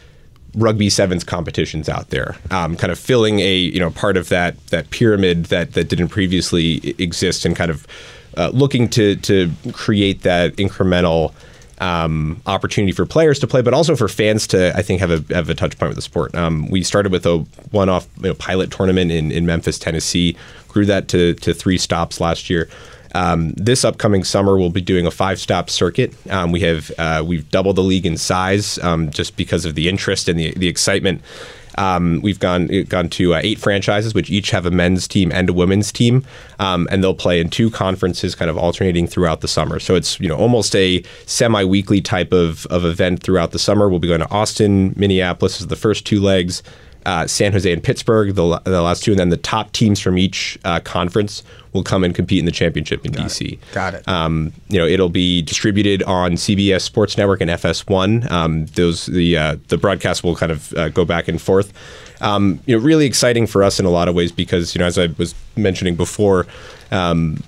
rugby 0.55 0.89
sevens 0.89 1.23
competitions 1.23 1.87
out 1.87 2.09
there, 2.09 2.35
um, 2.51 2.75
kind 2.75 2.91
of 2.91 2.99
filling 2.99 3.39
a 3.39 3.55
you 3.55 3.79
know 3.79 3.91
part 3.91 4.17
of 4.17 4.29
that 4.29 4.57
that 4.67 4.89
pyramid 4.89 5.45
that 5.45 5.73
that 5.73 5.89
didn't 5.89 6.09
previously 6.09 6.95
exist, 6.97 7.45
and 7.45 7.55
kind 7.55 7.71
of 7.71 7.87
uh, 8.35 8.49
looking 8.53 8.89
to 8.89 9.15
to 9.17 9.51
create 9.73 10.21
that 10.23 10.55
incremental. 10.55 11.33
Um, 11.79 12.41
opportunity 12.47 12.91
for 12.91 13.05
players 13.05 13.37
to 13.39 13.47
play, 13.47 13.61
but 13.61 13.71
also 13.71 13.95
for 13.95 14.07
fans 14.07 14.47
to, 14.47 14.75
I 14.75 14.81
think, 14.81 14.99
have 14.99 15.11
a 15.11 15.33
have 15.33 15.47
a 15.47 15.53
touch 15.53 15.77
point 15.77 15.89
with 15.89 15.95
the 15.95 16.01
sport. 16.01 16.33
Um, 16.33 16.67
we 16.69 16.81
started 16.81 17.11
with 17.11 17.25
a 17.27 17.37
one-off 17.69 18.07
you 18.17 18.29
know, 18.29 18.33
pilot 18.33 18.71
tournament 18.71 19.11
in, 19.11 19.31
in 19.31 19.45
Memphis, 19.45 19.77
Tennessee, 19.77 20.35
grew 20.67 20.85
that 20.87 21.07
to 21.09 21.35
to 21.35 21.53
three 21.53 21.77
stops 21.77 22.19
last 22.19 22.49
year. 22.49 22.67
Um, 23.13 23.51
this 23.51 23.85
upcoming 23.85 24.23
summer, 24.23 24.57
we'll 24.57 24.69
be 24.69 24.81
doing 24.81 25.05
a 25.05 25.11
five-stop 25.11 25.69
circuit. 25.69 26.13
Um, 26.31 26.51
we 26.51 26.61
have 26.61 26.91
uh, 26.97 27.23
we've 27.25 27.49
doubled 27.51 27.75
the 27.75 27.83
league 27.83 28.05
in 28.05 28.17
size 28.17 28.79
um, 28.79 29.11
just 29.11 29.37
because 29.37 29.65
of 29.65 29.75
the 29.75 29.87
interest 29.87 30.27
and 30.27 30.39
the 30.39 30.53
the 30.55 30.67
excitement. 30.67 31.21
Um, 31.77 32.21
we've 32.21 32.39
gone 32.39 32.67
gone 32.89 33.09
to 33.09 33.35
uh, 33.35 33.41
eight 33.43 33.59
franchises, 33.59 34.13
which 34.13 34.29
each 34.29 34.51
have 34.51 34.65
a 34.65 34.71
men's 34.71 35.07
team 35.07 35.31
and 35.31 35.49
a 35.49 35.53
women's 35.53 35.91
team, 35.91 36.25
um, 36.59 36.87
and 36.91 37.03
they'll 37.03 37.13
play 37.13 37.39
in 37.39 37.49
two 37.49 37.69
conferences, 37.69 38.35
kind 38.35 38.49
of 38.49 38.57
alternating 38.57 39.07
throughout 39.07 39.41
the 39.41 39.47
summer. 39.47 39.79
So 39.79 39.95
it's 39.95 40.19
you 40.19 40.27
know 40.27 40.37
almost 40.37 40.75
a 40.75 41.03
semi-weekly 41.25 42.01
type 42.01 42.33
of 42.33 42.65
of 42.67 42.85
event 42.85 43.23
throughout 43.23 43.51
the 43.51 43.59
summer. 43.59 43.89
We'll 43.89 43.99
be 43.99 44.07
going 44.07 44.21
to 44.21 44.31
Austin, 44.31 44.93
Minneapolis 44.95 45.61
is 45.61 45.67
the 45.67 45.75
first 45.75 46.05
two 46.05 46.21
legs 46.21 46.63
uh, 47.07 47.25
San 47.25 47.53
Jose 47.53 47.71
and 47.71 47.81
Pittsburgh, 47.81 48.35
the, 48.35 48.59
the 48.65 48.81
last 48.81 49.01
two, 49.01 49.11
and 49.11 49.19
then 49.19 49.29
the 49.29 49.37
top 49.37 49.71
teams 49.71 49.97
from 49.97 50.17
each 50.17 50.59
uh, 50.65 50.81
conference 50.81 51.41
will 51.71 51.81
come 51.81 52.03
and 52.03 52.13
compete 52.13 52.39
in 52.39 52.45
the 52.45 52.51
championship 52.51 53.05
in 53.05 53.13
Got 53.13 53.27
DC. 53.27 53.53
It. 53.53 53.59
Got 53.71 53.93
it. 53.93 54.07
Um, 54.09 54.51
you 54.67 54.77
know, 54.77 54.85
it'll 54.85 55.07
be 55.07 55.41
distributed 55.41 56.03
on 56.03 56.33
CBS 56.33 56.81
Sports 56.81 57.17
Network 57.17 57.39
and 57.39 57.49
FS1. 57.49 58.29
Um, 58.29 58.65
those 58.67 59.05
the 59.05 59.37
uh, 59.37 59.55
the 59.69 59.77
broadcast 59.77 60.21
will 60.21 60.35
kind 60.35 60.51
of 60.51 60.73
uh, 60.73 60.89
go 60.89 61.05
back 61.05 61.29
and 61.29 61.41
forth. 61.41 61.71
Um, 62.19 62.59
you 62.65 62.77
know, 62.77 62.83
really 62.83 63.05
exciting 63.05 63.47
for 63.47 63.63
us 63.63 63.79
in 63.79 63.85
a 63.85 63.89
lot 63.89 64.09
of 64.09 64.15
ways 64.15 64.33
because 64.33 64.75
you 64.75 64.79
know, 64.79 64.85
as 64.85 64.97
I 64.97 65.07
was 65.17 65.33
mentioning 65.55 65.95
before, 65.95 66.45
um, 66.91 67.41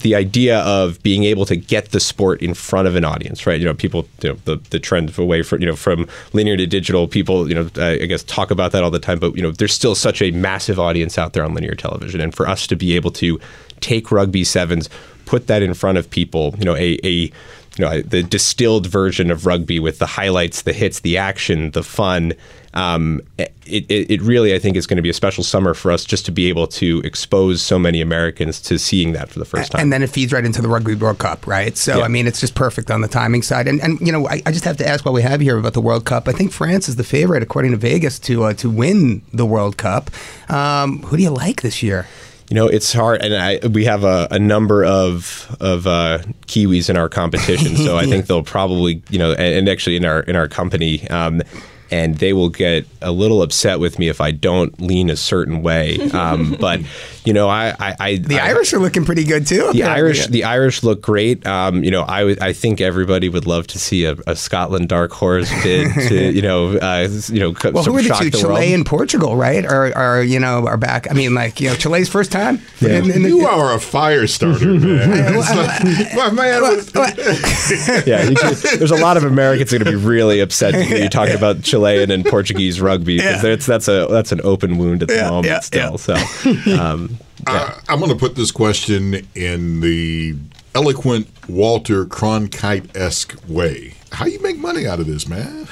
the 0.00 0.14
idea 0.14 0.60
of 0.60 1.02
being 1.02 1.24
able 1.24 1.46
to 1.46 1.56
get 1.56 1.90
the 1.90 2.00
sport 2.00 2.42
in 2.42 2.54
front 2.54 2.88
of 2.88 2.96
an 2.96 3.04
audience, 3.04 3.46
right? 3.46 3.60
You 3.60 3.66
know, 3.66 3.74
people, 3.74 4.06
you 4.22 4.30
know, 4.30 4.38
the, 4.44 4.56
the 4.70 4.78
trend 4.78 5.16
away 5.18 5.42
from, 5.42 5.60
you 5.60 5.66
know, 5.66 5.76
from 5.76 6.06
linear 6.32 6.56
to 6.56 6.66
digital, 6.66 7.08
people, 7.08 7.48
you 7.48 7.54
know, 7.54 7.70
I, 7.76 7.92
I 7.92 8.06
guess 8.06 8.22
talk 8.24 8.50
about 8.50 8.72
that 8.72 8.82
all 8.82 8.90
the 8.90 8.98
time, 8.98 9.18
but, 9.18 9.36
you 9.36 9.42
know, 9.42 9.50
there's 9.50 9.72
still 9.72 9.94
such 9.94 10.20
a 10.20 10.30
massive 10.32 10.78
audience 10.78 11.18
out 11.18 11.32
there 11.32 11.44
on 11.44 11.54
linear 11.54 11.74
television. 11.74 12.20
And 12.20 12.34
for 12.34 12.48
us 12.48 12.66
to 12.68 12.76
be 12.76 12.96
able 12.96 13.10
to 13.12 13.40
take 13.80 14.10
rugby 14.10 14.44
sevens, 14.44 14.88
put 15.26 15.46
that 15.46 15.62
in 15.62 15.74
front 15.74 15.98
of 15.98 16.10
people, 16.10 16.54
you 16.58 16.64
know, 16.64 16.76
a, 16.76 16.98
a 17.04 17.30
you 17.78 17.84
know, 17.84 18.02
the 18.02 18.22
distilled 18.22 18.86
version 18.86 19.30
of 19.30 19.46
rugby 19.46 19.78
with 19.78 19.98
the 19.98 20.06
highlights, 20.06 20.62
the 20.62 20.72
hits, 20.72 21.00
the 21.00 21.16
action, 21.16 21.70
the 21.70 21.82
fun. 21.82 22.34
Um, 22.72 23.20
it, 23.38 23.52
it, 23.66 24.10
it, 24.10 24.22
really, 24.22 24.54
I 24.54 24.58
think, 24.58 24.76
is 24.76 24.86
going 24.86 24.96
to 24.96 25.02
be 25.02 25.10
a 25.10 25.14
special 25.14 25.42
summer 25.42 25.74
for 25.74 25.90
us 25.90 26.04
just 26.04 26.24
to 26.26 26.32
be 26.32 26.48
able 26.48 26.66
to 26.68 27.00
expose 27.04 27.62
so 27.62 27.78
many 27.78 28.00
Americans 28.00 28.60
to 28.62 28.78
seeing 28.78 29.12
that 29.12 29.28
for 29.28 29.38
the 29.40 29.44
first 29.44 29.72
time. 29.72 29.80
And 29.80 29.92
then 29.92 30.02
it 30.02 30.10
feeds 30.10 30.32
right 30.32 30.44
into 30.44 30.62
the 30.62 30.68
Rugby 30.68 30.94
World 30.94 31.18
Cup, 31.18 31.46
right? 31.46 31.76
So, 31.76 31.98
yeah. 31.98 32.04
I 32.04 32.08
mean, 32.08 32.26
it's 32.26 32.40
just 32.40 32.54
perfect 32.54 32.90
on 32.90 33.00
the 33.00 33.08
timing 33.08 33.42
side. 33.42 33.66
And, 33.66 33.80
and 33.80 34.00
you 34.00 34.12
know, 34.12 34.28
I, 34.28 34.40
I, 34.46 34.52
just 34.52 34.64
have 34.64 34.76
to 34.76 34.88
ask 34.88 35.04
while 35.04 35.14
we 35.14 35.22
have 35.22 35.40
here 35.40 35.58
about 35.58 35.72
the 35.72 35.80
World 35.80 36.04
Cup. 36.04 36.28
I 36.28 36.32
think 36.32 36.52
France 36.52 36.88
is 36.88 36.96
the 36.96 37.04
favorite, 37.04 37.42
according 37.42 37.72
to 37.72 37.76
Vegas, 37.76 38.18
to 38.20 38.44
uh, 38.44 38.54
to 38.54 38.70
win 38.70 39.22
the 39.32 39.46
World 39.46 39.76
Cup. 39.76 40.10
Um, 40.48 41.02
who 41.02 41.16
do 41.16 41.22
you 41.22 41.30
like 41.30 41.62
this 41.62 41.82
year? 41.82 42.06
you 42.50 42.56
know, 42.56 42.66
it's 42.66 42.92
hard, 42.92 43.22
and 43.22 43.32
I, 43.32 43.64
we 43.68 43.84
have 43.84 44.02
a, 44.02 44.26
a 44.32 44.38
number 44.38 44.84
of 44.84 45.56
of 45.60 45.86
uh, 45.86 46.18
Kiwis 46.48 46.90
in 46.90 46.96
our 46.96 47.08
competition, 47.08 47.76
so 47.76 47.96
I 47.96 48.06
think 48.06 48.26
they'll 48.26 48.42
probably, 48.42 49.02
you 49.08 49.20
know, 49.20 49.30
and, 49.30 49.40
and 49.40 49.68
actually 49.68 49.94
in 49.94 50.04
our 50.04 50.20
in 50.22 50.34
our 50.34 50.48
company, 50.48 51.08
um, 51.10 51.42
and 51.90 52.16
they 52.16 52.32
will 52.32 52.48
get 52.48 52.86
a 53.02 53.12
little 53.12 53.42
upset 53.42 53.80
with 53.80 53.98
me 53.98 54.08
if 54.08 54.20
I 54.20 54.30
don't 54.30 54.80
lean 54.80 55.10
a 55.10 55.16
certain 55.16 55.62
way. 55.62 55.98
Um, 56.10 56.56
but 56.60 56.80
you 57.24 57.32
know, 57.32 57.48
I, 57.48 57.74
I, 57.78 57.96
I 57.98 58.16
the 58.16 58.40
I, 58.40 58.48
Irish 58.48 58.72
are 58.72 58.78
looking 58.78 59.04
pretty 59.04 59.24
good 59.24 59.46
too. 59.46 59.72
The 59.72 59.84
Irish, 59.84 60.26
the 60.26 60.44
Irish 60.44 60.82
look 60.82 61.02
great. 61.02 61.46
Um, 61.46 61.84
you 61.84 61.90
know, 61.90 62.02
I, 62.02 62.36
I 62.40 62.52
think 62.52 62.80
everybody 62.80 63.28
would 63.28 63.46
love 63.46 63.66
to 63.68 63.78
see 63.78 64.04
a, 64.04 64.16
a 64.26 64.36
Scotland 64.36 64.88
dark 64.88 65.12
horse 65.12 65.50
bid 65.62 65.92
to 66.08 66.32
you 66.32 66.42
know, 66.42 66.76
uh, 66.78 67.08
you 67.28 67.40
know, 67.40 67.54
well, 67.72 67.84
who 67.84 67.96
are 67.96 68.02
the 68.02 68.08
two? 68.18 68.30
The 68.30 68.38
Chile 68.38 68.52
world. 68.52 68.64
and 68.64 68.86
Portugal, 68.86 69.36
right? 69.36 69.64
Are, 69.64 69.94
are 69.96 70.22
you 70.22 70.38
know 70.38 70.66
are 70.66 70.76
back? 70.76 71.10
I 71.10 71.14
mean, 71.14 71.34
like 71.34 71.60
you 71.60 71.68
know, 71.68 71.76
Chile's 71.76 72.08
first 72.08 72.32
time. 72.32 72.60
Yeah. 72.80 72.98
In, 72.98 73.10
in 73.10 73.22
the, 73.22 73.28
you 73.28 73.46
are 73.46 73.74
a 73.74 73.80
fire 73.80 74.26
starter, 74.26 74.66
man. 74.78 75.34
my 76.14 76.30
man 76.30 76.60
yeah, 78.06 78.24
can, 78.34 78.78
there's 78.78 78.90
a 78.90 78.96
lot 78.96 79.16
of 79.16 79.24
Americans 79.24 79.70
going 79.70 79.84
to 79.84 79.90
be 79.90 79.96
really 79.96 80.40
upset 80.40 80.74
to 80.74 80.82
hear 80.82 80.98
you 80.98 81.08
talking 81.08 81.34
about 81.34 81.62
Chilean 81.80 82.10
and 82.10 82.24
Portuguese 82.24 82.80
rugby 82.80 83.16
because 83.16 83.42
yeah. 83.42 83.56
that's 83.56 83.88
a 83.88 84.06
that's 84.10 84.32
an 84.32 84.40
open 84.42 84.78
wound 84.78 85.02
at 85.02 85.08
the 85.08 85.16
yeah, 85.16 85.30
moment 85.30 85.46
yeah, 85.46 85.60
still. 85.60 85.98
So. 85.98 86.16
Um, 86.70 87.18
uh, 87.46 87.74
I'm 87.88 87.98
going 87.98 88.10
to 88.10 88.16
put 88.16 88.34
this 88.34 88.50
question 88.50 89.26
in 89.34 89.80
the 89.80 90.36
eloquent 90.74 91.26
Walter 91.48 92.04
Cronkite 92.04 92.94
esque 92.96 93.36
way. 93.48 93.94
How 94.12 94.26
you 94.26 94.40
make 94.40 94.58
money 94.58 94.86
out 94.86 95.00
of 95.00 95.06
this, 95.06 95.26
man? 95.26 95.66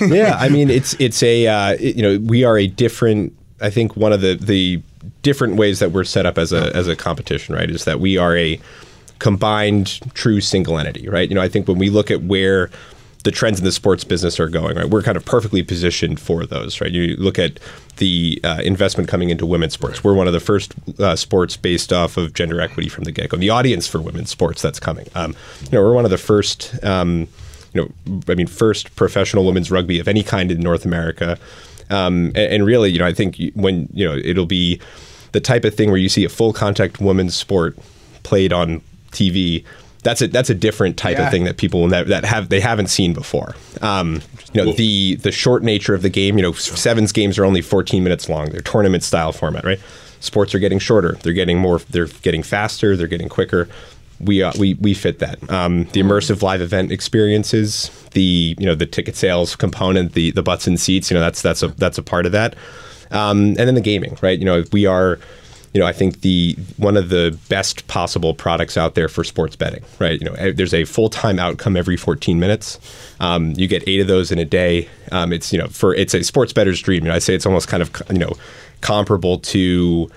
yeah, 0.12 0.36
I 0.38 0.48
mean 0.48 0.70
it's 0.70 0.94
it's 0.94 1.22
a 1.22 1.46
uh, 1.46 1.76
it, 1.78 1.96
you 1.96 2.02
know 2.02 2.18
we 2.18 2.44
are 2.44 2.58
a 2.58 2.66
different. 2.66 3.36
I 3.60 3.70
think 3.70 3.96
one 3.96 4.12
of 4.12 4.20
the 4.20 4.34
the 4.34 4.82
different 5.22 5.56
ways 5.56 5.78
that 5.78 5.92
we're 5.92 6.04
set 6.04 6.26
up 6.26 6.38
as 6.38 6.52
a 6.52 6.74
as 6.74 6.88
a 6.88 6.96
competition, 6.96 7.54
right, 7.54 7.70
is 7.70 7.84
that 7.84 8.00
we 8.00 8.16
are 8.16 8.36
a 8.36 8.60
combined 9.18 10.00
true 10.14 10.40
single 10.40 10.78
entity, 10.78 11.08
right? 11.08 11.28
You 11.28 11.34
know, 11.34 11.42
I 11.42 11.48
think 11.48 11.68
when 11.68 11.78
we 11.78 11.90
look 11.90 12.10
at 12.10 12.22
where 12.22 12.70
the 13.24 13.30
trends 13.30 13.58
in 13.58 13.64
the 13.64 13.72
sports 13.72 14.04
business 14.04 14.38
are 14.38 14.48
going, 14.48 14.76
right? 14.76 14.88
We're 14.88 15.02
kind 15.02 15.16
of 15.16 15.24
perfectly 15.24 15.62
positioned 15.62 16.20
for 16.20 16.46
those, 16.46 16.80
right? 16.80 16.90
You 16.90 17.16
look 17.16 17.38
at 17.38 17.58
the 17.96 18.40
uh, 18.44 18.60
investment 18.62 19.08
coming 19.08 19.30
into 19.30 19.44
women's 19.44 19.74
sports. 19.74 20.04
We're 20.04 20.14
one 20.14 20.26
of 20.28 20.32
the 20.32 20.40
first 20.40 20.74
uh, 21.00 21.16
sports 21.16 21.56
based 21.56 21.92
off 21.92 22.16
of 22.16 22.32
gender 22.32 22.60
equity 22.60 22.88
from 22.88 23.04
the 23.04 23.12
get 23.12 23.30
go. 23.30 23.36
The 23.36 23.50
audience 23.50 23.88
for 23.88 24.00
women's 24.00 24.30
sports 24.30 24.62
that's 24.62 24.78
coming. 24.78 25.08
Um, 25.14 25.34
you 25.64 25.72
know, 25.72 25.82
we're 25.82 25.94
one 25.94 26.04
of 26.04 26.10
the 26.10 26.18
first. 26.18 26.82
Um, 26.84 27.28
you 27.74 27.82
know, 28.06 28.22
I 28.28 28.34
mean, 28.34 28.46
first 28.46 28.96
professional 28.96 29.44
women's 29.44 29.70
rugby 29.70 29.98
of 29.98 30.08
any 30.08 30.22
kind 30.22 30.50
in 30.50 30.60
North 30.60 30.86
America, 30.86 31.38
um, 31.90 32.28
and, 32.28 32.36
and, 32.36 32.66
really, 32.66 32.90
you 32.90 32.98
know, 32.98 33.06
I 33.06 33.12
think 33.12 33.36
when 33.54 33.88
you 33.92 34.06
know 34.06 34.16
it'll 34.16 34.46
be 34.46 34.80
the 35.32 35.40
type 35.40 35.64
of 35.66 35.74
thing 35.74 35.90
where 35.90 35.98
you 35.98 36.08
see 36.08 36.24
a 36.24 36.30
full 36.30 36.54
contact 36.54 36.98
women's 36.98 37.34
sport 37.34 37.76
played 38.22 38.54
on 38.54 38.80
TV 39.10 39.64
that's 40.02 40.22
a 40.22 40.28
that's 40.28 40.50
a 40.50 40.54
different 40.54 40.96
type 40.96 41.18
yeah. 41.18 41.26
of 41.26 41.32
thing 41.32 41.44
that 41.44 41.56
people 41.56 41.86
never, 41.88 42.08
that 42.08 42.24
have 42.24 42.48
they 42.48 42.60
haven't 42.60 42.88
seen 42.88 43.12
before. 43.12 43.54
Um, 43.82 44.22
you 44.52 44.64
know, 44.64 44.72
the 44.72 45.16
the 45.16 45.32
short 45.32 45.62
nature 45.62 45.94
of 45.94 46.02
the 46.02 46.08
game. 46.08 46.38
You 46.38 46.42
know, 46.42 46.52
sevens 46.52 47.12
games 47.12 47.38
are 47.38 47.44
only 47.44 47.62
14 47.62 48.02
minutes 48.02 48.28
long. 48.28 48.50
They're 48.50 48.60
tournament 48.60 49.02
style 49.02 49.32
format, 49.32 49.64
right? 49.64 49.80
Sports 50.20 50.54
are 50.54 50.58
getting 50.58 50.78
shorter. 50.78 51.12
They're 51.22 51.32
getting 51.32 51.58
more. 51.58 51.78
They're 51.90 52.06
getting 52.06 52.42
faster. 52.42 52.96
They're 52.96 53.06
getting 53.06 53.28
quicker. 53.28 53.68
We 54.20 54.42
uh, 54.42 54.52
we 54.58 54.74
we 54.74 54.94
fit 54.94 55.18
that. 55.20 55.38
Um, 55.50 55.84
the 55.84 56.00
immersive 56.00 56.42
live 56.42 56.60
event 56.60 56.90
experiences, 56.90 57.90
the 58.12 58.56
you 58.58 58.66
know 58.66 58.74
the 58.74 58.86
ticket 58.86 59.16
sales 59.16 59.54
component, 59.54 60.12
the 60.12 60.30
the 60.32 60.42
butts 60.42 60.66
and 60.66 60.78
seats. 60.78 61.10
You 61.10 61.14
know, 61.14 61.20
that's 61.20 61.42
that's 61.42 61.62
a 61.62 61.68
that's 61.68 61.98
a 61.98 62.02
part 62.02 62.26
of 62.26 62.32
that. 62.32 62.56
Um, 63.10 63.48
and 63.48 63.58
then 63.58 63.74
the 63.74 63.80
gaming, 63.80 64.18
right? 64.20 64.38
You 64.38 64.44
know, 64.44 64.64
we 64.72 64.86
are 64.86 65.18
you 65.74 65.80
know, 65.80 65.86
I 65.86 65.92
think 65.92 66.22
the 66.22 66.56
one 66.76 66.96
of 66.96 67.10
the 67.10 67.38
best 67.48 67.86
possible 67.88 68.34
products 68.34 68.76
out 68.76 68.94
there 68.94 69.08
for 69.08 69.22
sports 69.22 69.54
betting, 69.56 69.84
right? 69.98 70.18
You 70.18 70.26
know, 70.26 70.34
eh, 70.34 70.52
there's 70.54 70.74
a 70.74 70.84
full 70.84 71.10
time 71.10 71.38
outcome 71.38 71.76
every 71.76 71.96
14 71.96 72.40
minutes. 72.40 72.78
Um, 73.20 73.52
you 73.56 73.66
get 73.66 73.86
eight 73.86 74.00
of 74.00 74.06
those 74.06 74.32
in 74.32 74.38
a 74.38 74.44
day. 74.44 74.88
Um, 75.12 75.32
it's 75.32 75.52
you 75.52 75.58
know, 75.58 75.68
for 75.68 75.94
it's 75.94 76.14
a 76.14 76.22
sports 76.24 76.52
better's 76.52 76.80
dream. 76.80 77.04
You 77.04 77.10
know, 77.10 77.14
I 77.14 77.18
say 77.18 77.34
it's 77.34 77.46
almost 77.46 77.68
kind 77.68 77.82
of 77.82 77.90
you 78.10 78.18
know 78.18 78.32
comparable 78.80 79.38
to 79.38 80.10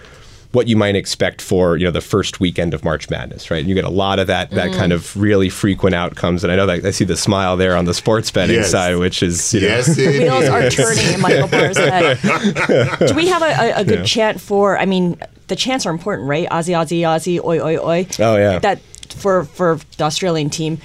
what 0.52 0.68
you 0.68 0.76
might 0.76 0.96
expect 0.96 1.42
for 1.42 1.78
you 1.78 1.86
know 1.86 1.92
the 1.92 2.02
first 2.02 2.40
weekend 2.40 2.74
of 2.74 2.84
March 2.84 3.10
Madness, 3.10 3.50
right? 3.52 3.60
And 3.60 3.70
you 3.70 3.76
get 3.76 3.86
a 3.86 3.90
lot 3.90 4.20
of 4.20 4.28
that 4.28 4.52
that 4.52 4.72
mm. 4.72 4.76
kind 4.76 4.94
of 4.94 5.16
really 5.16 5.50
frequent 5.50 5.96
outcomes, 5.96 6.44
and 6.44 6.52
I 6.52 6.56
know 6.56 6.66
that 6.66 6.86
I 6.86 6.92
see 6.92 7.06
the 7.06 7.18
smile 7.18 7.58
there 7.58 7.76
on 7.76 7.86
the 7.86 7.94
sports 7.94 8.32
betting 8.32 8.58
yes. 8.58 8.72
side, 8.72 8.98
which 8.98 9.24
is 9.24 9.54
you 9.54 9.62
yes, 9.62 9.98
know, 9.98 10.06
wheels 10.06 10.46
are 10.46 10.70
turning 10.70 11.14
in 11.14 11.22
Michael 11.22 11.48
Barr's 11.48 11.78
head. 11.78 12.20
Do 13.08 13.14
we 13.14 13.28
have 13.28 13.42
a, 13.42 13.46
a, 13.46 13.82
a 13.82 13.86
good 13.86 14.00
yeah. 14.00 14.06
chant 14.06 14.42
for? 14.42 14.78
I 14.78 14.86
mean, 14.86 15.18
the 15.48 15.56
chants 15.56 15.86
are 15.86 15.92
important, 15.92 16.28
right? 16.28 16.48
Aussie, 16.50 16.74
Aussie, 16.76 17.02
Aussie, 17.02 17.44
oi, 17.44 17.60
oi, 17.60 17.78
oi. 17.78 18.08
Oh 18.20 18.36
yeah. 18.38 18.60
That 18.60 18.80
for 19.16 19.44
for 19.46 19.80
the 19.98 20.04
Australian 20.06 20.50
team 20.50 20.80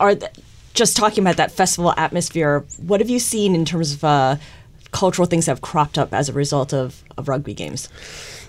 are. 0.00 0.14
Th- 0.14 0.30
just 0.74 0.94
talking 0.94 1.24
about 1.24 1.38
that 1.38 1.50
festival 1.50 1.94
atmosphere, 1.96 2.62
what 2.86 3.00
have 3.00 3.08
you 3.08 3.18
seen 3.18 3.54
in 3.54 3.64
terms 3.64 3.94
of 3.94 4.04
uh, 4.04 4.36
cultural 4.90 5.24
things 5.24 5.46
that 5.46 5.52
have 5.52 5.62
cropped 5.62 5.96
up 5.96 6.12
as 6.12 6.28
a 6.28 6.34
result 6.34 6.74
of, 6.74 7.02
of 7.16 7.28
rugby 7.28 7.54
games? 7.54 7.88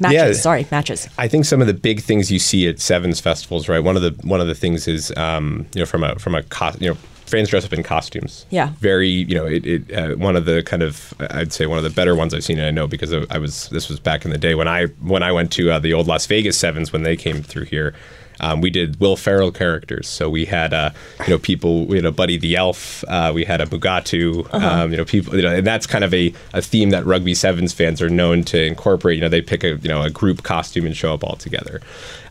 Matches, 0.01 0.13
Yeah. 0.37 0.41
sorry, 0.41 0.67
matches. 0.69 1.07
I 1.17 1.29
think 1.29 1.45
some 1.45 1.61
of 1.61 1.67
the 1.67 1.73
big 1.73 2.01
things 2.01 2.29
you 2.29 2.37
see 2.39 2.67
at 2.67 2.81
sevens 2.81 3.21
festivals, 3.21 3.69
right? 3.69 3.79
One 3.79 3.95
of 3.95 4.01
the 4.01 4.11
one 4.27 4.41
of 4.41 4.47
the 4.47 4.55
things 4.55 4.89
is 4.89 5.15
um, 5.15 5.67
you 5.73 5.79
know 5.79 5.85
from 5.85 6.03
a 6.03 6.19
from 6.19 6.35
a 6.35 6.43
cost 6.43 6.81
you 6.81 6.89
know 6.89 6.97
fans 7.27 7.49
dress 7.49 7.65
up 7.65 7.73
in 7.73 7.83
costumes. 7.83 8.45
Yeah. 8.49 8.71
Very 8.79 9.09
you 9.09 9.35
know 9.35 9.45
it, 9.45 9.65
it 9.65 9.93
uh, 9.93 10.15
one 10.15 10.35
of 10.35 10.45
the 10.45 10.63
kind 10.63 10.83
of 10.83 11.13
I'd 11.19 11.53
say 11.53 11.65
one 11.65 11.77
of 11.77 11.83
the 11.83 11.89
better 11.89 12.15
ones 12.15 12.33
I've 12.33 12.43
seen. 12.43 12.57
And 12.57 12.67
I 12.67 12.71
know 12.71 12.87
because 12.87 13.13
I 13.13 13.37
was 13.37 13.69
this 13.69 13.89
was 13.89 13.99
back 13.99 14.25
in 14.25 14.31
the 14.31 14.37
day 14.37 14.55
when 14.55 14.67
I 14.67 14.85
when 15.01 15.23
I 15.23 15.31
went 15.31 15.51
to 15.53 15.71
uh, 15.71 15.79
the 15.79 15.93
old 15.93 16.07
Las 16.07 16.25
Vegas 16.25 16.57
sevens 16.57 16.91
when 16.91 17.03
they 17.03 17.15
came 17.15 17.41
through 17.41 17.65
here. 17.65 17.93
Um, 18.39 18.61
we 18.61 18.69
did 18.69 18.99
Will 18.99 19.15
Ferrell 19.15 19.51
characters, 19.51 20.07
so 20.07 20.29
we 20.29 20.45
had 20.45 20.73
uh, 20.73 20.91
you 21.25 21.29
know 21.29 21.39
people. 21.39 21.85
We 21.85 21.95
had 21.97 22.05
a 22.05 22.11
Buddy 22.11 22.37
the 22.37 22.55
Elf. 22.55 23.03
Uh, 23.07 23.31
we 23.33 23.45
had 23.45 23.61
a 23.61 23.65
Mugatu. 23.65 24.53
Um, 24.53 24.91
you 24.91 24.97
know 24.97 25.05
people. 25.05 25.35
You 25.35 25.41
know, 25.41 25.55
and 25.55 25.65
that's 25.65 25.87
kind 25.87 26.03
of 26.03 26.13
a, 26.13 26.33
a 26.53 26.61
theme 26.61 26.91
that 26.91 27.05
rugby 27.05 27.33
sevens 27.33 27.73
fans 27.73 28.01
are 28.01 28.09
known 28.09 28.43
to 28.43 28.63
incorporate. 28.63 29.15
You 29.15 29.21
know, 29.21 29.29
they 29.29 29.41
pick 29.41 29.63
a 29.63 29.77
you 29.77 29.89
know 29.89 30.03
a 30.03 30.09
group 30.09 30.43
costume 30.43 30.85
and 30.85 30.95
show 30.95 31.13
up 31.13 31.23
all 31.23 31.35
together. 31.35 31.81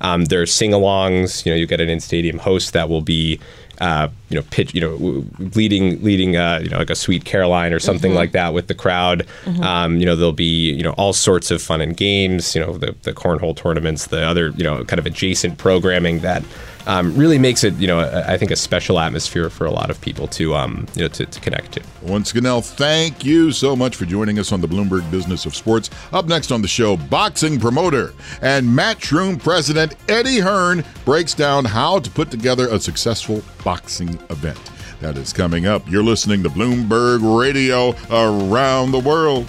Um, 0.01 0.27
there's 0.27 0.53
sing-alongs. 0.55 1.45
You 1.45 1.53
know, 1.53 1.57
you 1.57 1.67
get 1.67 1.81
an 1.81 1.89
in-stadium 1.89 2.39
host 2.39 2.73
that 2.75 2.89
will 2.89 3.01
be 3.01 3.41
uh, 3.81 4.09
you 4.29 4.37
know, 4.37 4.43
pitch, 4.51 4.75
you 4.75 4.81
know, 4.81 4.93
w- 4.93 5.25
leading, 5.55 6.03
leading, 6.03 6.37
uh, 6.37 6.61
you 6.63 6.69
know, 6.71 6.79
like 6.79 6.91
a 6.91 6.95
Sweet 6.95 7.25
Caroline 7.25 7.73
or 7.73 7.79
something 7.79 8.15
like 8.15 8.33
that 8.33 8.53
with 8.55 8.67
the 8.67 8.75
crowd. 8.75 9.27
Um, 9.63 9.99
you 9.99 10.07
know, 10.07 10.17
there'll 10.17 10.33
be, 10.33 10.73
you 10.73 10.83
know, 10.83 10.93
all 10.93 11.13
sorts 11.13 11.51
of 11.51 11.63
fun 11.63 11.81
and 11.81 11.97
games. 11.97 12.55
You 12.55 12.61
know, 12.63 12.79
the 12.79 12.95
the 13.03 13.13
cornhole 13.13 13.57
tournaments, 13.57 14.07
the 14.09 14.23
other, 14.23 14.51
you 14.57 14.65
know, 14.65 14.85
kind 14.85 14.99
of 14.99 15.07
adjacent 15.07 15.59
programming 15.59 16.21
that 16.21 16.43
um, 16.87 17.15
really 17.17 17.39
makes 17.39 17.65
it, 17.65 17.75
you 17.75 17.87
know, 17.87 18.01
a, 18.01 18.25
I 18.27 18.39
think 18.39 18.51
a 18.51 18.57
special 18.57 18.99
atmosphere 18.99 19.51
for 19.51 19.67
a 19.67 19.71
lot 19.71 19.91
of 19.91 20.01
people 20.01 20.29
to, 20.29 20.55
um, 20.55 20.87
you 20.95 21.03
know, 21.03 21.09
to, 21.09 21.27
to 21.27 21.41
connect 21.41 21.73
to. 21.73 21.83
Owen 22.07 22.25
Scannell, 22.25 22.63
thank 22.63 23.25
you 23.25 23.53
so 23.53 23.75
much 23.75 23.97
for 23.97 24.05
joining 24.05 24.39
us 24.39 24.53
on 24.53 24.61
the 24.61 24.69
Bloomberg 24.69 25.11
Business 25.11 25.47
of 25.47 25.55
Sports. 25.55 25.91
Up 26.13 26.27
next 26.27 26.53
on 26.53 26.63
the 26.63 26.69
show, 26.69 26.97
boxing 26.97 27.59
promoter 27.59 28.15
and 28.43 28.67
Matchroom 28.67 29.43
president 29.43 29.97
Eddie 30.09 30.39
Hearn 30.39 30.85
breaks 31.05 31.35
down 31.35 31.65
how 31.65 31.99
to 31.99 32.11
put 32.11 32.31
together 32.31 32.69
a 32.69 32.79
successful 32.79 33.43
boxing 33.65 34.19
event. 34.31 34.61
That 35.01 35.19
is 35.19 35.33
coming 35.33 35.67
up. 35.67 35.89
You're 35.91 36.03
listening 36.03 36.43
to 36.45 36.49
Bloomberg 36.49 37.39
Radio 37.39 37.91
around 38.11 38.93
the 38.93 38.99
world. 38.99 39.47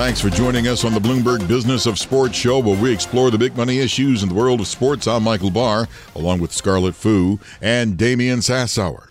Thanks 0.00 0.18
for 0.18 0.30
joining 0.30 0.66
us 0.66 0.86
on 0.86 0.94
the 0.94 0.98
Bloomberg 0.98 1.46
Business 1.46 1.84
of 1.84 1.98
Sports 1.98 2.34
show, 2.34 2.58
where 2.58 2.80
we 2.80 2.90
explore 2.90 3.30
the 3.30 3.36
big 3.36 3.54
money 3.54 3.80
issues 3.80 4.22
in 4.22 4.30
the 4.30 4.34
world 4.34 4.58
of 4.62 4.66
sports. 4.66 5.06
I'm 5.06 5.22
Michael 5.22 5.50
Barr, 5.50 5.88
along 6.16 6.40
with 6.40 6.52
Scarlet 6.52 6.94
Fu 6.94 7.38
and 7.60 7.98
Damian 7.98 8.38
Sassower. 8.38 9.09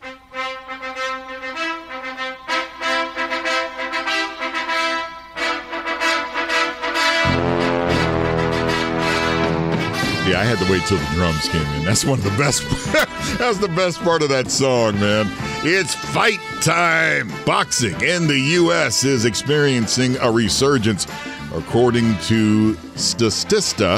I 10.40 10.44
had 10.46 10.58
to 10.60 10.72
wait 10.72 10.82
till 10.84 10.98
the 10.98 11.06
drums 11.16 11.50
came 11.50 11.68
in. 11.76 11.84
That's 11.84 12.06
one 12.06 12.18
of 12.18 12.24
the 12.24 12.30
best. 12.38 12.64
that's 13.38 13.58
the 13.58 13.68
best 13.68 14.00
part 14.00 14.22
of 14.22 14.30
that 14.30 14.50
song, 14.50 14.98
man. 14.98 15.26
It's 15.66 15.94
fight 15.94 16.40
time. 16.62 17.30
Boxing 17.46 18.00
in 18.00 18.26
the 18.26 18.40
U.S. 18.40 19.04
is 19.04 19.26
experiencing 19.26 20.16
a 20.22 20.32
resurgence, 20.32 21.08
according 21.54 22.18
to 22.20 22.76
Statista. 22.96 23.98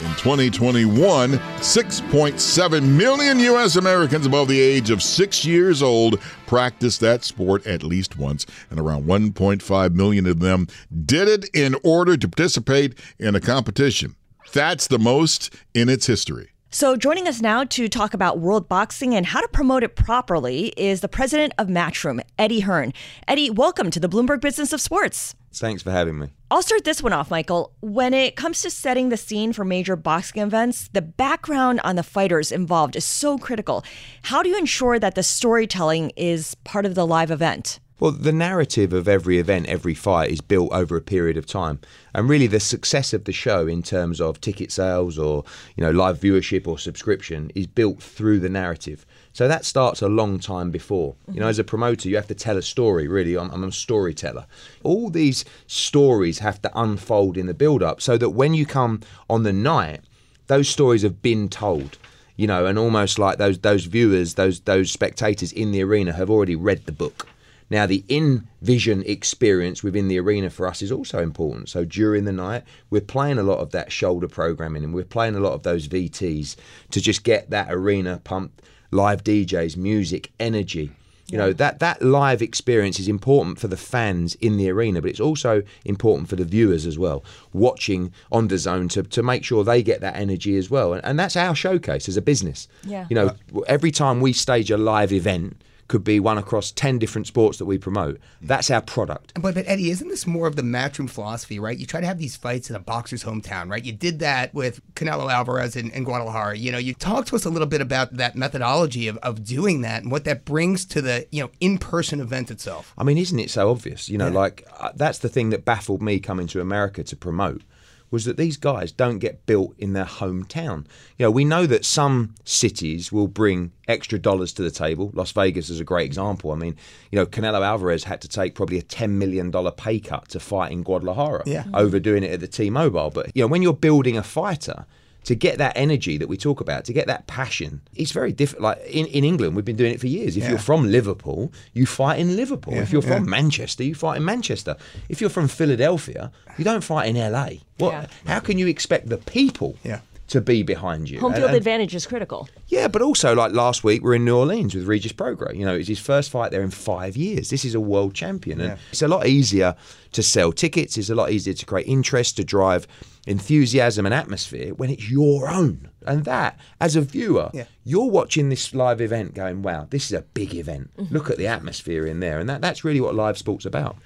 In 0.00 0.10
2021, 0.16 1.30
6.7 1.30 2.82
million 2.82 3.38
U.S. 3.38 3.76
Americans 3.76 4.26
above 4.26 4.48
the 4.48 4.60
age 4.60 4.90
of 4.90 5.02
six 5.02 5.46
years 5.46 5.82
old 5.82 6.20
practiced 6.46 7.00
that 7.00 7.24
sport 7.24 7.66
at 7.66 7.82
least 7.82 8.18
once, 8.18 8.44
and 8.68 8.78
around 8.78 9.06
1.5 9.06 9.94
million 9.94 10.26
of 10.26 10.40
them 10.40 10.68
did 11.06 11.28
it 11.28 11.48
in 11.54 11.74
order 11.82 12.18
to 12.18 12.28
participate 12.28 12.94
in 13.18 13.34
a 13.34 13.40
competition. 13.40 14.14
That's 14.52 14.86
the 14.86 14.98
most 14.98 15.54
in 15.74 15.88
its 15.88 16.06
history. 16.06 16.50
So, 16.70 16.96
joining 16.96 17.26
us 17.26 17.40
now 17.40 17.64
to 17.64 17.88
talk 17.88 18.12
about 18.12 18.40
world 18.40 18.68
boxing 18.68 19.14
and 19.14 19.24
how 19.24 19.40
to 19.40 19.48
promote 19.48 19.82
it 19.82 19.96
properly 19.96 20.74
is 20.76 21.00
the 21.00 21.08
president 21.08 21.54
of 21.56 21.68
Matchroom, 21.68 22.20
Eddie 22.38 22.60
Hearn. 22.60 22.92
Eddie, 23.26 23.48
welcome 23.48 23.90
to 23.90 23.98
the 23.98 24.08
Bloomberg 24.08 24.42
Business 24.42 24.74
of 24.74 24.80
Sports. 24.80 25.34
Thanks 25.54 25.82
for 25.82 25.90
having 25.90 26.18
me. 26.18 26.28
I'll 26.50 26.62
start 26.62 26.84
this 26.84 27.02
one 27.02 27.14
off, 27.14 27.30
Michael. 27.30 27.72
When 27.80 28.12
it 28.12 28.36
comes 28.36 28.60
to 28.62 28.70
setting 28.70 29.08
the 29.08 29.16
scene 29.16 29.54
for 29.54 29.64
major 29.64 29.96
boxing 29.96 30.42
events, 30.42 30.88
the 30.92 31.00
background 31.00 31.80
on 31.84 31.96
the 31.96 32.02
fighters 32.02 32.52
involved 32.52 32.96
is 32.96 33.04
so 33.04 33.38
critical. 33.38 33.82
How 34.24 34.42
do 34.42 34.50
you 34.50 34.58
ensure 34.58 34.98
that 34.98 35.14
the 35.14 35.22
storytelling 35.22 36.12
is 36.16 36.54
part 36.64 36.84
of 36.84 36.94
the 36.94 37.06
live 37.06 37.30
event? 37.30 37.80
Well, 38.00 38.12
the 38.12 38.32
narrative 38.32 38.92
of 38.92 39.08
every 39.08 39.38
event, 39.38 39.66
every 39.66 39.94
fight 39.94 40.30
is 40.30 40.40
built 40.40 40.70
over 40.72 40.96
a 40.96 41.00
period 41.00 41.36
of 41.36 41.46
time. 41.46 41.80
And 42.14 42.28
really 42.28 42.46
the 42.46 42.60
success 42.60 43.12
of 43.12 43.24
the 43.24 43.32
show 43.32 43.66
in 43.66 43.82
terms 43.82 44.20
of 44.20 44.40
ticket 44.40 44.70
sales 44.70 45.18
or, 45.18 45.42
you 45.76 45.82
know, 45.82 45.90
live 45.90 46.20
viewership 46.20 46.68
or 46.68 46.78
subscription 46.78 47.50
is 47.56 47.66
built 47.66 48.00
through 48.00 48.38
the 48.38 48.48
narrative. 48.48 49.04
So 49.32 49.48
that 49.48 49.64
starts 49.64 50.00
a 50.00 50.08
long 50.08 50.38
time 50.38 50.70
before. 50.70 51.16
You 51.26 51.34
know, 51.34 51.40
mm-hmm. 51.40 51.50
as 51.50 51.58
a 51.58 51.64
promoter, 51.64 52.08
you 52.08 52.14
have 52.14 52.28
to 52.28 52.36
tell 52.36 52.56
a 52.56 52.62
story, 52.62 53.08
really. 53.08 53.36
I'm, 53.36 53.50
I'm 53.50 53.64
a 53.64 53.72
storyteller. 53.72 54.46
All 54.84 55.10
these 55.10 55.44
stories 55.66 56.38
have 56.38 56.62
to 56.62 56.80
unfold 56.80 57.36
in 57.36 57.46
the 57.46 57.54
build 57.54 57.82
up 57.82 58.00
so 58.00 58.16
that 58.16 58.30
when 58.30 58.54
you 58.54 58.64
come 58.64 59.00
on 59.28 59.42
the 59.42 59.52
night, 59.52 60.02
those 60.46 60.68
stories 60.68 61.02
have 61.02 61.20
been 61.20 61.48
told 61.48 61.98
you 62.36 62.46
know, 62.46 62.66
and 62.66 62.78
almost 62.78 63.18
like 63.18 63.36
those 63.38 63.58
those 63.58 63.86
viewers, 63.86 64.34
those 64.34 64.60
those 64.60 64.92
spectators 64.92 65.50
in 65.52 65.72
the 65.72 65.82
arena 65.82 66.12
have 66.12 66.30
already 66.30 66.54
read 66.54 66.86
the 66.86 66.92
book. 66.92 67.26
Now, 67.70 67.86
the 67.86 68.04
in 68.08 68.48
vision 68.62 69.02
experience 69.06 69.82
within 69.82 70.08
the 70.08 70.18
arena 70.18 70.50
for 70.50 70.66
us 70.66 70.80
is 70.80 70.90
also 70.90 71.22
important. 71.22 71.68
So, 71.68 71.84
during 71.84 72.24
the 72.24 72.32
night, 72.32 72.64
we're 72.90 73.00
playing 73.00 73.38
a 73.38 73.42
lot 73.42 73.58
of 73.58 73.72
that 73.72 73.92
shoulder 73.92 74.28
programming 74.28 74.84
and 74.84 74.94
we're 74.94 75.04
playing 75.04 75.36
a 75.36 75.40
lot 75.40 75.52
of 75.52 75.62
those 75.62 75.88
VTs 75.88 76.56
to 76.90 77.00
just 77.00 77.24
get 77.24 77.50
that 77.50 77.68
arena 77.70 78.20
pumped, 78.24 78.62
live 78.90 79.22
DJs, 79.22 79.76
music, 79.76 80.32
energy. 80.40 80.90
You 81.30 81.36
know, 81.36 81.52
that, 81.52 81.80
that 81.80 82.00
live 82.00 82.40
experience 82.40 82.98
is 82.98 83.06
important 83.06 83.58
for 83.58 83.68
the 83.68 83.76
fans 83.76 84.34
in 84.36 84.56
the 84.56 84.70
arena, 84.70 85.02
but 85.02 85.10
it's 85.10 85.20
also 85.20 85.62
important 85.84 86.30
for 86.30 86.36
the 86.36 86.44
viewers 86.44 86.86
as 86.86 86.98
well, 86.98 87.22
watching 87.52 88.14
on 88.32 88.48
DAZN 88.48 88.88
to, 88.92 89.02
to 89.02 89.22
make 89.22 89.44
sure 89.44 89.62
they 89.62 89.82
get 89.82 90.00
that 90.00 90.16
energy 90.16 90.56
as 90.56 90.70
well. 90.70 90.94
And, 90.94 91.04
and 91.04 91.18
that's 91.18 91.36
our 91.36 91.54
showcase 91.54 92.08
as 92.08 92.16
a 92.16 92.22
business. 92.22 92.66
Yeah. 92.82 93.06
You 93.10 93.14
know, 93.14 93.26
uh, 93.54 93.60
every 93.66 93.90
time 93.90 94.22
we 94.22 94.32
stage 94.32 94.70
a 94.70 94.78
live 94.78 95.12
event, 95.12 95.60
could 95.88 96.04
be 96.04 96.20
one 96.20 96.38
across 96.38 96.70
10 96.70 96.98
different 96.98 97.26
sports 97.26 97.58
that 97.58 97.64
we 97.64 97.78
promote. 97.78 98.20
That's 98.40 98.70
our 98.70 98.82
product. 98.82 99.32
But, 99.34 99.54
but 99.54 99.66
Eddie, 99.66 99.90
isn't 99.90 100.08
this 100.08 100.26
more 100.26 100.46
of 100.46 100.56
the 100.56 100.62
matchroom 100.62 101.08
philosophy, 101.08 101.58
right? 101.58 101.76
You 101.76 101.86
try 101.86 102.00
to 102.00 102.06
have 102.06 102.18
these 102.18 102.36
fights 102.36 102.70
in 102.70 102.76
a 102.76 102.78
boxer's 102.78 103.24
hometown, 103.24 103.70
right? 103.70 103.84
You 103.84 103.92
did 103.92 104.18
that 104.20 104.52
with 104.54 104.80
Canelo 104.94 105.32
Alvarez 105.32 105.76
in, 105.76 105.90
in 105.90 106.04
Guadalajara. 106.04 106.58
You 106.58 106.72
know, 106.72 106.78
you 106.78 106.94
talk 106.94 107.26
to 107.26 107.36
us 107.36 107.44
a 107.44 107.50
little 107.50 107.66
bit 107.66 107.80
about 107.80 108.16
that 108.18 108.36
methodology 108.36 109.08
of, 109.08 109.16
of 109.18 109.44
doing 109.44 109.80
that 109.80 110.02
and 110.02 110.12
what 110.12 110.24
that 110.24 110.44
brings 110.44 110.84
to 110.86 111.00
the, 111.00 111.26
you 111.30 111.42
know, 111.42 111.50
in-person 111.60 112.20
event 112.20 112.50
itself. 112.50 112.92
I 112.98 113.04
mean, 113.04 113.18
isn't 113.18 113.38
it 113.38 113.50
so 113.50 113.70
obvious? 113.70 114.08
You 114.08 114.18
know, 114.18 114.28
like 114.28 114.66
uh, 114.78 114.92
that's 114.94 115.18
the 115.18 115.28
thing 115.28 115.50
that 115.50 115.64
baffled 115.64 116.02
me 116.02 116.20
coming 116.20 116.46
to 116.48 116.60
America 116.60 117.02
to 117.02 117.16
promote 117.16 117.62
was 118.10 118.24
that 118.24 118.36
these 118.36 118.56
guys 118.56 118.90
don't 118.90 119.18
get 119.18 119.44
built 119.46 119.74
in 119.78 119.92
their 119.92 120.04
hometown. 120.04 120.86
You 121.18 121.24
know, 121.26 121.30
we 121.30 121.44
know 121.44 121.66
that 121.66 121.84
some 121.84 122.34
cities 122.44 123.12
will 123.12 123.28
bring 123.28 123.72
extra 123.86 124.18
dollars 124.18 124.52
to 124.54 124.62
the 124.62 124.70
table. 124.70 125.10
Las 125.14 125.32
Vegas 125.32 125.68
is 125.70 125.80
a 125.80 125.84
great 125.84 126.06
example. 126.06 126.50
I 126.52 126.56
mean, 126.56 126.74
you 127.12 127.16
know, 127.16 127.26
Canelo 127.26 127.62
Alvarez 127.64 128.04
had 128.04 128.20
to 128.22 128.28
take 128.28 128.54
probably 128.54 128.78
a 128.78 128.82
$10 128.82 129.10
million 129.10 129.52
pay 129.76 130.00
cut 130.00 130.28
to 130.30 130.40
fight 130.40 130.72
in 130.72 130.82
Guadalajara 130.82 131.42
Yeah. 131.46 131.64
over 131.74 132.00
doing 132.00 132.22
it 132.24 132.30
at 132.32 132.40
the 132.40 132.48
T-Mobile. 132.48 133.10
But, 133.10 133.30
you 133.34 133.42
know, 133.42 133.48
when 133.48 133.62
you're 133.62 133.72
building 133.74 134.16
a 134.16 134.22
fighter, 134.22 134.86
to 135.24 135.34
get 135.34 135.58
that 135.58 135.72
energy 135.76 136.16
that 136.16 136.28
we 136.28 136.36
talk 136.36 136.60
about, 136.60 136.84
to 136.86 136.92
get 136.92 137.06
that 137.06 137.26
passion, 137.26 137.80
it's 137.94 138.12
very 138.12 138.32
different. 138.32 138.62
Like 138.62 138.78
in, 138.86 139.06
in 139.06 139.24
England, 139.24 139.56
we've 139.56 139.64
been 139.64 139.76
doing 139.76 139.92
it 139.92 140.00
for 140.00 140.06
years. 140.06 140.36
If 140.36 140.44
Yeah. 140.44 140.50
you're 140.50 140.58
from 140.58 140.90
Liverpool, 140.90 141.52
you 141.74 141.84
fight 141.86 142.18
in 142.18 142.34
Liverpool. 142.36 142.74
Yeah, 142.74 142.82
if 142.82 142.92
you're 142.92 143.02
from 143.02 143.24
yeah. 143.24 143.30
Manchester, 143.30 143.84
you 143.84 143.94
fight 143.94 144.16
in 144.18 144.24
Manchester. 144.24 144.76
If 145.08 145.20
you're 145.20 145.28
from 145.30 145.48
Philadelphia, 145.48 146.30
you 146.56 146.64
don't 146.64 146.82
fight 146.82 147.08
in 147.14 147.16
LA. 147.16 147.48
What? 147.78 148.10
How 148.26 148.40
can 148.40 148.58
you 148.58 148.66
expect 148.68 149.08
the 149.08 149.18
people 149.18 149.76
Yeah. 149.84 150.00
To 150.28 150.40
be 150.40 150.62
behind 150.62 151.10
you? 151.10 151.20
Home 151.20 151.32
field 151.32 151.46
and- 151.48 151.56
advantage 151.56 151.94
is 151.94 152.06
critical. 152.06 152.48
yeah, 152.68 152.88
but 152.88 153.02
also 153.02 153.34
like 153.34 153.52
last 153.52 153.82
week 153.84 154.02
we're 154.02 154.14
in 154.14 154.24
New 154.24 154.36
Orleans 154.36 154.74
with 154.74 154.86
Regis 154.86 155.12
Prograis. 155.12 155.56
You 155.56 155.64
know, 155.64 155.74
it's 155.74 155.88
his 155.88 155.98
first 155.98 156.30
fight 156.30 156.50
there 156.50 156.62
in 156.62 156.70
five 156.70 157.16
years. 157.16 157.50
This 157.50 157.64
is 157.64 157.74
a 157.74 157.80
world 157.80 158.14
champion, 158.14 158.60
and 158.60 158.70
Yeah. 158.70 158.76
it's 158.90 159.02
a 159.02 159.08
lot 159.08 159.26
easier 159.26 159.74
to 160.12 160.22
sell 160.22 160.52
tickets. 160.52 160.96
It's 160.96 161.10
a 161.10 161.14
lot 161.14 161.30
easier 161.30 161.54
to 161.54 161.66
create 161.66 161.86
interest, 161.88 162.36
to 162.36 162.44
drive 162.44 162.86
enthusiasm 163.26 164.06
and 164.06 164.14
atmosphere 164.14 164.72
when 164.74 164.90
it's 164.90 165.10
your 165.10 165.48
own. 165.50 165.88
And 166.06 166.24
that, 166.24 166.58
as 166.80 166.96
a 166.96 167.00
viewer, 167.02 167.50
Yeah. 167.52 167.64
you're 167.84 168.08
watching 168.10 168.48
this 168.48 168.74
live 168.74 169.00
event, 169.00 169.34
going, 169.34 169.62
"Wow, 169.62 169.86
this 169.90 170.06
is 170.06 170.12
a 170.12 170.22
big 170.22 170.54
event. 170.54 170.90
Mm-hmm. 170.98 171.14
Look 171.14 171.30
at 171.30 171.36
the 171.36 171.46
atmosphere 171.46 172.06
in 172.06 172.20
there," 172.20 172.38
and 172.38 172.48
that, 172.48 172.62
that's 172.62 172.84
really 172.84 173.00
what 173.00 173.14
live 173.14 173.36
sports 173.38 173.64
about. 173.66 173.96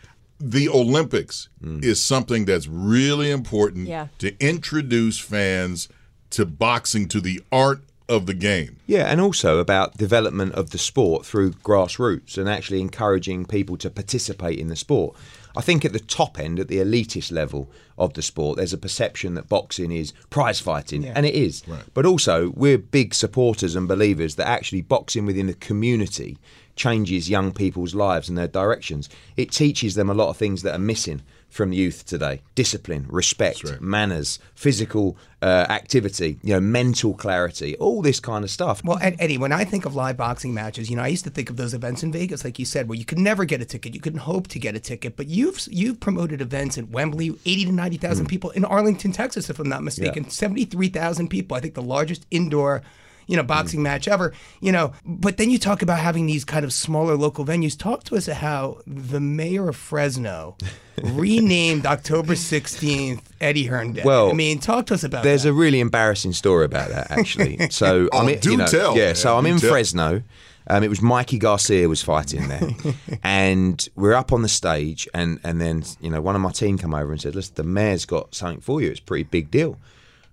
the 0.45 0.69
Olympics 0.69 1.49
mm. 1.65 1.85
is 1.85 2.03
something 2.03 2.47
that's 2.47 2.67
really 2.67 3.31
important 3.31 3.87
Yeah. 3.87 4.09
to 4.19 4.35
introduce 4.45 5.17
fans 5.21 5.89
to 6.33 6.45
boxing, 6.47 7.09
to 7.09 7.21
the 7.21 7.41
art 7.51 7.81
of 8.09 8.27
the 8.27 8.35
game. 8.35 8.77
Yeah, 8.87 9.05
and 9.11 9.21
also 9.21 9.59
about 9.59 9.97
development 9.97 10.55
of 10.55 10.71
the 10.71 10.79
sport 10.79 11.25
through 11.25 11.53
grassroots 11.53 12.37
and 12.37 12.49
actually 12.49 12.81
encouraging 12.81 13.47
people 13.47 13.77
to 13.79 13.89
participate 13.91 14.59
in 14.59 14.69
the 14.69 14.77
sport. 14.77 15.17
I 15.57 15.61
think 15.61 15.85
at 15.85 15.93
the 15.93 16.01
top 16.01 16.39
end, 16.39 16.59
at 16.59 16.69
the 16.69 16.79
elitist 16.79 17.31
level 17.31 17.71
of 17.99 18.15
the 18.15 18.23
sport, 18.23 18.57
there's 18.57 18.73
a 18.73 18.79
perception 18.79 19.35
that 19.35 19.49
boxing 19.49 19.93
is 19.93 20.13
prize 20.31 20.61
fighting, 20.61 21.03
Yeah. 21.03 21.13
and 21.15 21.25
it 21.27 21.35
is. 21.35 21.63
But 21.95 22.07
also, 22.07 22.51
we're 22.57 22.79
big 22.79 23.15
supporters 23.15 23.77
and 23.77 23.87
believers 23.87 24.35
that 24.37 24.49
actually 24.49 24.81
boxing 24.83 25.27
within 25.27 25.47
the 25.47 25.55
community 25.55 26.39
changes 26.75 27.29
young 27.31 27.53
people's 27.53 27.95
lives 27.95 28.29
and 28.31 28.37
their 28.39 28.49
directions. 28.49 29.09
It 29.37 29.53
teaches 29.53 29.95
them 29.95 30.09
a 30.09 30.15
lot 30.15 30.31
of 30.31 30.39
things 30.39 30.63
that 30.63 30.75
are 30.75 30.79
missing 30.79 31.21
from 31.53 31.71
youth 31.73 32.07
today 32.07 32.41
discipline, 32.55 33.05
respect, 33.11 33.81
manners, 33.81 34.39
physical 34.55 35.17
uh, 35.43 35.67
activity, 35.69 36.39
you 36.43 36.55
know, 36.55 36.61
mental 36.61 37.13
clarity, 37.15 37.77
all 37.77 38.01
this 38.01 38.21
kind 38.21 38.43
of 38.43 38.51
stuff. 38.51 38.83
Well, 38.85 38.99
Eddie, 39.03 39.37
when 39.39 39.53
I 39.53 39.65
think 39.65 39.85
of 39.85 39.95
live 39.95 40.17
boxing 40.17 40.55
matches, 40.55 40.89
you 40.89 40.97
know, 40.97 41.03
I 41.03 41.09
used 41.09 41.25
to 41.25 41.31
think 41.31 41.51
of 41.51 41.57
those 41.57 41.75
events 41.75 42.03
in 42.03 42.11
Vegas, 42.11 42.45
like 42.45 42.59
you 42.59 42.65
said, 42.65 42.89
where 42.89 42.97
you 42.99 43.05
could 43.05 43.19
never 43.19 43.45
get 43.45 43.61
a 43.61 43.65
ticket, 43.67 43.95
you 43.95 44.01
couldn't 44.01 44.21
hope 44.21 44.49
to 44.49 44.59
get 44.59 44.75
a 44.75 44.81
ticket. 44.81 45.17
But 45.17 45.27
you've 45.29 45.61
you've 45.71 46.01
promoted 46.01 46.41
events 46.41 46.79
at 46.79 46.89
Wembley, 46.89 47.31
eighty 47.45 47.67
to 47.67 47.73
ninety 47.73 47.99
thousand 47.99 48.27
Mm. 48.27 48.31
people 48.31 48.51
in 48.51 48.65
Arlington, 48.65 49.13
Texas, 49.13 49.51
if 49.51 49.59
I'm 49.59 49.69
not 49.69 49.83
mistaken, 49.83 50.31
seventy 50.31 50.65
three 50.65 50.89
thousand 50.89 51.29
people. 51.29 51.57
I 51.57 51.61
think 51.61 51.75
the 51.75 51.83
largest 51.83 52.25
indoor. 52.31 52.83
You 53.27 53.37
know, 53.37 53.43
boxing 53.43 53.81
Mm. 53.81 53.85
match 53.85 54.09
ever. 54.09 54.33
You 54.61 54.73
know, 54.73 54.93
but 55.05 55.37
then 55.37 55.51
you 55.51 55.59
talk 55.59 55.83
about 55.83 55.99
having 55.99 56.27
these 56.27 56.45
kind 56.45 56.65
of 56.65 56.73
smaller 56.73 57.17
local 57.17 57.45
venues. 57.45 57.79
Talk 57.79 58.05
to 58.05 58.17
us 58.17 58.27
about 58.29 58.41
how 58.41 58.79
the 58.87 59.21
mayor 59.21 59.69
of 59.69 59.77
Fresno 59.77 60.57
renamed 61.03 61.87
October 61.87 62.35
16th 62.35 63.21
Eddie 63.41 63.67
Hearn 63.67 63.93
Day. 63.93 64.03
Well, 64.05 64.31
I 64.31 64.33
mean, 64.35 64.59
talk 64.59 64.87
to 64.87 64.95
us 64.95 65.05
about 65.05 65.23
that. 65.23 65.29
There's 65.29 65.43
that. 65.45 65.51
a 65.51 65.53
really 65.53 65.81
embarrassing 65.81 66.33
story 66.33 66.65
about 66.65 66.91
that, 66.91 67.11
actually. 67.11 67.59
So 67.71 68.09
Oh, 68.13 68.19
I'm 68.21 68.29
in, 68.29 68.39
do 68.41 68.51
you 68.53 68.57
know, 68.57 68.67
tell. 68.67 68.97
Yeah, 68.97 69.13
so 69.15 69.37
I'm 69.37 69.45
do 69.45 69.51
in 69.51 69.59
tell. 69.59 69.71
Fresno. 69.71 70.23
Um, 70.69 70.85
it 70.85 70.89
was 70.89 71.03
Mikey 71.03 71.39
Garcia 71.39 71.89
was 71.89 72.03
fighting 72.03 72.47
there, 72.47 72.71
and 73.25 73.89
we're 73.97 74.15
up 74.15 74.33
on 74.33 74.43
the 74.43 74.49
stage, 74.49 75.09
and 75.13 75.41
and 75.43 75.61
then 75.61 75.83
you 76.01 76.09
know 76.09 76.21
one 76.21 76.37
of 76.37 76.41
my 76.41 76.53
team 76.53 76.79
come 76.79 76.95
over 76.95 77.11
and 77.11 77.21
said, 77.21 77.35
"Listen, 77.35 77.55
the 77.57 77.65
mayor's 77.65 78.05
got 78.05 78.33
something 78.35 78.61
for 78.61 78.81
you. 78.81 78.91
It's 78.91 79.01
a 79.01 79.03
pretty 79.03 79.25
big 79.25 79.51
deal." 79.51 79.77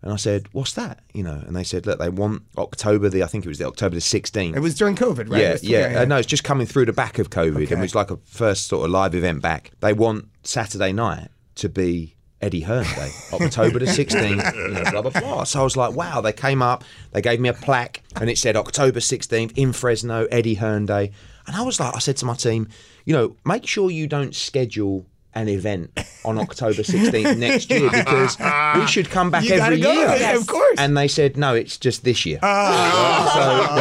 And 0.02 0.14
I 0.14 0.16
said, 0.16 0.48
"What's 0.54 0.74
that?" 0.74 1.00
You 1.14 1.24
know, 1.24 1.44
and 1.46 1.56
they 1.56 1.64
said, 1.66 1.86
"Look, 1.86 2.00
they 2.00 2.10
want 2.10 2.44
October 2.58 3.10
the 3.10 3.22
I 3.24 3.28
think 3.28 3.46
it 3.46 3.50
was 3.50 3.58
the 3.58 3.68
October 3.68 3.96
the 3.96 4.02
16th." 4.02 4.56
It 4.56 4.60
was 4.62 4.76
during 4.76 4.96
COVID, 4.96 5.30
right? 5.30 5.42
It 5.42 5.44
Yeah, 5.44 5.52
was- 5.52 5.64
yeah. 5.64 6.02
Uh, 6.02 6.06
no, 6.06 6.18
it's 6.18 6.28
just 6.28 6.44
coming 6.46 6.66
through 6.68 6.86
the 6.86 6.94
back 6.94 7.20
of 7.20 7.30
COVID, 7.30 7.64
Okay. 7.64 7.76
and 7.76 7.84
it's 7.84 7.96
like 7.96 8.10
a 8.12 8.18
first 8.26 8.68
sort 8.68 8.86
of 8.86 8.92
live 8.92 9.14
event 9.14 9.42
back. 9.42 9.72
They 9.82 9.92
want 9.94 10.26
Saturday 10.44 10.94
night 10.94 11.28
to 11.56 11.68
be 11.68 12.16
Eddie 12.42 12.62
Hearn 12.62 12.86
Day, 12.86 13.12
October 13.34 13.80
the 13.80 13.86
16th, 13.88 14.56
you 14.56 14.68
know, 14.70 14.84
blah, 14.92 15.02
blah, 15.02 15.12
blah. 15.20 15.44
So 15.44 15.60
I 15.60 15.64
was 15.64 15.76
like, 15.76 15.94
wow, 15.94 16.22
they 16.22 16.32
came 16.32 16.62
up, 16.62 16.86
they 17.12 17.22
gave 17.22 17.42
me 17.42 17.50
a 17.50 17.54
plaque, 17.54 18.02
and 18.16 18.30
it 18.30 18.38
said 18.38 18.56
October 18.56 19.02
16th 19.02 19.52
in 19.58 19.74
Fresno, 19.74 20.26
Eddie 20.32 20.54
Hearn 20.54 20.86
Day. 20.86 21.12
And 21.46 21.58
I 21.58 21.64
was 21.64 21.82
like, 21.82 21.94
I 21.94 22.00
said 22.00 22.16
to 22.18 22.26
my 22.26 22.36
team, 22.36 22.70
you 23.04 23.14
know, 23.14 23.36
make 23.44 23.68
sure 23.68 23.92
you 23.92 24.08
don't 24.08 24.34
schedule 24.34 25.06
an 25.40 25.50
event 25.50 25.98
on 26.26 26.38
October 26.38 26.82
16th 26.82 27.38
next 27.38 27.70
year 27.70 27.90
because 27.90 28.38
we 28.80 28.86
should 28.88 29.10
come 29.10 29.32
back 29.32 29.44
You 29.46 29.56
every 29.56 29.80
go, 29.80 29.92
year. 29.92 30.16
yeah, 30.20 30.36
of 30.36 30.46
course. 30.48 30.78
And 30.78 30.98
they 30.98 31.08
said, 31.08 31.38
no, 31.38 31.56
it's 31.56 31.78
just 31.78 32.04
this 32.04 32.26
year. 32.26 32.40
Ah. 32.44 33.32
so 33.34 33.76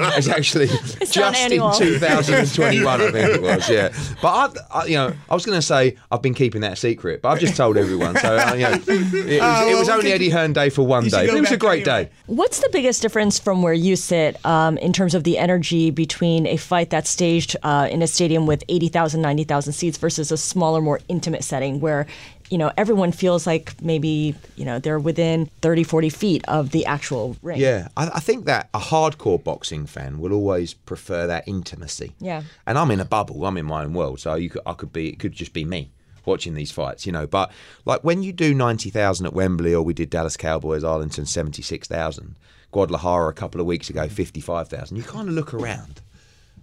but 0.00 0.18
it's 0.18 0.28
actually 0.28 0.66
not 1.00 1.10
just 1.10 1.50
in 1.50 1.60
2021, 1.60 3.00
I 3.00 3.10
think 3.10 3.34
it 3.34 3.42
was. 3.42 3.68
Yeah, 3.68 3.88
but 4.22 4.28
I, 4.72 4.78
I 4.80 4.84
you 4.86 4.94
know, 4.94 5.12
I 5.28 5.34
was 5.34 5.44
going 5.44 5.58
to 5.58 5.62
say 5.62 5.96
I've 6.10 6.22
been 6.22 6.34
keeping 6.34 6.60
that 6.62 6.78
secret, 6.78 7.22
but 7.22 7.30
I've 7.30 7.40
just 7.40 7.56
told 7.56 7.76
everyone. 7.76 8.16
So 8.16 8.36
uh, 8.36 8.54
you 8.54 8.62
know, 8.62 8.70
it 8.72 8.86
was, 8.86 9.14
it 9.14 9.40
Oh, 9.42 9.78
was 9.78 9.88
well, 9.88 9.98
only 9.98 10.12
Eddie 10.12 10.30
Hearn 10.30 10.52
Day 10.52 10.70
for 10.70 10.86
one 10.86 11.04
day, 11.08 11.26
but 11.26 11.36
it 11.36 11.40
was 11.40 11.50
a 11.50 11.56
great 11.56 11.86
anyway. 11.86 12.04
day. 12.04 12.10
What's 12.26 12.60
the 12.60 12.68
biggest 12.72 13.02
difference 13.02 13.38
from 13.38 13.62
where 13.62 13.72
you 13.72 13.96
sit 13.96 14.44
um, 14.46 14.78
in 14.78 14.92
terms 14.92 15.14
of 15.14 15.24
the 15.24 15.38
energy 15.38 15.90
between 15.90 16.46
a 16.46 16.56
fight 16.56 16.90
that's 16.90 17.10
staged 17.10 17.56
uh, 17.62 17.88
in 17.90 18.02
a 18.02 18.06
stadium 18.06 18.46
with 18.46 18.62
80,000, 18.68 19.20
90,000 19.20 19.72
seats 19.72 19.98
versus 19.98 20.30
a 20.30 20.36
smaller, 20.36 20.80
more 20.80 20.99
intimate 21.08 21.44
setting 21.44 21.80
where, 21.80 22.06
you 22.48 22.58
know, 22.58 22.72
everyone 22.76 23.12
feels 23.12 23.46
like 23.46 23.80
maybe, 23.82 24.34
you 24.56 24.64
know, 24.64 24.78
they're 24.78 24.98
within 24.98 25.46
30, 25.62 25.84
40 25.84 26.08
feet 26.10 26.44
of 26.48 26.70
the 26.70 26.86
actual 26.86 27.36
ring? 27.42 27.60
Yeah, 27.60 27.88
I, 27.96 28.10
I 28.14 28.20
think 28.20 28.44
that 28.46 28.68
a 28.74 28.80
hardcore 28.80 29.42
boxing 29.42 29.86
fan 29.86 30.18
will 30.18 30.32
always 30.32 30.74
prefer 30.74 31.26
that 31.26 31.46
intimacy. 31.46 32.12
Yeah. 32.18 32.42
And 32.66 32.78
I'm 32.78 32.90
in 32.90 33.00
a 33.00 33.04
bubble. 33.04 33.44
I'm 33.46 33.56
in 33.56 33.66
my 33.66 33.84
own 33.84 33.94
world, 33.94 34.20
so 34.20 34.34
you 34.34 34.50
could, 34.50 34.62
I 34.66 34.72
could 34.72 34.92
be. 34.92 35.08
It 35.08 35.18
could 35.18 35.32
just 35.32 35.52
be 35.52 35.64
me 35.64 35.90
watching 36.26 36.54
these 36.54 36.70
fights, 36.70 37.06
you 37.06 37.12
know. 37.12 37.26
But 37.26 37.52
like 37.84 38.02
when 38.02 38.22
you 38.22 38.32
do 38.32 38.54
ninety 38.54 38.90
thousand 38.90 39.26
at 39.26 39.32
Wembley, 39.32 39.74
or 39.74 39.82
we 39.82 39.94
did 39.94 40.10
Dallas 40.10 40.36
Cowboys 40.36 40.84
Arlington 40.84 41.26
seventy 41.26 41.62
six 41.62 41.88
thousand, 41.88 42.36
Guadalajara 42.70 43.28
a 43.28 43.34
couple 43.34 43.60
of 43.60 43.66
weeks 43.66 43.90
ago 43.90 44.08
fifty 44.08 44.40
five 44.40 44.68
thousand. 44.68 44.96
You 44.96 45.02
kind 45.02 45.28
of 45.28 45.34
look 45.34 45.54
around. 45.54 46.00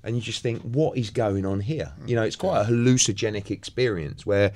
And 0.07 0.15
you 0.15 0.21
just 0.21 0.41
think, 0.41 0.61
what 0.61 0.97
is 0.97 1.09
going 1.09 1.45
on 1.45 1.59
here? 1.59 1.91
You 2.05 2.15
know, 2.15 2.23
it's 2.23 2.37
quite 2.37 2.61
a 2.61 2.63
hallucinogenic 2.63 3.51
experience 3.51 4.25
where 4.25 4.53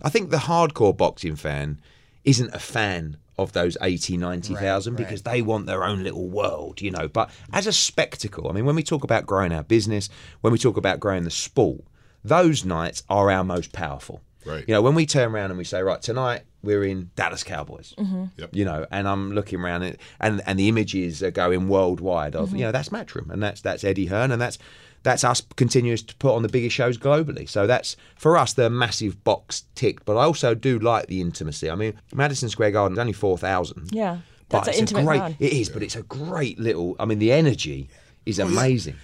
I 0.00 0.08
think 0.08 0.30
the 0.30 0.36
hardcore 0.36 0.96
boxing 0.96 1.34
fan 1.34 1.80
isn't 2.24 2.54
a 2.54 2.60
fan 2.60 3.16
of 3.36 3.52
those 3.52 3.76
80, 3.82 4.16
90,000 4.16 4.94
because 4.94 5.22
they 5.22 5.42
want 5.42 5.66
their 5.66 5.82
own 5.82 6.04
little 6.04 6.28
world, 6.28 6.80
you 6.80 6.92
know. 6.92 7.08
But 7.08 7.30
as 7.52 7.66
a 7.66 7.72
spectacle, 7.72 8.48
I 8.48 8.52
mean, 8.52 8.66
when 8.66 8.76
we 8.76 8.84
talk 8.84 9.02
about 9.02 9.26
growing 9.26 9.52
our 9.52 9.64
business, 9.64 10.08
when 10.42 10.52
we 10.52 10.60
talk 10.60 10.76
about 10.76 11.00
growing 11.00 11.24
the 11.24 11.30
sport, 11.32 11.80
those 12.22 12.64
nights 12.64 13.02
are 13.08 13.32
our 13.32 13.42
most 13.42 13.72
powerful. 13.72 14.22
Right. 14.46 14.64
You 14.68 14.74
know, 14.74 14.82
when 14.82 14.94
we 14.94 15.06
turn 15.06 15.34
around 15.34 15.50
and 15.50 15.58
we 15.58 15.64
say, 15.64 15.82
right, 15.82 16.00
tonight 16.00 16.42
we're 16.62 16.84
in 16.84 17.10
Dallas 17.16 17.42
Cowboys, 17.42 17.94
mm-hmm. 17.98 18.26
Yep. 18.36 18.50
you 18.52 18.64
know, 18.64 18.86
and 18.90 19.08
I'm 19.08 19.32
looking 19.32 19.60
around 19.60 19.82
it, 19.82 20.00
and 20.20 20.42
and 20.46 20.58
the 20.58 20.68
images 20.68 21.22
are 21.22 21.30
going 21.30 21.68
worldwide 21.68 22.36
of, 22.36 22.48
mm-hmm. 22.48 22.58
you 22.58 22.64
know, 22.64 22.72
that's 22.72 22.90
Matchroom 22.90 23.30
and 23.30 23.42
that's 23.42 23.62
that's 23.62 23.84
Eddie 23.84 24.06
Hearn 24.06 24.30
and 24.30 24.40
that's 24.40 24.58
that's 25.04 25.22
us 25.22 25.42
continues 25.54 26.02
to 26.02 26.14
put 26.16 26.34
on 26.34 26.42
the 26.42 26.48
biggest 26.48 26.74
shows 26.74 26.98
globally. 26.98 27.48
So 27.48 27.66
that's 27.68 27.96
for 28.16 28.36
us 28.36 28.54
the 28.54 28.68
massive 28.68 29.22
box 29.22 29.64
ticked. 29.76 30.04
But 30.04 30.16
I 30.16 30.24
also 30.24 30.54
do 30.54 30.80
like 30.80 31.06
the 31.06 31.20
intimacy. 31.20 31.70
I 31.70 31.76
mean, 31.76 31.94
Madison 32.12 32.48
Square 32.48 32.72
Garden 32.72 32.96
is 32.96 32.98
only 32.98 33.12
four 33.12 33.38
thousand. 33.38 33.90
Yeah. 33.92 34.18
But 34.48 34.64
That's 34.64 34.78
an 34.78 34.82
it's 34.82 34.92
a 34.92 34.96
intimate 34.96 35.04
great. 35.04 35.18
crowd. 35.18 35.36
It 35.38 35.52
is, 35.52 35.68
but 35.68 35.82
it's 35.82 35.96
a 35.96 36.02
great 36.02 36.58
little. 36.58 36.96
I 36.98 37.04
mean, 37.06 37.18
the 37.18 37.32
energy 37.32 37.88
is 38.26 38.38
amazing. 38.38 38.96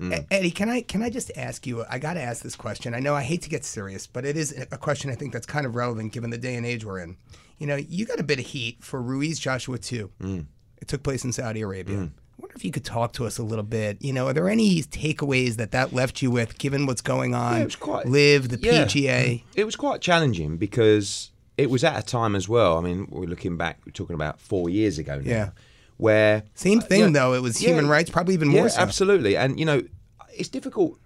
E- 0.00 0.02
mm. 0.02 0.26
Eddie, 0.30 0.50
can 0.50 0.68
I 0.68 0.80
can 0.82 1.02
I 1.02 1.10
just 1.10 1.30
ask 1.36 1.66
you? 1.66 1.84
I 1.88 1.98
got 1.98 2.14
to 2.14 2.22
ask 2.22 2.42
this 2.42 2.56
question. 2.56 2.94
I 2.94 3.00
know 3.00 3.14
I 3.14 3.22
hate 3.22 3.42
to 3.42 3.48
get 3.48 3.64
serious, 3.64 4.06
but 4.06 4.24
it 4.24 4.36
is 4.36 4.52
a 4.70 4.78
question 4.78 5.10
I 5.10 5.14
think 5.14 5.32
that's 5.32 5.46
kind 5.46 5.66
of 5.66 5.74
relevant 5.74 6.12
given 6.12 6.30
the 6.30 6.38
day 6.38 6.54
and 6.56 6.64
age 6.64 6.84
we're 6.84 7.00
in. 7.00 7.16
You 7.58 7.66
know, 7.66 7.76
you 7.76 8.06
got 8.06 8.20
a 8.20 8.22
bit 8.22 8.38
of 8.38 8.46
heat 8.46 8.78
for 8.82 9.02
Ruiz 9.02 9.38
Joshua 9.40 9.78
two. 9.78 10.10
Mm. 10.22 10.46
It 10.80 10.86
took 10.86 11.02
place 11.02 11.24
in 11.24 11.32
Saudi 11.32 11.62
Arabia. 11.62 11.96
I 11.96 12.08
wonder 12.38 12.54
if 12.56 12.64
you 12.64 12.70
could 12.70 12.84
talk 12.84 13.12
to 13.14 13.26
us 13.26 13.38
a 13.38 13.42
little 13.42 13.64
bit. 13.64 13.98
You 14.00 14.12
know, 14.12 14.28
are 14.28 14.32
there 14.32 14.48
any 14.48 14.82
takeaways 14.82 15.56
that 15.56 15.72
that 15.72 15.92
left 15.92 16.22
you 16.22 16.30
with, 16.30 16.58
given 16.58 16.86
what's 16.86 17.00
going 17.02 17.34
on? 17.34 17.54
Yeah, 17.56 17.60
it 17.62 17.64
was 17.64 17.76
quite- 17.76 18.06
Live 18.06 18.48
the 18.48 18.58
Yeah. 18.60 18.84
PGA. 18.84 19.44
It 19.54 19.64
was 19.64 19.76
quite 19.76 20.00
challenging 20.00 20.56
because 20.56 21.30
it 21.56 21.68
was 21.70 21.82
at 21.84 21.98
a 21.98 22.02
time 22.06 22.34
as 22.36 22.48
well. 22.48 22.78
I 22.78 22.80
mean, 22.80 23.08
we're 23.10 23.26
looking 23.26 23.56
back, 23.56 23.80
we're 23.84 23.92
talking 23.92 24.14
about 24.14 24.40
four 24.40 24.68
years 24.70 24.98
ago 24.98 25.16
now. 25.16 25.30
Yeah. 25.30 25.50
Where 25.96 26.44
Same 26.54 26.78
uh, 26.78 26.82
thing 26.82 27.00
yeah, 27.00 27.10
though. 27.10 27.34
It 27.34 27.42
was 27.42 27.60
yeah, 27.60 27.70
human 27.70 27.88
rights, 27.88 28.08
probably 28.10 28.34
even 28.34 28.48
more 28.48 28.68
so. 28.68 28.80
absolutely. 28.80 29.36
And 29.36 29.58
you 29.58 29.66
know, 29.66 29.82
it's 30.32 30.48
difficult. 30.48 30.98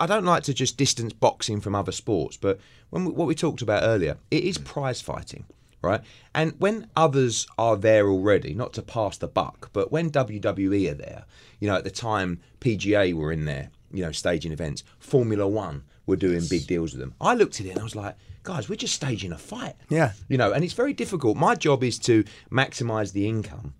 I 0.00 0.06
don't 0.06 0.24
like 0.24 0.42
to 0.44 0.54
just 0.54 0.76
distance 0.76 1.12
boxing 1.12 1.60
from 1.60 1.74
other 1.76 1.92
sports, 1.92 2.36
but 2.36 2.58
when 2.88 3.04
we, 3.04 3.12
what 3.12 3.28
we 3.28 3.34
talked 3.36 3.62
about 3.62 3.84
earlier, 3.84 4.16
it 4.30 4.42
is 4.42 4.58
prize 4.58 5.00
fighting, 5.00 5.44
right? 5.82 6.00
And 6.34 6.54
when 6.58 6.88
others 6.96 7.46
are 7.58 7.76
there 7.76 8.08
already, 8.08 8.54
not 8.54 8.72
to 8.74 8.82
pass 8.82 9.16
the 9.16 9.28
buck, 9.28 9.70
but 9.72 9.90
when 9.90 10.10
WWE 10.10 10.90
are 10.90 10.94
there, 10.94 11.24
you 11.58 11.68
know, 11.68 11.76
at 11.76 11.84
the 11.84 11.90
time 11.90 12.40
PGA 12.60 13.12
were 13.14 13.32
in 13.32 13.44
there, 13.44 13.70
you 13.92 14.02
know, 14.02 14.12
staging 14.12 14.52
events, 14.52 14.84
Formula 14.98 15.46
One 15.48 15.84
were 16.06 16.16
doing 16.16 16.42
big 16.48 16.66
deals 16.66 16.92
with 16.92 17.00
them. 17.00 17.14
I 17.20 17.34
looked 17.34 17.60
at 17.60 17.66
it 17.66 17.70
and 17.70 17.80
I 17.80 17.84
was 17.84 17.96
like, 17.96 18.16
guys, 18.42 18.68
we're 18.68 18.76
just 18.76 18.94
staging 18.94 19.32
a 19.32 19.38
fight. 19.38 19.74
Yeah. 19.88 20.12
You 20.28 20.38
know, 20.38 20.52
and 20.52 20.64
it's 20.64 20.74
very 20.74 20.92
difficult. 20.92 21.36
My 21.36 21.54
job 21.54 21.82
is 21.84 21.98
to 22.00 22.24
maximize 22.50 23.12
the 23.12 23.28
income 23.28 23.74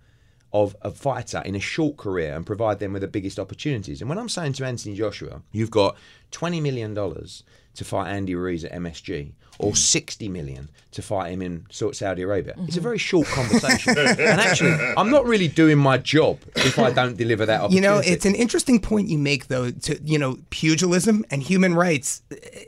of 0.53 0.76
a 0.82 0.90
fighter 0.90 1.42
in 1.44 1.55
a 1.55 1.61
short 1.61 1.96
career 1.96 2.34
and 2.34 2.44
provide 2.44 2.80
them 2.80 2.92
with 2.92 3.03
the 3.03 3.09
biggest 3.09 3.38
opportunities. 3.38 4.01
And 4.01 4.09
when 4.09 4.18
I'm 4.18 4.28
saying 4.28 4.55
to 4.55 4.66
Anthony 4.66 4.96
Joshua, 4.96 5.42
you've 5.53 5.70
got 5.70 5.96
$20 6.32 6.61
million 6.61 6.94
to 6.94 7.84
fight 7.84 8.11
Andy 8.11 8.34
Ruiz 8.34 8.64
at 8.64 8.72
MSG 8.72 9.32
or 9.62 9.74
60 9.76 10.28
million 10.28 10.68
to 10.92 11.02
fight 11.02 11.30
him 11.32 11.40
in 11.40 11.64
Saudi 11.70 12.22
Arabia. 12.22 12.54
It's 12.66 12.76
a 12.76 12.80
very 12.80 12.98
short 12.98 13.26
conversation. 13.28 13.96
and 13.98 14.40
actually, 14.40 14.72
I'm 14.96 15.08
not 15.11 15.24
really 15.24 15.46
doing 15.46 15.78
my 15.78 15.98
job 15.98 16.38
if 16.56 16.78
I 16.80 16.90
don't 16.90 17.16
deliver 17.16 17.46
that 17.46 17.61
opportunity. 17.61 17.76
You 17.76 17.80
know, 17.82 17.98
it's 18.04 18.26
an 18.26 18.34
interesting 18.34 18.80
point 18.80 19.08
you 19.08 19.16
make, 19.18 19.46
though. 19.46 19.70
To 19.70 20.00
you 20.04 20.18
know, 20.18 20.38
pugilism 20.50 21.24
and 21.30 21.42
human 21.42 21.74
rights. 21.74 22.22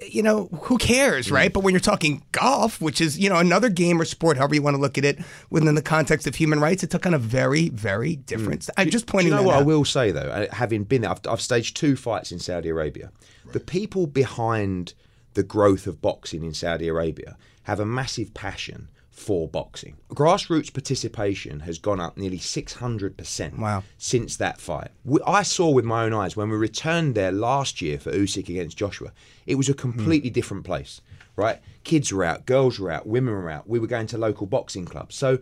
You 0.09 0.23
know, 0.23 0.47
who 0.63 0.79
cares, 0.79 1.27
Mm. 1.29 1.33
right? 1.33 1.53
But 1.53 1.61
when 1.65 1.75
you're 1.75 1.81
talking 1.81 2.23
golf, 2.33 2.81
which 2.81 3.01
is 3.01 3.19
you 3.19 3.29
know 3.29 3.39
another 3.39 3.69
game 3.69 4.01
or 4.01 4.05
sport, 4.05 4.37
however 4.37 4.55
you 4.55 4.63
want 4.63 4.77
to 4.77 4.81
look 4.81 4.99
at 4.99 5.05
it, 5.05 5.19
within 5.51 5.75
the 5.75 5.83
context 5.83 6.27
of 6.29 6.35
human 6.37 6.61
rights, 6.61 6.85
it 6.85 6.91
took 6.91 7.07
on 7.07 7.15
a 7.15 7.19
very, 7.19 7.71
very 7.71 8.15
different. 8.17 8.69
I'm 8.77 8.89
just 8.91 9.07
Do 9.07 9.13
pointing. 9.13 9.33
you 9.33 9.37
know 9.39 9.43
what 9.43 9.57
out. 9.57 9.63
I 9.63 9.65
will 9.65 9.85
say 9.85 10.13
though? 10.13 10.21
uh, 10.31 10.47
Having 10.55 10.85
been 10.85 11.03
there, 11.03 11.11
I've, 11.11 11.21
I've 11.29 11.41
staged 11.41 11.77
two 11.77 11.97
fights 11.97 12.31
in 12.31 12.39
Saudi 12.39 12.69
Arabia. 12.69 13.11
The 13.53 13.61
people 13.61 14.07
behind 14.07 14.95
the 15.35 15.43
growth 15.43 15.87
of 15.87 16.01
boxing 16.01 16.45
in 16.45 16.55
Saudi 16.55 16.89
Arabia 16.89 17.37
have 17.65 17.81
a 17.81 17.87
massive 17.87 18.35
passion 18.35 18.89
for 19.11 19.47
boxing. 19.47 19.97
Grassroots 20.09 20.73
participation 20.73 21.61
has 21.61 21.79
gone 21.79 22.01
up 22.01 22.17
nearly 22.17 22.39
600% 22.39 23.59
Wow. 23.59 23.85
since 23.99 24.37
that 24.37 24.61
fight. 24.61 24.91
We, 25.05 25.21
I 25.27 25.43
saw 25.43 25.71
with 25.71 25.85
my 25.85 26.05
own 26.05 26.15
eyes 26.15 26.35
when 26.35 26.49
we 26.49 26.57
returned 26.57 27.15
there 27.15 27.31
last 27.31 27.83
year 27.83 27.99
for 27.99 28.11
Usyk 28.11 28.49
against 28.49 28.77
Joshua, 28.77 29.13
it 29.47 29.57
was 29.57 29.69
a 29.69 29.75
completely 29.75 30.31
hmm. 30.31 30.35
different 30.35 30.65
place, 30.65 31.03
right? 31.37 31.61
Kids 31.85 32.13
were 32.13 32.25
out, 32.25 32.47
girls 32.47 32.81
were 32.81 32.91
out, 32.91 33.07
women 33.07 33.35
were 33.35 33.51
out. 33.51 33.69
We 33.69 33.79
were 33.79 33.87
going 33.87 34.07
to 34.09 34.19
local 34.19 34.47
boxing 34.47 34.87
clubs. 34.87 35.15
So, 35.15 35.39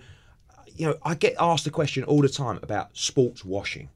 you 0.76 0.86
know, 0.86 0.97
I 1.05 1.14
get 1.14 1.36
asked 1.38 1.64
the 1.64 1.70
question 1.70 2.05
all 2.05 2.22
the 2.22 2.28
time 2.28 2.59
about 2.62 2.97
sports 2.97 3.45
washing. 3.45 3.88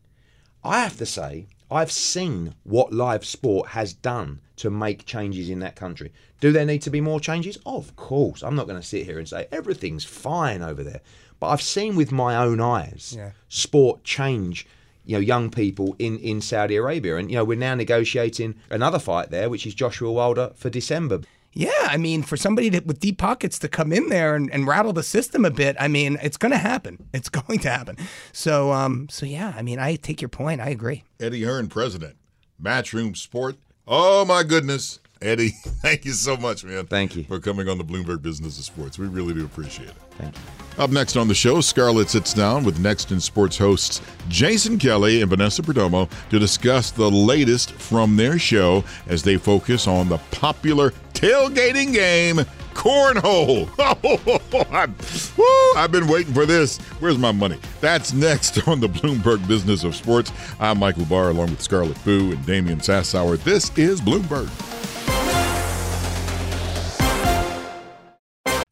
I 0.62 0.80
have 0.80 0.96
to 0.98 1.06
say, 1.06 1.46
I've 1.74 1.92
seen 1.92 2.54
what 2.62 2.92
live 2.92 3.24
sport 3.24 3.68
has 3.70 3.92
done 3.92 4.40
to 4.56 4.70
make 4.70 5.04
changes 5.06 5.50
in 5.50 5.58
that 5.60 5.74
country. 5.76 6.12
Do 6.40 6.52
there 6.52 6.64
need 6.64 6.82
to 6.82 6.90
be 6.90 7.00
more 7.00 7.20
changes? 7.20 7.58
Of 7.66 7.96
course. 7.96 8.42
I'm 8.42 8.54
not 8.54 8.66
going 8.68 8.80
to 8.80 8.86
sit 8.86 9.04
here 9.06 9.18
and 9.18 9.28
say 9.28 9.48
everything's 9.50 10.04
fine 10.04 10.62
over 10.62 10.84
there. 10.84 11.00
But 11.40 11.48
I've 11.48 11.62
seen 11.62 11.96
with 11.96 12.12
my 12.12 12.36
own 12.36 12.60
eyes 12.60 13.14
Yeah. 13.16 13.30
sport 13.48 14.04
change 14.04 14.66
you 15.06 15.14
know 15.16 15.20
young 15.20 15.50
people 15.50 15.94
in 15.98 16.18
in 16.18 16.40
Saudi 16.40 16.76
Arabia 16.76 17.18
and 17.18 17.30
you 17.30 17.36
know 17.36 17.44
we're 17.44 17.58
now 17.58 17.74
negotiating 17.74 18.54
another 18.70 18.98
fight 18.98 19.30
there 19.30 19.50
which 19.50 19.66
is 19.66 19.74
Joshua 19.74 20.10
Wilder 20.10 20.52
for 20.54 20.70
December. 20.70 21.20
Yeah, 21.54 21.70
I 21.82 21.96
mean, 21.96 22.22
for 22.22 22.36
somebody 22.36 22.68
to, 22.70 22.80
with 22.80 22.98
deep 22.98 23.18
pockets 23.18 23.58
to 23.60 23.68
come 23.68 23.92
in 23.92 24.08
there 24.08 24.34
and, 24.34 24.52
and 24.52 24.66
rattle 24.66 24.92
the 24.92 25.04
system 25.04 25.44
a 25.44 25.50
bit, 25.50 25.76
I 25.78 25.86
mean, 25.86 26.18
it's 26.20 26.36
going 26.36 26.52
to 26.52 26.58
happen. 26.58 26.98
It's 27.14 27.28
going 27.28 27.60
to 27.60 27.70
happen. 27.70 27.96
So, 28.32 28.72
um, 28.72 29.08
so 29.08 29.24
yeah, 29.24 29.54
I 29.56 29.62
mean, 29.62 29.78
I 29.78 29.94
take 29.94 30.20
your 30.20 30.28
point. 30.28 30.60
I 30.60 30.68
agree. 30.68 31.04
Eddie 31.20 31.44
Hearn, 31.44 31.68
president, 31.68 32.16
Matchroom 32.60 33.16
Sport. 33.16 33.54
Oh 33.86 34.24
my 34.24 34.42
goodness, 34.42 34.98
Eddie! 35.22 35.48
Thank 35.64 36.04
you 36.04 36.12
so 36.12 36.36
much, 36.36 36.64
man. 36.64 36.86
Thank 36.86 37.14
you 37.14 37.22
for 37.24 37.38
coming 37.38 37.68
on 37.68 37.78
the 37.78 37.84
Bloomberg 37.84 38.20
Business 38.20 38.58
of 38.58 38.64
Sports. 38.64 38.98
We 38.98 39.06
really 39.06 39.32
do 39.32 39.44
appreciate 39.44 39.90
it. 39.90 39.94
Thank 40.18 40.34
you. 40.34 40.82
Up 40.82 40.90
next 40.90 41.16
on 41.16 41.28
the 41.28 41.34
show, 41.34 41.60
Scarlet 41.60 42.10
sits 42.10 42.34
down 42.34 42.64
with 42.64 42.80
Next 42.80 43.12
in 43.12 43.20
Sports 43.20 43.56
hosts 43.56 44.02
Jason 44.28 44.76
Kelly 44.76 45.20
and 45.20 45.30
Vanessa 45.30 45.62
Perdomo 45.62 46.10
to 46.30 46.38
discuss 46.40 46.90
the 46.90 47.08
latest 47.08 47.72
from 47.72 48.16
their 48.16 48.40
show 48.40 48.82
as 49.06 49.22
they 49.22 49.36
focus 49.36 49.86
on 49.86 50.08
the 50.08 50.18
popular 50.32 50.92
tailgating 51.24 51.94
game, 51.94 52.36
Cornhole. 52.74 53.70
I've, 55.76 55.90
been 55.90 56.06
waiting 56.06 56.34
for 56.34 56.44
this. 56.44 56.76
Where's 57.00 57.16
my 57.16 57.32
money? 57.32 57.58
That's 57.80 58.12
next 58.12 58.68
on 58.68 58.80
the 58.80 58.88
Bloomberg 58.88 59.46
Business 59.48 59.84
of 59.84 59.96
Sports. 59.96 60.30
I'm 60.60 60.78
Michael 60.78 61.06
Barr 61.06 61.30
along 61.30 61.50
with 61.50 61.62
Scarlet 61.62 61.96
Fu 61.96 62.32
and 62.32 62.44
Damian 62.44 62.80
Sassower. 62.80 63.42
This 63.42 63.70
is 63.78 64.02
Bloomberg. 64.02 64.50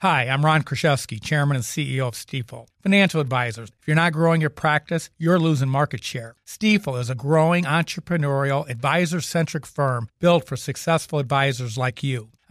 Hi, 0.03 0.27
I'm 0.27 0.45
Ron 0.45 0.63
Kruszewski, 0.63 1.23
Chairman 1.23 1.55
and 1.55 1.65
CEO 1.65 2.09
of 2.09 2.15
Stifel. 2.15 2.67
Financial 2.83 3.21
advisors, 3.21 3.71
if 3.81 3.87
you're 3.87 3.95
not 3.95 4.13
growing 4.13 4.41
your 4.41 4.51
practice, 4.51 5.11
you're 5.17 5.39
losing 5.39 5.69
market 5.69 6.03
share. 6.03 6.35
Stifel 6.45 7.01
is 7.01 7.09
a 7.09 7.15
growing 7.15 7.63
entrepreneurial, 7.65 8.69
advisor 8.69 9.21
centric 9.21 9.65
firm 9.65 10.09
built 10.19 10.45
for 10.45 10.57
successful 10.57 11.21
advisors 11.21 11.79
like 11.79 12.03
you. 12.03 12.31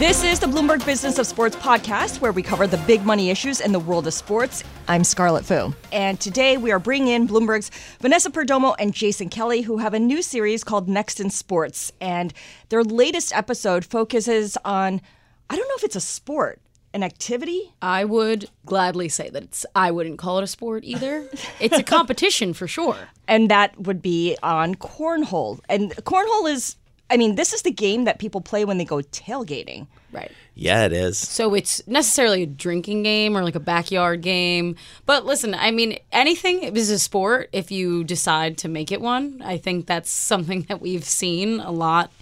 This 0.00 0.24
is 0.24 0.40
the 0.40 0.46
Bloomberg 0.46 0.86
Business 0.86 1.18
of 1.18 1.26
Sports 1.26 1.56
podcast, 1.56 2.22
where 2.22 2.32
we 2.32 2.42
cover 2.42 2.66
the 2.66 2.78
big 2.86 3.04
money 3.04 3.28
issues 3.28 3.60
in 3.60 3.72
the 3.72 3.78
world 3.78 4.06
of 4.06 4.14
sports. 4.14 4.64
I'm 4.88 5.04
Scarlet 5.04 5.44
Fu. 5.44 5.74
And 5.92 6.18
today 6.18 6.56
we 6.56 6.72
are 6.72 6.78
bringing 6.78 7.08
in 7.08 7.28
Bloomberg's 7.28 7.70
Vanessa 8.00 8.30
Perdomo 8.30 8.74
and 8.78 8.94
Jason 8.94 9.28
Kelly, 9.28 9.60
who 9.60 9.76
have 9.76 9.92
a 9.92 9.98
new 9.98 10.22
series 10.22 10.64
called 10.64 10.88
Next 10.88 11.20
in 11.20 11.28
Sports. 11.28 11.92
And 12.00 12.32
their 12.70 12.82
latest 12.82 13.36
episode 13.36 13.84
focuses 13.84 14.56
on, 14.64 15.02
I 15.50 15.56
don't 15.56 15.68
know 15.68 15.74
if 15.76 15.84
it's 15.84 15.96
a 15.96 16.00
sport, 16.00 16.62
an 16.94 17.02
activity? 17.02 17.74
I 17.82 18.06
would 18.06 18.48
gladly 18.64 19.10
say 19.10 19.28
that 19.28 19.42
it's. 19.42 19.66
I 19.76 19.90
wouldn't 19.90 20.18
call 20.18 20.38
it 20.38 20.44
a 20.44 20.46
sport 20.46 20.82
either. 20.84 21.28
it's 21.60 21.78
a 21.78 21.82
competition 21.82 22.54
for 22.54 22.66
sure. 22.66 22.96
And 23.28 23.50
that 23.50 23.78
would 23.78 24.00
be 24.00 24.38
on 24.42 24.76
cornhole. 24.76 25.60
And 25.68 25.90
cornhole 26.04 26.50
is, 26.50 26.76
I 27.10 27.16
mean, 27.16 27.34
this 27.34 27.52
is 27.52 27.62
the 27.62 27.72
game 27.72 28.04
that 28.04 28.20
people 28.20 28.40
play 28.40 28.64
when 28.64 28.78
they 28.78 28.84
go 28.84 28.98
tailgating. 28.98 29.88
Right. 30.12 30.30
Yeah, 30.54 30.84
it 30.84 30.92
is. 30.92 31.18
So 31.18 31.54
it's 31.54 31.86
necessarily 31.88 32.44
a 32.44 32.46
drinking 32.46 33.02
game 33.02 33.36
or 33.36 33.42
like 33.42 33.56
a 33.56 33.60
backyard 33.60 34.22
game. 34.22 34.76
But 35.06 35.26
listen, 35.26 35.54
I 35.54 35.72
mean, 35.72 35.98
anything 36.12 36.62
is 36.62 36.90
a 36.90 36.98
sport 36.98 37.48
if 37.52 37.70
you 37.70 38.04
decide 38.04 38.58
to 38.58 38.68
make 38.68 38.92
it 38.92 39.00
one. 39.00 39.42
I 39.44 39.56
think 39.56 39.86
that's 39.86 40.10
something 40.30 40.62
that 40.68 40.80
we've 40.80 41.04
seen 41.04 41.60
a 41.60 41.70
lot 41.70 42.12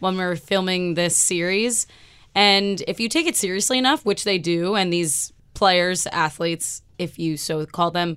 when 0.00 0.16
we're 0.16 0.36
filming 0.36 0.94
this 0.94 1.16
series. 1.16 1.86
And 2.34 2.82
if 2.86 3.00
you 3.00 3.08
take 3.08 3.26
it 3.26 3.36
seriously 3.36 3.78
enough, 3.78 4.04
which 4.04 4.24
they 4.24 4.38
do, 4.38 4.76
and 4.76 4.92
these 4.92 5.32
players, 5.54 6.06
athletes, 6.06 6.82
if 6.98 7.18
you 7.18 7.36
so 7.36 7.66
call 7.66 7.90
them, 7.90 8.16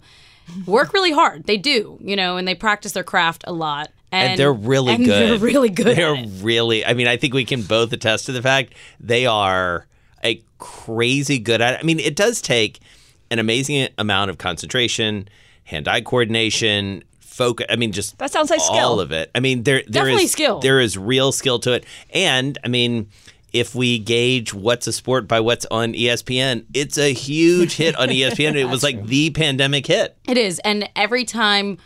work 0.65 0.93
really 0.93 1.11
hard. 1.11 1.45
They 1.45 1.57
do, 1.57 1.97
you 2.01 2.15
know, 2.15 2.37
and 2.37 2.47
they 2.47 2.55
practice 2.55 2.91
their 2.91 3.03
craft 3.03 3.43
a 3.47 3.53
lot. 3.53 3.89
And, 4.11 4.37
they're 4.39 4.51
really 4.53 4.93
and 4.93 5.05
good. 5.05 5.29
They're 5.29 5.37
really 5.39 5.69
good. 5.69 5.95
They're 5.97 6.25
really. 6.41 6.85
I 6.85 6.93
mean, 6.93 7.07
I 7.07 7.17
think 7.17 7.33
we 7.33 7.45
can 7.45 7.61
both 7.61 7.93
attest 7.93 8.25
to 8.25 8.31
the 8.33 8.41
fact 8.41 8.73
they 8.99 9.25
are 9.25 9.87
a 10.23 10.41
crazy 10.59 11.39
good 11.39 11.61
at. 11.61 11.75
it. 11.75 11.79
I 11.79 11.83
mean, 11.83 11.99
it 11.99 12.15
does 12.15 12.41
take 12.41 12.79
an 13.29 13.39
amazing 13.39 13.87
amount 13.97 14.29
of 14.29 14.37
concentration, 14.37 15.29
hand-eye 15.63 16.01
coordination, 16.01 17.03
focus. 17.19 17.67
I 17.69 17.77
mean, 17.77 17.93
just 17.93 18.17
That 18.17 18.31
sounds 18.31 18.49
like 18.49 18.59
skill. 18.59 18.73
all 18.75 18.99
of 18.99 19.11
it. 19.13 19.31
I 19.33 19.39
mean, 19.39 19.63
there 19.63 19.83
there 19.87 20.03
Definitely 20.03 20.23
is- 20.25 20.31
skill. 20.33 20.59
There 20.59 20.79
is 20.81 20.97
real 20.97 21.31
skill 21.31 21.59
to 21.59 21.73
it, 21.73 21.85
and 22.13 22.57
I 22.63 22.67
mean. 22.67 23.09
If 23.53 23.75
we 23.75 23.99
gauge 23.99 24.53
what's 24.53 24.87
a 24.87 24.93
sport 24.93 25.27
by 25.27 25.41
what's 25.41 25.65
on 25.69 25.91
ESPN, 25.91 26.63
it's 26.73 26.97
a 26.97 27.11
huge 27.11 27.73
hit 27.75 27.97
on 27.97 28.07
ESPN. 28.07 28.55
It 28.55 28.63
was 28.69 28.81
like 28.81 29.05
the 29.07 29.29
pandemic 29.31 29.87
hit. 29.87 30.15
It 30.25 30.37
is. 30.37 30.59
And 30.59 30.87
every 30.95 31.25
time 31.25 31.77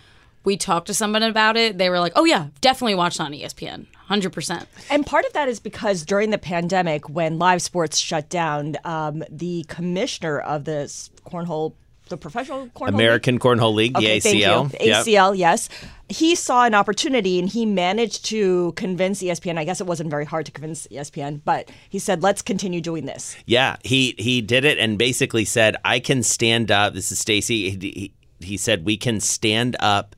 we 0.46 0.58
talked 0.58 0.88
to 0.88 0.94
someone 0.94 1.24
about 1.24 1.58
it, 1.58 1.78
they 1.78 1.90
were 1.90 2.00
like, 2.00 2.14
oh, 2.16 2.26
yeah, 2.26 2.48
definitely 2.62 2.96
watch 2.96 3.16
it 3.16 3.22
on 3.22 3.32
ESPN. 3.32 3.88
100%. 4.10 4.66
And 4.90 5.06
part 5.06 5.26
of 5.26 5.34
that 5.34 5.50
is 5.50 5.60
because 5.60 6.06
during 6.06 6.30
the 6.30 6.38
pandemic, 6.38 7.10
when 7.10 7.40
live 7.40 7.62
sports 7.62 7.98
shut 7.98 8.30
down, 8.30 8.76
um, 8.84 9.24
the 9.30 9.66
commissioner 9.68 10.40
of 10.40 10.66
the 10.66 10.84
cornhole, 11.26 11.74
the 12.10 12.18
professional 12.18 12.68
cornhole 12.68 12.90
American 12.90 13.40
Cornhole 13.40 13.74
League, 13.74 13.94
the 13.94 14.00
Okay, 14.00 14.20
thank 14.20 14.36
you. 14.36 14.44
ACL. 14.44 14.72
Yep. 14.80 15.06
ACL, 15.06 15.38
yes. 15.38 15.70
He 16.08 16.36
saw 16.36 16.66
an 16.66 16.76
opportunity 16.76 17.40
and 17.40 17.50
he 17.50 17.66
managed 17.66 18.26
to 18.26 18.74
convince 18.74 19.24
ESPN. 19.24 19.58
I 19.58 19.64
guess 19.64 19.82
it 19.82 19.88
wasn't 19.88 20.12
very 20.12 20.26
hard 20.26 20.46
to 20.46 20.52
convince 20.52 20.86
ESPN, 20.88 21.42
but 21.44 21.72
he 21.90 21.98
said, 21.98 22.22
let's 22.22 22.44
continue 22.44 22.80
doing 22.80 23.08
this. 23.08 23.36
Yeah, 23.48 23.78
he 23.84 24.14
he 24.20 24.42
did 24.42 24.66
it 24.66 24.78
and 24.78 25.00
basically 25.00 25.46
said, 25.46 25.78
"I 25.84 26.00
can 26.00 26.22
stand 26.22 26.70
up." 26.70 26.94
This 26.94 27.12
is 27.12 27.18
Stacy. 27.18 27.72
He, 27.72 27.78
he, 27.80 28.14
he 28.40 28.58
said, 28.58 28.86
"We 28.86 28.98
can 28.98 29.20
stand 29.20 29.76
up 29.80 30.16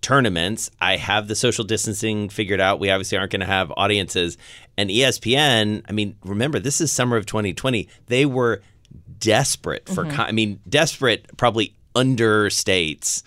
tournaments. 0.00 0.70
I 0.80 0.96
have 0.96 1.28
the 1.28 1.34
social 1.34 1.64
distancing 1.64 2.28
figured 2.28 2.60
out. 2.60 2.80
We 2.80 2.90
obviously 2.90 3.18
aren't 3.18 3.32
going 3.32 3.40
to 3.40 3.46
have 3.46 3.72
audiences. 3.76 4.38
And 4.76 4.90
ESPN, 4.90 5.82
I 5.88 5.92
mean, 5.92 6.16
remember, 6.24 6.58
this 6.58 6.80
is 6.80 6.92
summer 6.92 7.16
of 7.16 7.26
2020. 7.26 7.88
They 8.06 8.24
were 8.26 8.62
desperate 9.18 9.88
for, 9.88 10.04
Mhm. 10.04 10.12
con- 10.12 10.26
I 10.28 10.32
mean, 10.32 10.60
desperate 10.68 11.36
probably 11.36 11.74
understates 11.94 13.22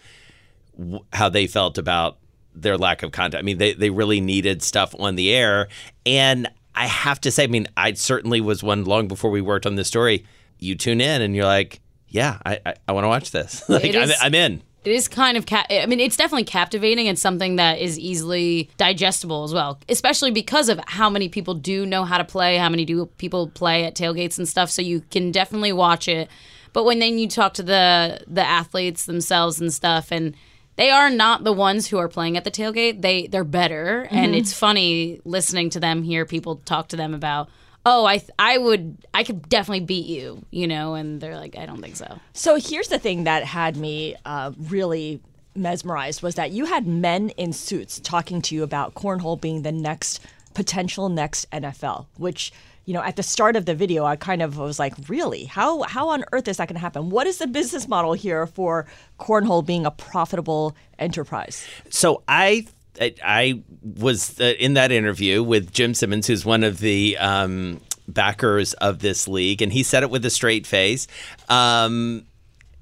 w- 0.77 1.03
how 1.13 1.29
they 1.29 1.47
felt 1.47 1.77
about 1.77 2.17
their 2.55 2.77
lack 2.77 3.03
of 3.03 3.11
content. 3.11 3.39
I 3.39 3.43
mean, 3.43 3.57
they, 3.57 3.73
they 3.73 3.89
really 3.89 4.21
needed 4.21 4.61
stuff 4.63 4.93
on 4.99 5.15
the 5.15 5.33
air. 5.33 5.67
And 6.05 6.47
I 6.75 6.87
have 6.87 7.19
to 7.21 7.31
say, 7.31 7.43
I 7.43 7.47
mean, 7.47 7.67
I 7.77 7.93
certainly 7.93 8.41
was 8.41 8.63
one 8.63 8.83
long 8.85 9.07
before 9.07 9.31
we 9.31 9.41
worked 9.41 9.65
on 9.65 9.75
this 9.75 9.87
story. 9.87 10.25
You 10.59 10.75
tune 10.75 11.01
in 11.01 11.21
and 11.21 11.35
you're 11.35 11.45
like, 11.45 11.81
yeah, 12.07 12.37
I, 12.45 12.59
I, 12.65 12.73
I 12.87 12.91
want 12.91 13.03
to 13.05 13.07
watch 13.09 13.31
this. 13.31 13.63
like, 13.69 13.85
It 13.85 13.95
I'm, 13.95 14.09
I'm 14.21 14.35
in. 14.35 14.61
It 14.83 14.91
is 14.91 15.07
kind 15.07 15.37
of, 15.37 15.45
ca- 15.45 15.65
I 15.69 15.85
mean, 15.85 15.99
it's 15.99 16.17
definitely 16.17 16.45
captivating 16.45 17.07
and 17.07 17.17
something 17.17 17.57
that 17.57 17.77
is 17.79 17.99
easily 17.99 18.69
digestible 18.77 19.43
as 19.43 19.53
well, 19.53 19.79
especially 19.87 20.31
because 20.31 20.69
of 20.69 20.79
how 20.87 21.09
many 21.09 21.29
people 21.29 21.53
do 21.53 21.85
know 21.85 22.03
how 22.03 22.17
to 22.17 22.23
play, 22.25 22.57
how 22.57 22.69
many 22.69 22.83
do 22.85 23.05
people 23.17 23.47
play 23.49 23.85
at 23.85 23.95
tailgates 23.95 24.39
and 24.39 24.47
stuff. 24.47 24.71
So 24.71 24.81
you 24.81 25.01
can 25.11 25.31
definitely 25.31 25.71
watch 25.71 26.07
it. 26.07 26.29
But 26.73 26.85
when 26.85 26.99
then 26.99 27.19
you 27.19 27.27
talk 27.27 27.53
to 27.55 27.63
the 27.63 28.21
the 28.27 28.43
athletes 28.43 29.05
themselves 29.05 29.59
and 29.61 29.71
stuff, 29.73 30.07
and 30.11 30.33
they 30.77 30.89
are 30.89 31.09
not 31.09 31.43
the 31.43 31.51
ones 31.53 31.87
who 31.87 31.97
are 31.97 32.07
playing 32.07 32.37
at 32.37 32.43
the 32.45 32.49
tailgate. 32.51 33.01
They 33.01 33.27
they're 33.27 33.43
better, 33.43 34.07
and 34.09 34.33
Mhm. 34.33 34.37
it's 34.37 34.53
funny 34.53 35.19
listening 35.25 35.69
to 35.71 35.79
them 35.79 36.01
hear 36.01 36.25
people 36.25 36.55
talk 36.65 36.87
to 36.87 36.95
them 36.95 37.13
about. 37.13 37.49
Oh, 37.85 38.05
I 38.05 38.19
th- 38.19 38.31
I 38.37 38.57
would 38.57 38.97
I 39.13 39.23
could 39.23 39.49
definitely 39.49 39.85
beat 39.85 40.05
you, 40.05 40.45
you 40.51 40.67
know, 40.67 40.93
and 40.93 41.19
they're 41.19 41.37
like, 41.37 41.57
I 41.57 41.65
don't 41.65 41.81
think 41.81 41.95
so. 41.95 42.19
So 42.33 42.55
here's 42.55 42.89
the 42.89 42.99
thing 42.99 43.23
that 43.23 43.43
had 43.43 43.75
me 43.75 44.15
uh, 44.25 44.51
really 44.57 45.21
mesmerized 45.55 46.21
was 46.21 46.35
that 46.35 46.51
you 46.51 46.65
had 46.65 46.87
men 46.87 47.29
in 47.31 47.53
suits 47.53 47.99
talking 47.99 48.41
to 48.41 48.55
you 48.55 48.63
about 48.63 48.93
cornhole 48.93 49.39
being 49.39 49.63
the 49.63 49.71
next 49.71 50.21
potential 50.53 51.09
next 51.09 51.49
NFL, 51.51 52.05
which 52.17 52.51
you 52.85 52.93
know 52.93 53.01
at 53.01 53.15
the 53.15 53.23
start 53.23 53.55
of 53.55 53.65
the 53.65 53.73
video 53.73 54.05
I 54.05 54.15
kind 54.15 54.43
of 54.43 54.57
was 54.57 54.77
like, 54.77 54.93
really? 55.07 55.45
How 55.45 55.81
how 55.83 56.09
on 56.09 56.23
earth 56.31 56.47
is 56.47 56.57
that 56.57 56.67
going 56.67 56.75
to 56.75 56.81
happen? 56.81 57.09
What 57.09 57.25
is 57.25 57.39
the 57.39 57.47
business 57.47 57.87
model 57.87 58.13
here 58.13 58.45
for 58.45 58.85
cornhole 59.19 59.65
being 59.65 59.87
a 59.87 59.91
profitable 59.91 60.75
enterprise? 60.99 61.65
So 61.89 62.21
I 62.27 62.67
I, 62.99 63.15
I 63.23 63.63
was 63.81 64.39
uh, 64.39 64.53
in 64.59 64.73
that 64.73 64.91
interview 64.91 65.43
with 65.43 65.71
Jim 65.71 65.93
Simmons, 65.93 66.27
who's 66.27 66.45
one 66.45 66.63
of 66.63 66.79
the 66.79 67.17
um, 67.17 67.79
backers 68.07 68.73
of 68.73 68.99
this 68.99 69.27
league, 69.27 69.61
and 69.61 69.71
he 69.71 69.83
said 69.83 70.03
it 70.03 70.09
with 70.09 70.25
a 70.25 70.29
straight 70.29 70.67
face. 70.67 71.07
Um, 71.49 72.25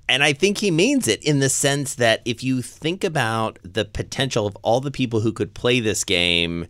and 0.07 0.23
I 0.23 0.33
think 0.33 0.57
he 0.57 0.71
means 0.71 1.07
it 1.07 1.23
in 1.23 1.39
the 1.39 1.49
sense 1.49 1.95
that 1.95 2.21
if 2.25 2.43
you 2.43 2.63
think 2.63 3.03
about 3.03 3.59
the 3.63 3.85
potential 3.85 4.47
of 4.47 4.55
all 4.63 4.81
the 4.81 4.91
people 4.91 5.19
who 5.19 5.31
could 5.31 5.53
play 5.53 5.79
this 5.79 6.03
game, 6.03 6.65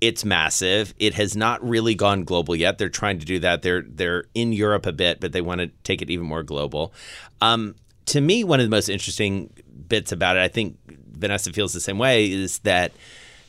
it's 0.00 0.24
massive. 0.24 0.94
It 0.98 1.14
has 1.14 1.36
not 1.36 1.66
really 1.66 1.96
gone 1.96 2.22
global 2.22 2.54
yet. 2.54 2.78
They're 2.78 2.88
trying 2.88 3.18
to 3.18 3.26
do 3.26 3.40
that. 3.40 3.62
They're 3.62 3.82
they're 3.82 4.24
in 4.34 4.52
Europe 4.52 4.86
a 4.86 4.92
bit, 4.92 5.18
but 5.18 5.32
they 5.32 5.40
want 5.40 5.60
to 5.60 5.66
take 5.82 6.02
it 6.02 6.10
even 6.10 6.26
more 6.26 6.44
global. 6.44 6.94
Um, 7.40 7.74
to 8.06 8.20
me, 8.20 8.44
one 8.44 8.60
of 8.60 8.66
the 8.66 8.70
most 8.70 8.88
interesting 8.88 9.52
bits 9.88 10.12
about 10.12 10.36
it, 10.36 10.40
I 10.40 10.48
think 10.48 10.78
Vanessa 11.18 11.52
feels 11.52 11.72
the 11.72 11.80
same 11.80 11.98
way, 11.98 12.30
is 12.30 12.58
that 12.60 12.92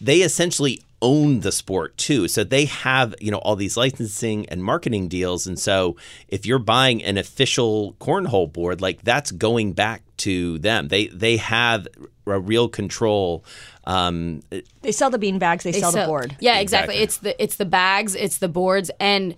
they 0.01 0.21
essentially 0.21 0.81
own 1.01 1.39
the 1.41 1.51
sport 1.51 1.97
too. 1.97 2.27
So 2.27 2.43
they 2.43 2.65
have, 2.65 3.15
you 3.21 3.31
know, 3.31 3.37
all 3.37 3.55
these 3.55 3.77
licensing 3.77 4.45
and 4.49 4.61
marketing 4.61 5.07
deals. 5.07 5.47
And 5.47 5.57
so 5.57 5.95
if 6.27 6.45
you're 6.45 6.59
buying 6.59 7.01
an 7.03 7.17
official 7.17 7.93
cornhole 8.01 8.51
board, 8.51 8.81
like 8.81 9.01
that's 9.03 9.31
going 9.31 9.71
back 9.73 10.01
to 10.17 10.59
them. 10.59 10.89
They 10.89 11.07
they 11.07 11.37
have 11.37 11.87
a 12.27 12.39
real 12.39 12.67
control. 12.67 13.45
Um, 13.85 14.41
They 14.81 14.91
sell 14.91 15.09
the 15.09 15.17
bean 15.17 15.39
bags, 15.39 15.63
they, 15.63 15.71
sell, 15.71 15.91
the 15.93 16.05
board. 16.05 16.35
Yeah, 16.41 16.59
exactly. 16.59 16.95
It's 16.97 17.17
the 17.17 17.41
it's 17.41 17.55
the 17.55 17.65
bags, 17.65 18.15
it's 18.15 18.39
the 18.39 18.49
boards, 18.49 18.91
and 18.99 19.35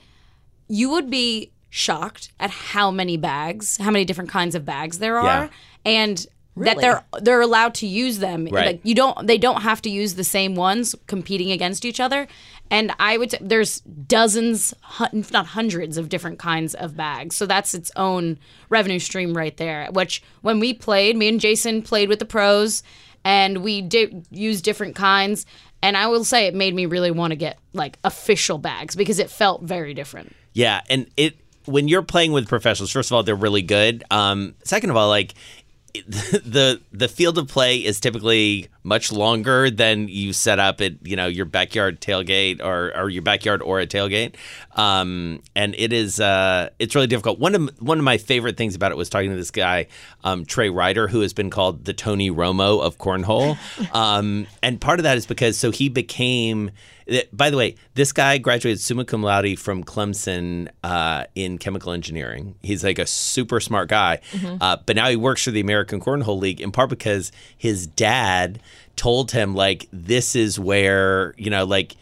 you 0.68 0.90
would 0.90 1.10
be 1.12 1.52
shocked 1.70 2.32
at 2.40 2.50
how 2.50 2.90
many 2.92 3.16
bags, 3.18 3.78
how 3.78 3.92
many 3.92 4.04
different 4.06 4.30
kinds 4.32 4.56
of 4.56 4.66
bags 4.66 4.98
there 5.00 5.18
are, 5.20 5.44
Yeah. 5.46 5.50
and 5.86 6.26
Really? 6.56 6.76
that 6.76 6.82
they're 6.82 7.22
they're 7.22 7.42
allowed 7.42 7.74
to 7.76 7.88
use 7.88 8.20
them. 8.20 8.46
Right. 8.52 8.66
Like 8.66 8.82
you 8.84 8.94
don't 8.94 9.26
they 9.26 9.38
don't 9.38 9.62
have 9.62 9.82
to 9.84 9.90
use 9.90 10.16
the 10.16 10.24
same 10.24 10.56
ones 10.56 10.96
competing 11.08 11.52
against 11.52 11.86
each 11.86 12.00
other. 12.00 12.28
And 12.70 12.94
I 13.00 13.18
would 13.18 13.32
say 13.32 13.38
there's 13.42 13.82
dozens, 13.82 14.74
if 15.14 15.32
not 15.32 15.48
hundreds, 15.48 15.98
of 15.98 16.08
different 16.08 16.40
kinds 16.40 16.74
of 16.74 16.96
bags. 16.96 17.36
So 17.36 17.46
that's 17.46 17.74
its 17.74 17.92
own 17.96 18.40
revenue 18.70 19.00
stream 19.00 19.36
right 19.36 19.56
there. 19.58 19.90
Which 19.92 20.24
when 20.42 20.60
we 20.60 20.74
played, 20.74 21.18
me 21.18 21.28
and 21.28 21.40
Jason 21.40 21.82
played 21.82 22.08
with 22.08 22.20
the 22.20 22.26
pros, 22.26 22.82
and 23.26 23.64
we 23.64 23.82
did 23.82 24.26
use 24.30 24.62
different 24.62 24.96
kinds. 24.96 25.46
And 25.84 25.98
I 25.98 26.08
will 26.08 26.24
say 26.24 26.48
it 26.48 26.56
made 26.56 26.76
me 26.76 26.86
really 26.86 27.12
want 27.12 27.32
to 27.32 27.36
get 27.36 27.60
like 27.74 27.98
official 28.04 28.58
bags 28.58 28.96
because 28.96 29.20
it 29.20 29.30
felt 29.30 29.64
very 29.64 29.94
different. 29.94 30.36
Yeah, 30.54 30.82
and 30.90 31.08
it 31.18 31.38
when 31.66 31.88
you're 31.88 32.02
playing 32.02 32.32
with 32.32 32.48
professionals, 32.48 32.92
first 32.92 33.12
of 33.12 33.16
all, 33.16 33.24
they're 33.24 33.36
really 33.36 33.62
good. 33.62 34.04
Um, 34.12 34.56
second 34.64 34.90
of 34.90 34.96
all, 34.96 35.10
like 35.10 35.34
the 35.94 36.82
the 36.92 37.08
field 37.08 37.38
of 37.38 37.48
play 37.48 37.78
is 37.78 38.00
typically 38.00 38.68
much 38.84 39.12
longer 39.12 39.70
than 39.70 40.08
you 40.08 40.34
set 40.34 40.58
up 40.60 40.82
at 40.82 40.94
you 41.06 41.16
know 41.16 41.28
your 41.28 41.46
backyard 41.46 42.02
tailgate 42.02 42.62
or, 42.64 42.92
or 42.98 43.10
your 43.10 43.22
backyard 43.22 43.62
or 43.62 43.80
a 43.80 43.88
tailgate, 43.88 44.36
um, 44.76 45.42
and 45.56 45.76
it 45.78 45.94
is 45.94 46.20
uh, 46.20 46.70
it's 46.80 46.96
really 46.96 47.08
difficult. 47.08 47.40
One 47.40 47.56
of 47.56 47.70
one 47.82 47.98
of 48.00 48.04
my 48.04 48.18
favorite 48.18 48.58
things 48.58 48.76
about 48.76 48.92
it 48.92 48.98
was 48.98 49.10
talking 49.10 49.30
to 49.32 49.36
this 49.36 49.52
guy 49.52 49.88
um, 50.24 50.46
Trey 50.46 50.70
Ryder, 50.70 51.08
who 51.08 51.22
has 51.22 51.34
been 51.34 51.50
called 51.50 51.86
the 51.86 51.94
Tony 51.94 52.32
Romo 52.32 52.82
of 52.82 52.98
cornhole, 52.98 53.58
um, 53.96 54.48
and 54.64 54.80
part 54.82 55.00
of 55.00 55.04
that 55.04 55.18
is 55.18 55.26
because 55.26 55.58
so 55.58 55.72
he 55.72 55.90
became. 55.90 56.72
By 57.34 57.50
the 57.50 57.58
way, 57.58 57.76
this 57.96 58.14
guy 58.14 58.38
graduated 58.38 58.80
summa 58.80 59.04
cum 59.04 59.22
laude 59.22 59.60
from 59.60 59.84
Clemson 59.84 60.70
uh, 60.82 61.26
in 61.36 61.58
chemical 61.58 61.92
engineering. 61.92 62.56
He's 62.62 62.86
like 62.86 63.00
a 63.00 63.06
super 63.08 63.60
smart 63.60 63.90
guy, 63.90 64.20
Mhm. 64.32 64.60
uh, 64.62 64.78
but 64.86 64.96
now 64.96 65.10
he 65.10 65.18
works 65.18 65.44
for 65.44 65.52
the 65.52 65.60
American 65.60 66.00
Cornhole 66.00 66.40
League 66.40 66.62
in 66.62 66.72
part 66.72 66.90
because 66.90 67.32
his 67.58 67.86
dad 67.86 68.62
told 69.02 69.32
him 69.32 69.56
like 69.56 69.88
this 69.92 70.36
is 70.36 70.60
where 70.60 71.34
you 71.36 71.50
know 71.50 71.66
like 71.66 71.96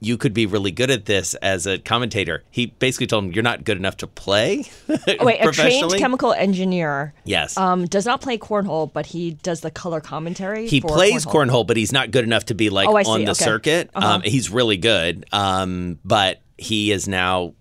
you 0.00 0.16
could 0.16 0.32
be 0.32 0.46
really 0.46 0.70
good 0.70 0.90
at 0.90 1.04
this 1.04 1.34
as 1.36 1.66
a 1.66 1.78
commentator. 1.78 2.42
He 2.50 2.66
basically 2.66 3.06
told 3.06 3.24
him 3.24 3.32
you're 3.32 3.42
not 3.42 3.64
good 3.64 3.76
enough 3.76 3.98
to 3.98 4.06
play. 4.06 4.64
Oh, 4.88 4.96
wait, 5.24 5.40
a 5.40 5.50
trained 5.52 5.92
chemical 5.94 6.32
engineer. 6.32 7.12
Yes. 7.24 7.56
Um, 7.58 7.84
does 7.86 8.06
not 8.06 8.20
play 8.22 8.38
cornhole, 8.38 8.90
but 8.90 9.04
he 9.06 9.32
does 9.42 9.60
the 9.60 9.70
color 9.70 10.00
commentary. 10.00 10.66
He 10.66 10.80
plays 10.80 11.26
cornhole. 11.26 11.66
but 11.66 11.76
he's 11.76 11.92
not 11.92 12.10
good 12.10 12.24
enough 12.24 12.46
to 12.46 12.54
be 12.54 12.70
like 12.70 12.88
Oh, 12.88 12.96
on 12.96 13.04
see. 13.04 13.24
the 13.24 13.30
Okay. 13.32 13.44
circuit. 13.44 13.90
Uh-huh. 13.94 14.06
Um, 14.14 14.22
he's 14.22 14.48
really 14.50 14.76
good, 14.78 15.26
um, 15.32 15.98
but 16.04 16.40
he 16.58 16.92
is 16.92 17.06
now 17.08 17.54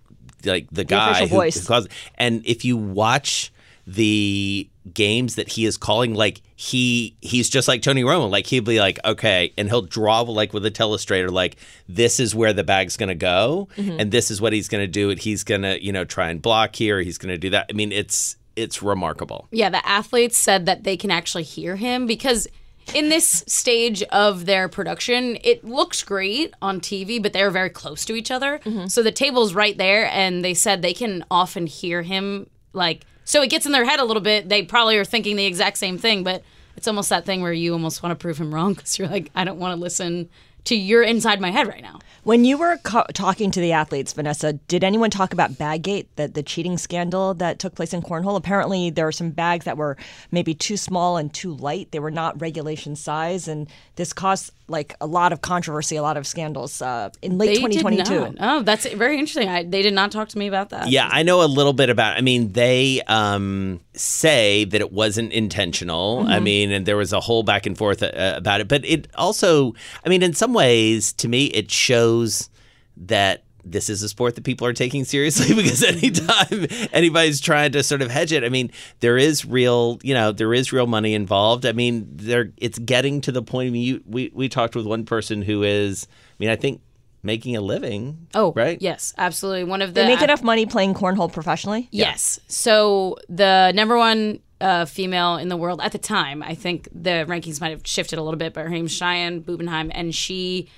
like 0.46 0.68
the 0.72 0.84
guy 0.86 1.22
who, 1.22 1.36
voice. 1.36 1.68
who. 1.68 1.86
And 2.18 2.46
if 2.46 2.64
you 2.64 2.78
watch 2.78 3.52
the 3.88 4.70
games 4.94 5.36
that 5.36 5.50
he 5.50 5.66
is 5.66 5.78
calling, 5.78 6.14
like 6.14 6.42
he 6.56 7.16
he's 7.22 7.50
just 7.50 7.68
like 7.68 7.82
Tony 7.82 8.04
Romo. 8.04 8.30
Like 8.30 8.46
he'll 8.48 8.64
be 8.64 8.80
like, 8.80 9.00
okay, 9.04 9.54
and 9.58 9.68
he'll 9.70 9.82
draw 9.82 10.22
like 10.22 10.54
with 10.54 10.66
a 10.66 10.72
telestrator, 10.72 11.32
like 11.32 11.58
this 11.90 12.20
is 12.20 12.36
where 12.36 12.54
the 12.54 12.64
bag's 12.64 12.98
gonna 12.98 13.16
go, 13.16 13.68
Mhm. 13.78 14.00
and 14.00 14.12
this 14.12 14.30
is 14.32 14.40
what 14.42 14.54
he's 14.54 14.68
gonna 14.68 14.88
do. 14.88 15.10
And 15.10 15.20
he's 15.20 15.44
gonna 15.44 15.78
you 15.82 15.92
know 15.92 16.06
try 16.06 16.30
and 16.30 16.42
block 16.42 16.76
here. 16.76 17.00
He's 17.02 17.18
gonna 17.18 17.38
do 17.38 17.50
that. 17.52 17.66
I 17.70 17.74
mean, 17.74 17.92
it's 17.92 18.38
it's 18.56 18.82
remarkable. 18.82 19.48
Yeah, 19.52 19.70
the 19.70 19.86
athletes 19.88 20.38
said 20.38 20.66
that 20.68 20.84
they 20.84 20.96
can 20.98 21.12
actually 21.12 21.44
hear 21.44 21.76
him 21.76 22.06
because 22.08 22.48
in 22.94 23.10
this 23.10 23.44
stage 23.48 24.04
of 24.04 24.46
their 24.46 24.70
production, 24.70 25.38
it 25.44 25.66
looks 25.66 26.04
great 26.04 26.54
on 26.62 26.80
TV, 26.80 27.22
but 27.22 27.34
they're 27.34 27.50
very 27.50 27.72
close 27.72 28.06
to 28.06 28.14
each 28.16 28.30
other. 28.30 28.62
So 28.88 29.02
the 29.02 29.12
table's 29.12 29.56
right 29.56 29.76
there, 29.76 30.06
and 30.14 30.46
they 30.46 30.54
said 30.54 30.82
they 30.84 30.94
can 30.94 31.26
often 31.32 31.66
hear 31.66 32.04
him. 32.04 32.48
Like, 32.74 33.02
so 33.26 33.42
it 33.42 33.50
gets 33.50 33.66
in 33.66 33.74
their 33.74 33.86
head 33.86 34.00
a 34.00 34.06
little 34.06 34.22
bit. 34.22 34.48
They 34.48 34.64
probably 34.64 34.98
are 34.98 35.06
thinking 35.06 35.36
the 35.36 35.46
exact 35.46 35.78
same 35.78 35.98
thing, 35.98 36.24
but 36.24 36.44
it's 36.78 36.88
almost 36.88 37.10
that 37.10 37.26
thing 37.26 37.42
where 37.42 37.54
you 37.54 37.74
almost 37.74 38.02
want 38.02 38.18
to 38.18 38.22
prove 38.22 38.38
him 38.38 38.54
wrong 38.54 38.74
because 38.74 38.98
you're 38.98 39.08
like, 39.08 39.30
I 39.36 39.44
don't 39.44 39.60
want 39.60 39.76
to 39.76 39.82
listen 39.82 40.30
to 40.66 40.76
your 40.76 41.04
inside 41.04 41.40
my 41.40 41.52
head 41.52 41.68
right 41.68 41.82
now. 41.82 42.00
When 42.24 42.44
you 42.44 42.58
were 42.58 42.78
co- 42.78 43.06
talking 43.14 43.52
to 43.52 43.60
the 43.60 43.72
athletes, 43.72 44.14
Vanessa, 44.14 44.54
did 44.54 44.84
anyone 44.84 45.12
talk 45.12 45.32
about 45.32 45.52
Baggate, 45.52 46.08
the, 46.16 46.28
the 46.28 46.42
cheating 46.42 46.78
scandal 46.80 47.36
that 47.36 47.60
took 47.60 47.76
place 47.76 47.94
in 47.94 48.02
Cornhole? 48.02 48.36
Apparently, 48.36 48.90
there 48.90 49.06
were 49.06 49.12
some 49.12 49.30
bags 49.30 49.66
that 49.66 49.78
were 49.78 49.96
maybe 50.32 50.56
too 50.56 50.76
small 50.76 51.18
and 51.18 51.32
too 51.32 51.54
light. 51.54 51.92
They 51.92 52.00
were 52.00 52.10
not 52.10 52.42
regulation 52.42 52.96
size, 52.96 53.48
and 53.48 53.68
this 53.96 54.12
caused 54.12 54.52
like 54.68 54.96
a 55.00 55.06
lot 55.06 55.32
of 55.32 55.42
controversy, 55.42 55.96
a 55.96 56.02
lot 56.02 56.18
of 56.18 56.26
scandals 56.26 56.82
uh, 56.82 57.10
in 57.22 57.38
late 57.38 57.48
They 57.48 57.54
did 57.56 57.82
2022. 57.84 58.20
not. 58.20 58.36
Oh, 58.40 58.64
that's 58.64 58.86
very 58.94 59.20
interesting. 59.20 59.48
I, 59.48 59.64
they 59.64 59.82
did 59.84 59.94
not 59.94 60.12
talk 60.12 60.28
to 60.30 60.38
me 60.40 60.48
about 60.48 60.70
that. 60.72 60.90
Yeah, 60.90 61.08
I 61.12 61.22
know 61.24 61.44
a 61.44 61.46
little 61.46 61.74
bit 61.74 61.90
about. 61.90 62.18
I 62.18 62.22
mean, 62.22 62.52
they 62.54 63.02
um, 63.08 63.80
say 63.94 64.66
that 64.66 64.82
it 64.82 64.92
wasn't 64.92 65.32
intentional. 65.34 66.26
I 66.28 66.40
Mhm. 66.40 66.44
mean, 66.44 66.72
and 66.72 66.86
there 66.86 66.98
was 66.98 67.14
a 67.14 67.20
whole 67.20 67.44
back 67.44 67.66
and 67.66 67.78
forth 67.78 68.02
uh, 68.04 68.12
about 68.36 68.60
it. 68.60 68.68
But 68.68 68.84
it 68.86 69.08
also, 69.16 69.74
I 70.04 70.10
mean, 70.10 70.24
in 70.24 70.34
some 70.34 70.54
ways, 70.54 71.14
to 71.14 71.28
me, 71.28 71.46
it 71.46 71.70
shows 71.72 72.50
that 72.98 73.44
this 73.66 73.90
is 73.90 74.04
a 74.04 74.10
sport 74.10 74.36
that 74.36 74.44
people 74.44 74.68
are 74.68 74.74
taking 74.74 75.04
seriously 75.04 75.54
because 75.62 75.84
anytime 75.84 76.68
anybody's 76.94 77.42
trying 77.42 77.72
to 77.74 77.84
sort 77.84 78.02
of 78.02 78.12
hedge 78.12 78.32
it, 78.32 78.44
I 78.44 78.50
mean, 78.50 78.72
there 79.00 79.18
is 79.18 79.46
real, 79.46 80.00
you 80.04 80.14
know, 80.14 80.32
there 80.32 80.54
is 80.54 80.72
real 80.72 80.88
money 80.88 81.14
involved. 81.14 81.66
I 81.66 81.72
mean, 81.72 82.08
there 82.14 82.52
it's 82.58 82.80
getting 82.80 83.22
to 83.22 83.32
the 83.32 83.42
point. 83.42 83.68
I 83.68 83.72
mean, 83.72 83.82
you, 83.82 84.04
we 84.06 84.32
we 84.34 84.48
talked 84.48 84.76
with 84.76 84.86
one 84.86 85.06
person 85.06 85.42
who 85.42 85.64
is, 85.64 86.08
I 86.12 86.36
mean, 86.40 86.50
I 86.50 86.56
think 86.56 86.82
making 87.24 87.56
a 87.56 87.62
living. 87.62 88.28
Oh, 88.36 88.54
right. 88.54 88.80
Yes, 88.82 89.14
absolutely. 89.18 89.64
One 89.64 89.82
of 89.82 89.94
the 89.94 90.02
They 90.02 90.08
make 90.08 90.22
enough 90.22 90.44
money 90.44 90.66
playing 90.68 90.94
cornhole 90.94 91.32
professionally. 91.34 91.90
Yes. 91.92 92.40
So 92.48 93.18
the 93.28 93.72
number 93.74 93.98
one 93.98 94.40
uh, 94.62 94.86
female 94.86 95.38
in 95.38 95.50
the 95.50 95.58
world 95.58 95.82
at 95.82 95.92
the 95.92 95.98
time, 95.98 96.44
I 96.44 96.54
think 96.54 96.88
the 96.94 97.26
rankings 97.28 97.60
might 97.60 97.72
have 97.72 97.82
shifted 97.86 98.20
a 98.20 98.22
little 98.22 98.38
bit, 98.38 98.54
but 98.54 98.64
her 98.64 98.70
name's 98.70 98.92
Cheyenne 98.92 99.42
Bubenheim, 99.42 99.90
and 99.92 100.14
she 100.14 100.70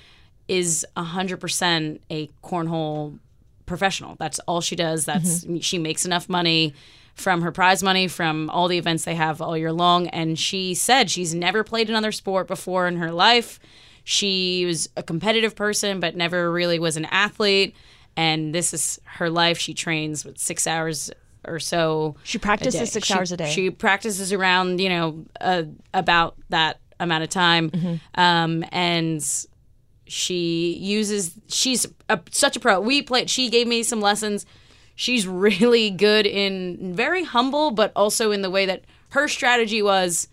is 0.48 0.84
100% 0.96 2.00
a 2.10 2.26
cornhole 2.42 3.18
professional. 3.66 4.16
That's 4.18 4.38
all 4.40 4.60
she 4.60 4.76
does. 4.76 5.04
That's 5.04 5.46
she 5.60 5.78
makes 5.78 6.04
enough 6.04 6.28
money 6.28 6.74
from 7.14 7.42
her 7.42 7.52
prize 7.52 7.82
money 7.82 8.06
from 8.08 8.48
all 8.50 8.68
the 8.68 8.78
events 8.78 9.04
they 9.04 9.14
have 9.16 9.42
all 9.42 9.56
year 9.56 9.72
long 9.72 10.06
and 10.08 10.38
she 10.38 10.72
said 10.72 11.10
she's 11.10 11.34
never 11.34 11.64
played 11.64 11.90
another 11.90 12.12
sport 12.12 12.46
before 12.46 12.86
in 12.86 12.96
her 12.96 13.10
life. 13.10 13.58
She 14.04 14.64
was 14.64 14.88
a 14.96 15.02
competitive 15.02 15.56
person 15.56 15.98
but 15.98 16.14
never 16.14 16.50
really 16.50 16.78
was 16.78 16.96
an 16.96 17.06
athlete 17.06 17.74
and 18.16 18.54
this 18.54 18.72
is 18.72 19.00
her 19.04 19.28
life. 19.30 19.58
She 19.58 19.74
trains 19.74 20.24
with 20.24 20.38
6 20.38 20.66
hours 20.68 21.10
or 21.44 21.58
so. 21.58 22.14
She 22.22 22.38
practices 22.38 22.80
day. 22.80 22.86
six 22.86 23.08
She- 23.08 23.14
hours 23.14 23.32
a 23.32 23.36
day. 23.36 23.50
She 23.50 23.70
practices 23.70 24.32
around, 24.32 24.80
you 24.80 24.88
know, 24.88 25.24
uh, 25.40 25.64
about 25.92 26.36
that 26.50 26.78
amount 27.00 27.24
of 27.24 27.30
time. 27.30 27.70
Mm-hmm. 27.70 28.20
Um, 28.20 28.64
and 28.70 29.46
she 30.08 30.76
uses 30.80 31.32
she's 31.48 31.86
a, 32.08 32.18
such 32.30 32.56
a 32.56 32.60
pro. 32.60 32.80
We 32.80 33.02
played 33.02 33.30
she 33.30 33.48
gave 33.50 33.66
me 33.66 33.82
some 33.82 34.00
lessons. 34.00 34.46
She's 34.94 35.26
really 35.26 35.90
good 35.90 36.26
in 36.26 36.94
very 36.94 37.22
humble 37.24 37.70
but 37.70 37.92
also 37.94 38.32
in 38.32 38.42
the 38.42 38.50
way 38.50 38.66
that 38.66 38.82
her 39.10 39.28
strategy 39.28 39.80
was 39.80 40.26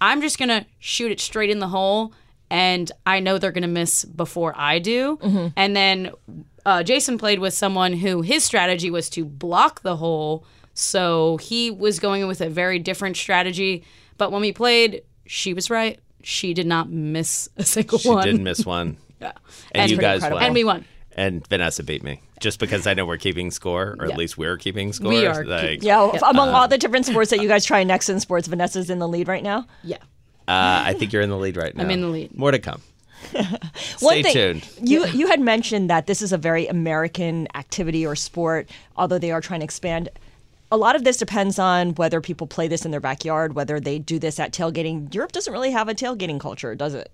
i'm 0.00 0.20
just 0.20 0.38
gonna 0.38 0.66
shoot 0.80 1.12
it 1.12 1.20
straight 1.20 1.50
in 1.50 1.60
the 1.60 1.68
hole 1.68 2.12
and 2.50 2.90
i 3.06 3.20
know 3.20 3.38
they're 3.38 3.52
gonna 3.52 3.66
miss 3.68 4.04
before 4.04 4.52
i 4.56 4.78
do. 4.80 5.16
Mm-hmm. 5.22 5.46
and 5.56 5.76
then 5.76 6.10
uh, 6.66 6.82
jason 6.82 7.16
played 7.16 7.38
with 7.38 7.54
someone 7.54 7.92
who 7.92 8.22
his 8.22 8.44
strategy 8.44 8.90
was 8.90 9.08
to 9.10 9.24
block 9.24 9.82
the 9.82 9.96
hole. 9.96 10.44
So 10.74 11.38
he 11.38 11.70
was 11.70 11.98
going 11.98 12.26
with 12.28 12.40
a 12.40 12.48
very 12.48 12.78
different 12.78 13.16
strategy. 13.16 13.84
But 14.16 14.30
when 14.32 14.40
we 14.42 14.52
played 14.52 15.02
she 15.26 15.54
was 15.54 15.70
right. 15.70 15.98
She 16.22 16.54
did 16.54 16.66
not 16.66 16.90
miss 16.90 17.48
a 17.56 17.64
single 17.64 17.98
She 17.98 18.08
one. 18.08 18.24
didn't 18.24 18.42
miss 18.42 18.66
one. 18.66 18.96
Yeah. 19.20 19.32
And, 19.72 19.82
And 19.82 19.90
you 19.90 19.96
pretty 19.96 20.06
guys 20.06 20.14
incredible. 20.16 20.36
won. 20.38 20.44
And 20.44 20.54
we 20.54 20.64
won. 20.64 20.84
And 21.16 21.46
Vanessa 21.48 21.82
beat 21.82 22.04
me 22.04 22.20
just 22.38 22.60
because 22.60 22.86
I 22.86 22.94
know 22.94 23.04
we're 23.04 23.16
keeping 23.16 23.50
score, 23.50 23.96
or 23.98 24.06
Yeah. 24.06 24.12
at 24.12 24.18
least 24.18 24.38
we're 24.38 24.56
keeping 24.56 24.92
score. 24.92 25.08
We 25.08 25.26
are 25.26 25.44
Like, 25.44 25.82
Yeah, 25.82 26.10
among 26.28 26.50
uh, 26.50 26.52
all 26.52 26.68
the 26.68 26.78
different 26.78 27.06
sports 27.06 27.30
that 27.30 27.40
you 27.40 27.48
guys 27.48 27.64
try 27.64 27.82
next 27.82 28.08
in 28.08 28.20
sports, 28.20 28.46
Vanessa's 28.46 28.88
in 28.90 29.00
the 29.00 29.08
lead 29.08 29.26
right 29.26 29.42
now. 29.42 29.66
Yeah. 29.82 29.96
uh, 30.46 30.82
I 30.86 30.94
think 30.94 31.12
you're 31.12 31.22
in 31.22 31.30
the 31.30 31.36
lead 31.36 31.56
right 31.56 31.74
now. 31.74 31.82
I'm 31.84 31.90
in 31.90 32.00
the 32.02 32.06
lead. 32.06 32.38
More 32.38 32.52
to 32.52 32.58
come. 32.60 32.80
One 33.32 33.58
Stay 33.98 34.22
thing, 34.22 34.32
tuned. 34.32 34.68
You 34.80 35.06
you 35.08 35.26
had 35.26 35.40
mentioned 35.40 35.90
that 35.90 36.06
this 36.06 36.22
is 36.22 36.32
a 36.32 36.38
very 36.38 36.68
American 36.68 37.48
activity 37.56 38.06
or 38.06 38.14
sport, 38.14 38.70
although 38.96 39.18
they 39.18 39.32
are 39.32 39.40
trying 39.40 39.58
to 39.60 39.64
expand. 39.64 40.08
A 40.70 40.76
lot 40.76 40.96
of 40.96 41.04
this 41.04 41.16
depends 41.16 41.58
on 41.58 41.94
whether 41.94 42.20
people 42.20 42.46
play 42.46 42.68
this 42.68 42.84
in 42.84 42.90
their 42.90 43.00
backyard, 43.00 43.54
whether 43.54 43.80
they 43.80 43.98
do 43.98 44.18
this 44.18 44.38
at 44.38 44.52
tailgating. 44.52 45.12
Europe 45.14 45.32
doesn't 45.32 45.52
really 45.52 45.70
have 45.70 45.88
a 45.88 45.94
tailgating 45.94 46.38
culture, 46.38 46.74
does 46.74 46.92
it? 46.92 47.10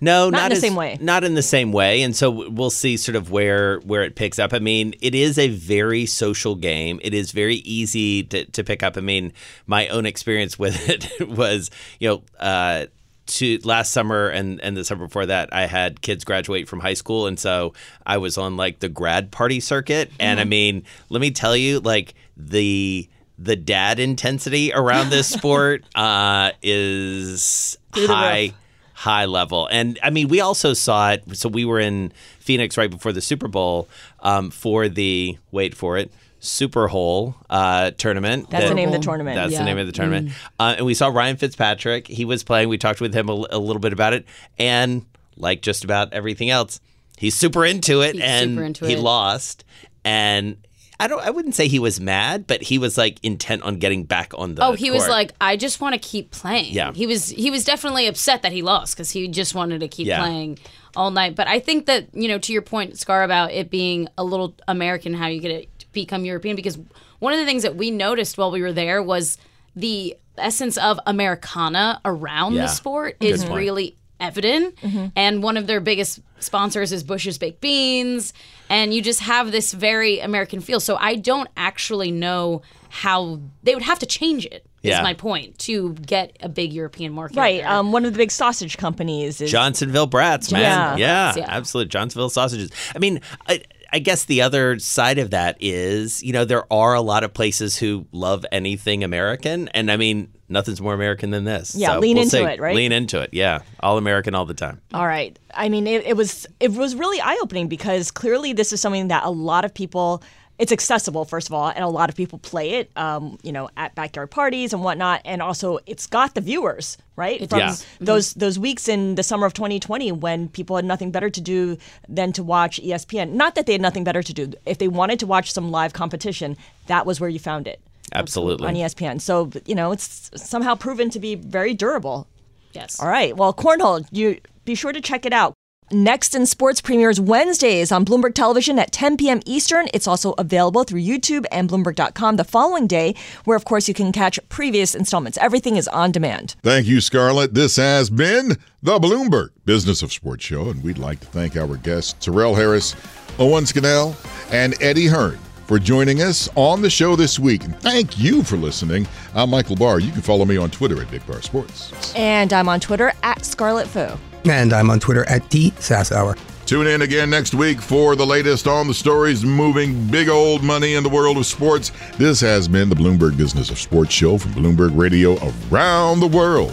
No, 0.00 0.30
Not 0.30 0.32
not, 0.38 0.42
in 0.44 0.48
the 0.50 0.54
as- 0.54 0.60
same 0.60 0.74
way. 0.76 0.98
Not 1.00 1.24
in 1.24 1.34
the 1.34 1.42
same 1.42 1.72
way, 1.72 2.02
and 2.02 2.14
so 2.14 2.48
we'll 2.48 2.70
see 2.70 2.96
sort 2.96 3.16
of 3.16 3.30
where 3.32 3.78
where 3.80 4.02
it 4.02 4.14
picks 4.14 4.38
up. 4.38 4.52
I 4.52 4.60
mean, 4.60 4.94
it 5.00 5.14
is 5.16 5.36
a 5.38 5.48
very 5.48 6.06
social 6.06 6.54
game. 6.54 7.00
It 7.02 7.12
is 7.14 7.32
very 7.32 7.56
easy 7.56 8.22
to, 8.24 8.44
to 8.44 8.62
pick 8.62 8.82
up. 8.84 8.96
I 8.96 9.00
mean, 9.00 9.32
my 9.66 9.88
own 9.88 10.06
experience 10.06 10.56
with 10.58 10.88
it 11.20 11.28
was, 11.28 11.70
you 11.98 12.08
know. 12.08 12.22
Uh, 12.38 12.86
to 13.24 13.56
last 13.62 13.92
summer 13.92 14.28
and, 14.28 14.60
and 14.62 14.76
the 14.76 14.84
summer 14.84 15.06
before 15.06 15.24
that, 15.26 15.48
I 15.54 15.66
had 15.66 16.02
kids 16.02 16.24
graduate 16.24 16.68
from 16.68 16.80
high 16.80 16.94
school, 16.94 17.28
and 17.28 17.38
so 17.38 17.72
I 18.04 18.18
was 18.18 18.36
on 18.36 18.56
like 18.56 18.80
the 18.80 18.88
grad 18.88 19.30
party 19.30 19.60
circuit. 19.60 20.10
And 20.18 20.40
I 20.40 20.42
Mm-hmm. 20.42 20.48
Mhm. 20.48 20.50
mean, 20.50 20.84
let 21.08 21.20
me 21.20 21.30
tell 21.30 21.56
you, 21.56 21.78
like 21.80 22.14
the 22.50 23.08
the 23.38 23.56
dad 23.56 23.98
intensity 23.98 24.72
around 24.72 25.10
this 25.10 25.26
sport 25.38 25.84
uh, 25.94 26.52
is 26.62 27.76
high 27.94 28.52
high 28.94 29.24
level. 29.24 29.66
And 29.70 29.98
I 30.02 30.10
mean, 30.10 30.28
we 30.28 30.40
also 30.40 30.74
saw 30.74 31.12
it. 31.12 31.24
So 31.36 31.48
we 31.48 31.64
were 31.64 31.80
in 31.80 32.12
Phoenix 32.38 32.76
right 32.78 32.90
before 32.90 33.12
the 33.12 33.20
Super 33.20 33.48
Bowl 33.48 33.88
um, 34.20 34.50
for 34.50 34.88
the 34.88 35.38
wait 35.50 35.74
for 35.74 35.98
it. 35.98 36.12
Super 36.38 36.88
Hole 36.88 37.36
uh, 37.50 37.92
tournament. 37.92 38.50
That's 38.50 38.68
the 38.68 38.74
name 38.74 38.88
of 38.88 38.94
the 38.94 38.98
tournament. 39.00 39.36
That's 39.36 39.52
Yeah. 39.52 39.60
the 39.60 39.64
name 39.64 39.78
of 39.78 39.86
the 39.86 39.92
tournament. 39.92 40.28
Mm. 40.30 40.34
Uh, 40.58 40.74
and 40.78 40.86
we 40.86 40.94
saw 40.94 41.06
Ryan 41.08 41.36
Fitzpatrick. 41.36 42.08
He 42.08 42.24
was 42.24 42.42
playing. 42.42 42.68
We 42.68 42.78
talked 42.78 43.00
with 43.00 43.14
him 43.14 43.28
a, 43.28 43.46
a 43.50 43.58
little 43.58 43.78
bit 43.78 43.92
about 43.92 44.12
it. 44.12 44.24
And 44.58 45.06
like 45.36 45.62
just 45.62 45.84
about 45.84 46.12
everything 46.12 46.50
else, 46.50 46.80
he's 47.16 47.36
super 47.36 47.64
into 47.64 48.02
it. 48.02 48.14
He's 48.14 48.22
and 48.22 48.50
super 48.54 48.64
into 48.64 48.86
he 48.86 48.94
it. 48.94 48.98
lost. 49.00 49.64
And 50.04 50.56
I 51.02 51.08
don't. 51.08 51.20
I 51.20 51.30
wouldn't 51.30 51.54
say 51.54 51.68
he 51.68 51.78
was 51.78 52.00
mad, 52.00 52.46
but 52.46 52.62
he 52.62 52.78
was 52.78 52.96
like 52.96 53.18
intent 53.22 53.62
on 53.62 53.76
getting 53.78 54.04
back 54.04 54.32
on 54.36 54.54
the. 54.54 54.64
oh, 54.64 54.72
he 54.72 54.90
was 54.90 55.08
like, 55.08 55.32
I 55.40 55.56
just 55.56 55.80
want 55.80 55.94
to 55.94 55.98
keep 55.98 56.30
playing. 56.30 56.72
Yeah. 56.72 56.92
He 56.92 57.06
was 57.06 57.28
he 57.28 57.50
was 57.50 57.64
definitely 57.64 58.06
upset 58.06 58.42
that 58.42 58.52
he 58.52 58.62
lost 58.62 58.94
because 58.96 59.10
he 59.10 59.28
just 59.28 59.54
wanted 59.54 59.80
to 59.80 59.88
keep 59.88 60.06
Yeah. 60.06 60.20
playing 60.20 60.58
all 60.96 61.10
night. 61.10 61.34
But 61.34 61.48
I 61.48 61.58
think 61.60 61.86
that 61.86 62.08
you 62.14 62.28
know, 62.28 62.38
to 62.38 62.52
your 62.52 62.62
point, 62.62 62.98
Scar, 62.98 63.22
about 63.24 63.50
it 63.52 63.70
being 63.70 64.08
a 64.16 64.24
little 64.24 64.54
American, 64.68 65.14
how 65.14 65.26
you 65.26 65.40
get 65.40 65.50
it 65.50 65.78
to 65.80 65.86
become 65.92 66.24
European, 66.24 66.56
because 66.56 66.78
one 67.18 67.32
of 67.32 67.38
the 67.40 67.46
things 67.46 67.62
that 67.62 67.76
we 67.76 67.90
noticed 67.90 68.38
while 68.38 68.50
we 68.50 68.62
were 68.62 68.72
there 68.72 69.02
was 69.02 69.38
the 69.76 70.16
essence 70.38 70.76
of 70.78 70.98
Americana 71.06 72.00
around 72.04 72.54
Yeah. 72.54 72.62
the 72.62 72.68
sport 72.68 73.16
is 73.20 73.46
really 73.46 73.96
evident. 74.22 74.78
And 75.14 75.42
one 75.42 75.56
of 75.58 75.66
their 75.66 75.80
biggest 75.80 76.20
sponsors 76.40 76.92
is 76.92 77.02
Bush's 77.02 77.36
Baked 77.36 77.60
Beans. 77.60 78.32
And 78.70 78.94
you 78.94 79.02
just 79.02 79.20
have 79.20 79.52
this 79.52 79.72
very 79.72 80.20
American 80.20 80.60
feel. 80.60 80.80
So 80.80 80.96
I 80.96 81.16
don't 81.16 81.48
actually 81.56 82.10
know 82.10 82.62
how 82.88 83.40
they 83.62 83.74
would 83.74 83.82
have 83.84 83.98
to 83.98 84.06
change 84.06 84.46
it. 84.46 84.64
Is 84.82 84.88
Yeah. 84.90 84.98
Is 84.98 85.02
my 85.04 85.14
point 85.14 85.58
to 85.60 85.92
get 85.94 86.36
a 86.40 86.48
big 86.48 86.72
European 86.72 87.12
market. 87.12 87.36
Right. 87.36 87.64
Um, 87.64 87.92
one 87.92 88.04
of 88.04 88.12
the 88.12 88.16
big 88.18 88.30
sausage 88.32 88.76
companies 88.78 89.40
is 89.40 89.50
Johnsonville 89.50 90.06
brats, 90.08 90.50
man. 90.50 90.62
Yeah. 90.62 90.96
Yeah, 90.96 91.34
Yeah. 91.36 91.46
absolute 91.56 91.88
Johnsonville 91.88 92.30
sausages. 92.30 92.70
I 92.94 92.98
mean, 92.98 93.20
I, 93.46 93.62
I 93.92 93.98
guess 93.98 94.24
the 94.24 94.40
other 94.42 94.78
side 94.78 95.18
of 95.18 95.30
that 95.30 95.56
is, 95.60 96.22
you 96.22 96.32
know, 96.32 96.44
there 96.44 96.64
are 96.72 96.94
a 96.94 97.00
lot 97.02 97.24
of 97.24 97.34
places 97.34 97.76
who 97.76 98.06
love 98.12 98.46
anything 98.50 99.04
American, 99.04 99.68
and 99.68 99.90
I 99.90 99.96
mean, 99.98 100.32
nothing's 100.48 100.80
more 100.80 100.94
American 100.94 101.30
than 101.30 101.44
this. 101.44 101.74
Yeah, 101.74 101.94
So 101.94 101.98
lean 102.00 102.14
we'll 102.16 102.22
into 102.24 102.36
see. 102.38 102.42
it, 102.42 102.58
right? 102.60 102.74
Lean 102.74 102.92
into 102.92 103.20
it. 103.20 103.30
Yeah, 103.32 103.60
all 103.80 103.98
American 103.98 104.34
all 104.34 104.46
the 104.46 104.54
time. 104.54 104.80
All 104.94 105.06
right. 105.06 105.38
I 105.54 105.68
mean, 105.68 105.86
it, 105.86 106.06
it 106.06 106.16
was 106.16 106.46
it 106.58 106.72
was 106.72 106.94
really 106.94 107.20
eye 107.20 107.38
opening 107.42 107.68
because 107.68 108.10
clearly 108.10 108.52
this 108.54 108.72
is 108.72 108.80
something 108.80 109.08
that 109.08 109.24
a 109.24 109.30
lot 109.30 109.64
of 109.64 109.74
people. 109.74 110.22
It's 110.58 110.70
accessible, 110.70 111.24
first 111.24 111.48
of 111.48 111.54
all, 111.54 111.68
and 111.68 111.82
a 111.82 111.88
lot 111.88 112.08
of 112.08 112.14
people 112.14 112.38
play 112.38 112.74
it, 112.74 112.90
um, 112.96 113.38
you 113.42 113.52
know, 113.52 113.68
at 113.76 113.94
backyard 113.94 114.30
parties 114.30 114.72
and 114.72 114.84
whatnot. 114.84 115.22
And 115.24 115.42
also, 115.42 115.78
it's 115.86 116.06
got 116.06 116.34
the 116.34 116.40
viewers, 116.40 116.98
right? 117.16 117.40
It 117.40 117.50
From 117.50 117.58
does. 117.60 117.86
those 118.00 118.34
those 118.34 118.58
weeks 118.58 118.86
in 118.88 119.14
the 119.16 119.22
summer 119.22 119.46
of 119.46 119.54
2020 119.54 120.12
when 120.12 120.48
people 120.48 120.76
had 120.76 120.84
nothing 120.84 121.10
better 121.10 121.30
to 121.30 121.40
do 121.40 121.78
than 122.08 122.32
to 122.34 122.44
watch 122.44 122.80
ESPN. 122.80 123.32
Not 123.32 123.54
that 123.54 123.66
they 123.66 123.72
had 123.72 123.80
nothing 123.80 124.04
better 124.04 124.22
to 124.22 124.32
do. 124.32 124.52
If 124.66 124.78
they 124.78 124.88
wanted 124.88 125.18
to 125.20 125.26
watch 125.26 125.52
some 125.52 125.70
live 125.70 125.94
competition, 125.94 126.56
that 126.86 127.06
was 127.06 127.18
where 127.18 127.30
you 127.30 127.38
found 127.38 127.66
it 127.66 127.80
Absolutely. 128.14 128.68
on 128.68 128.74
ESPN. 128.74 129.20
So 129.20 129.50
you 129.66 129.74
know, 129.74 129.90
it's 129.90 130.30
somehow 130.36 130.74
proven 130.74 131.10
to 131.10 131.18
be 131.18 131.34
very 131.34 131.74
durable. 131.74 132.28
Yes. 132.72 133.00
All 133.00 133.08
right. 133.08 133.36
Well, 133.36 133.52
cornhole, 133.52 134.06
you 134.12 134.38
be 134.64 134.74
sure 134.74 134.92
to 134.92 135.00
check 135.00 135.26
it 135.26 135.32
out. 135.32 135.54
Next 135.92 136.34
in 136.34 136.46
Sports 136.46 136.80
premieres 136.80 137.20
Wednesdays 137.20 137.92
on 137.92 138.06
Bloomberg 138.06 138.34
Television 138.34 138.78
at 138.78 138.92
10 138.92 139.18
p.m. 139.18 139.40
Eastern. 139.44 139.88
It's 139.92 140.06
also 140.06 140.32
available 140.38 140.84
through 140.84 141.02
YouTube 141.02 141.44
and 141.52 141.68
Bloomberg.com 141.68 142.36
the 142.36 142.44
following 142.44 142.86
day, 142.86 143.14
where, 143.44 143.56
of 143.58 143.66
course, 143.66 143.88
you 143.88 143.94
can 143.94 144.10
catch 144.10 144.40
previous 144.48 144.94
installments. 144.94 145.36
Everything 145.36 145.76
is 145.76 145.88
on 145.88 146.10
demand. 146.10 146.56
Thank 146.62 146.86
you, 146.86 147.02
Scarlet. 147.02 147.52
This 147.52 147.76
has 147.76 148.08
been 148.08 148.56
the 148.82 148.98
Bloomberg 148.98 149.50
Business 149.66 150.00
of 150.00 150.12
Sports 150.12 150.44
Show, 150.44 150.70
and 150.70 150.82
we'd 150.82 150.96
like 150.96 151.20
to 151.20 151.26
thank 151.26 151.56
our 151.58 151.76
guests, 151.76 152.14
Torrel 152.24 152.54
Harris, 152.54 152.96
Owen 153.38 153.66
Scannell, 153.66 154.16
and 154.50 154.74
Eddie 154.80 155.08
Hearn 155.08 155.38
for 155.66 155.78
joining 155.78 156.22
us 156.22 156.48
on 156.54 156.80
the 156.80 156.90
show 156.90 157.16
this 157.16 157.38
week. 157.38 157.64
And 157.64 157.78
thank 157.80 158.18
you 158.18 158.42
for 158.42 158.56
listening. 158.56 159.06
I'm 159.34 159.50
Michael 159.50 159.76
Barr. 159.76 160.00
You 160.00 160.10
can 160.10 160.22
follow 160.22 160.46
me 160.46 160.56
on 160.56 160.70
Twitter 160.70 161.00
at 161.02 161.10
Big 161.10 161.26
Bar 161.26 161.42
Sports. 161.42 162.14
And 162.14 162.52
I'm 162.52 162.68
on 162.68 162.80
Twitter 162.80 163.12
at 163.22 163.44
Scarlet 163.44 163.86
Fu. 163.86 164.08
And 164.44 164.72
I'm 164.72 164.90
on 164.90 165.00
Twitter 165.00 165.28
at 165.28 165.50
T 165.50 165.70
Sassower. 165.72 166.38
Tune 166.66 166.86
in 166.86 167.02
again 167.02 167.28
next 167.28 167.54
week 167.54 167.80
for 167.80 168.16
the 168.16 168.24
latest 168.24 168.66
on 168.66 168.86
the 168.86 168.94
stories 168.94 169.44
moving 169.44 170.06
big 170.06 170.28
old 170.28 170.62
money 170.62 170.94
in 170.94 171.02
the 171.02 171.08
world 171.08 171.36
of 171.36 171.44
sports. 171.44 171.90
This 172.16 172.40
has 172.40 172.68
been 172.68 172.88
the 172.88 172.94
Bloomberg 172.94 173.36
Business 173.36 173.70
of 173.70 173.78
Sports 173.78 174.12
show 174.12 174.38
from 174.38 174.52
Bloomberg 174.52 174.96
Radio 174.96 175.36
around 175.70 176.20
the 176.20 176.28
world. 176.28 176.72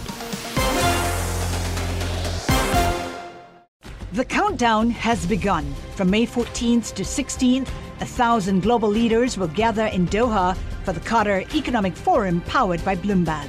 The 4.12 4.24
countdown 4.24 4.50
countdown 4.60 4.90
has 4.90 5.24
begun. 5.24 5.64
From 5.96 6.10
May 6.10 6.26
14th 6.26 6.92
to 6.94 7.02
16th, 7.02 7.68
a 8.00 8.04
thousand 8.04 8.60
global 8.60 8.90
leaders 8.90 9.38
will 9.38 9.48
gather 9.48 9.86
in 9.86 10.06
Doha 10.08 10.54
for 10.84 10.92
the 10.92 11.00
Qatar 11.00 11.54
Economic 11.54 11.96
Forum 11.96 12.42
powered 12.42 12.84
by 12.84 12.94
Bloomberg. 12.94 13.48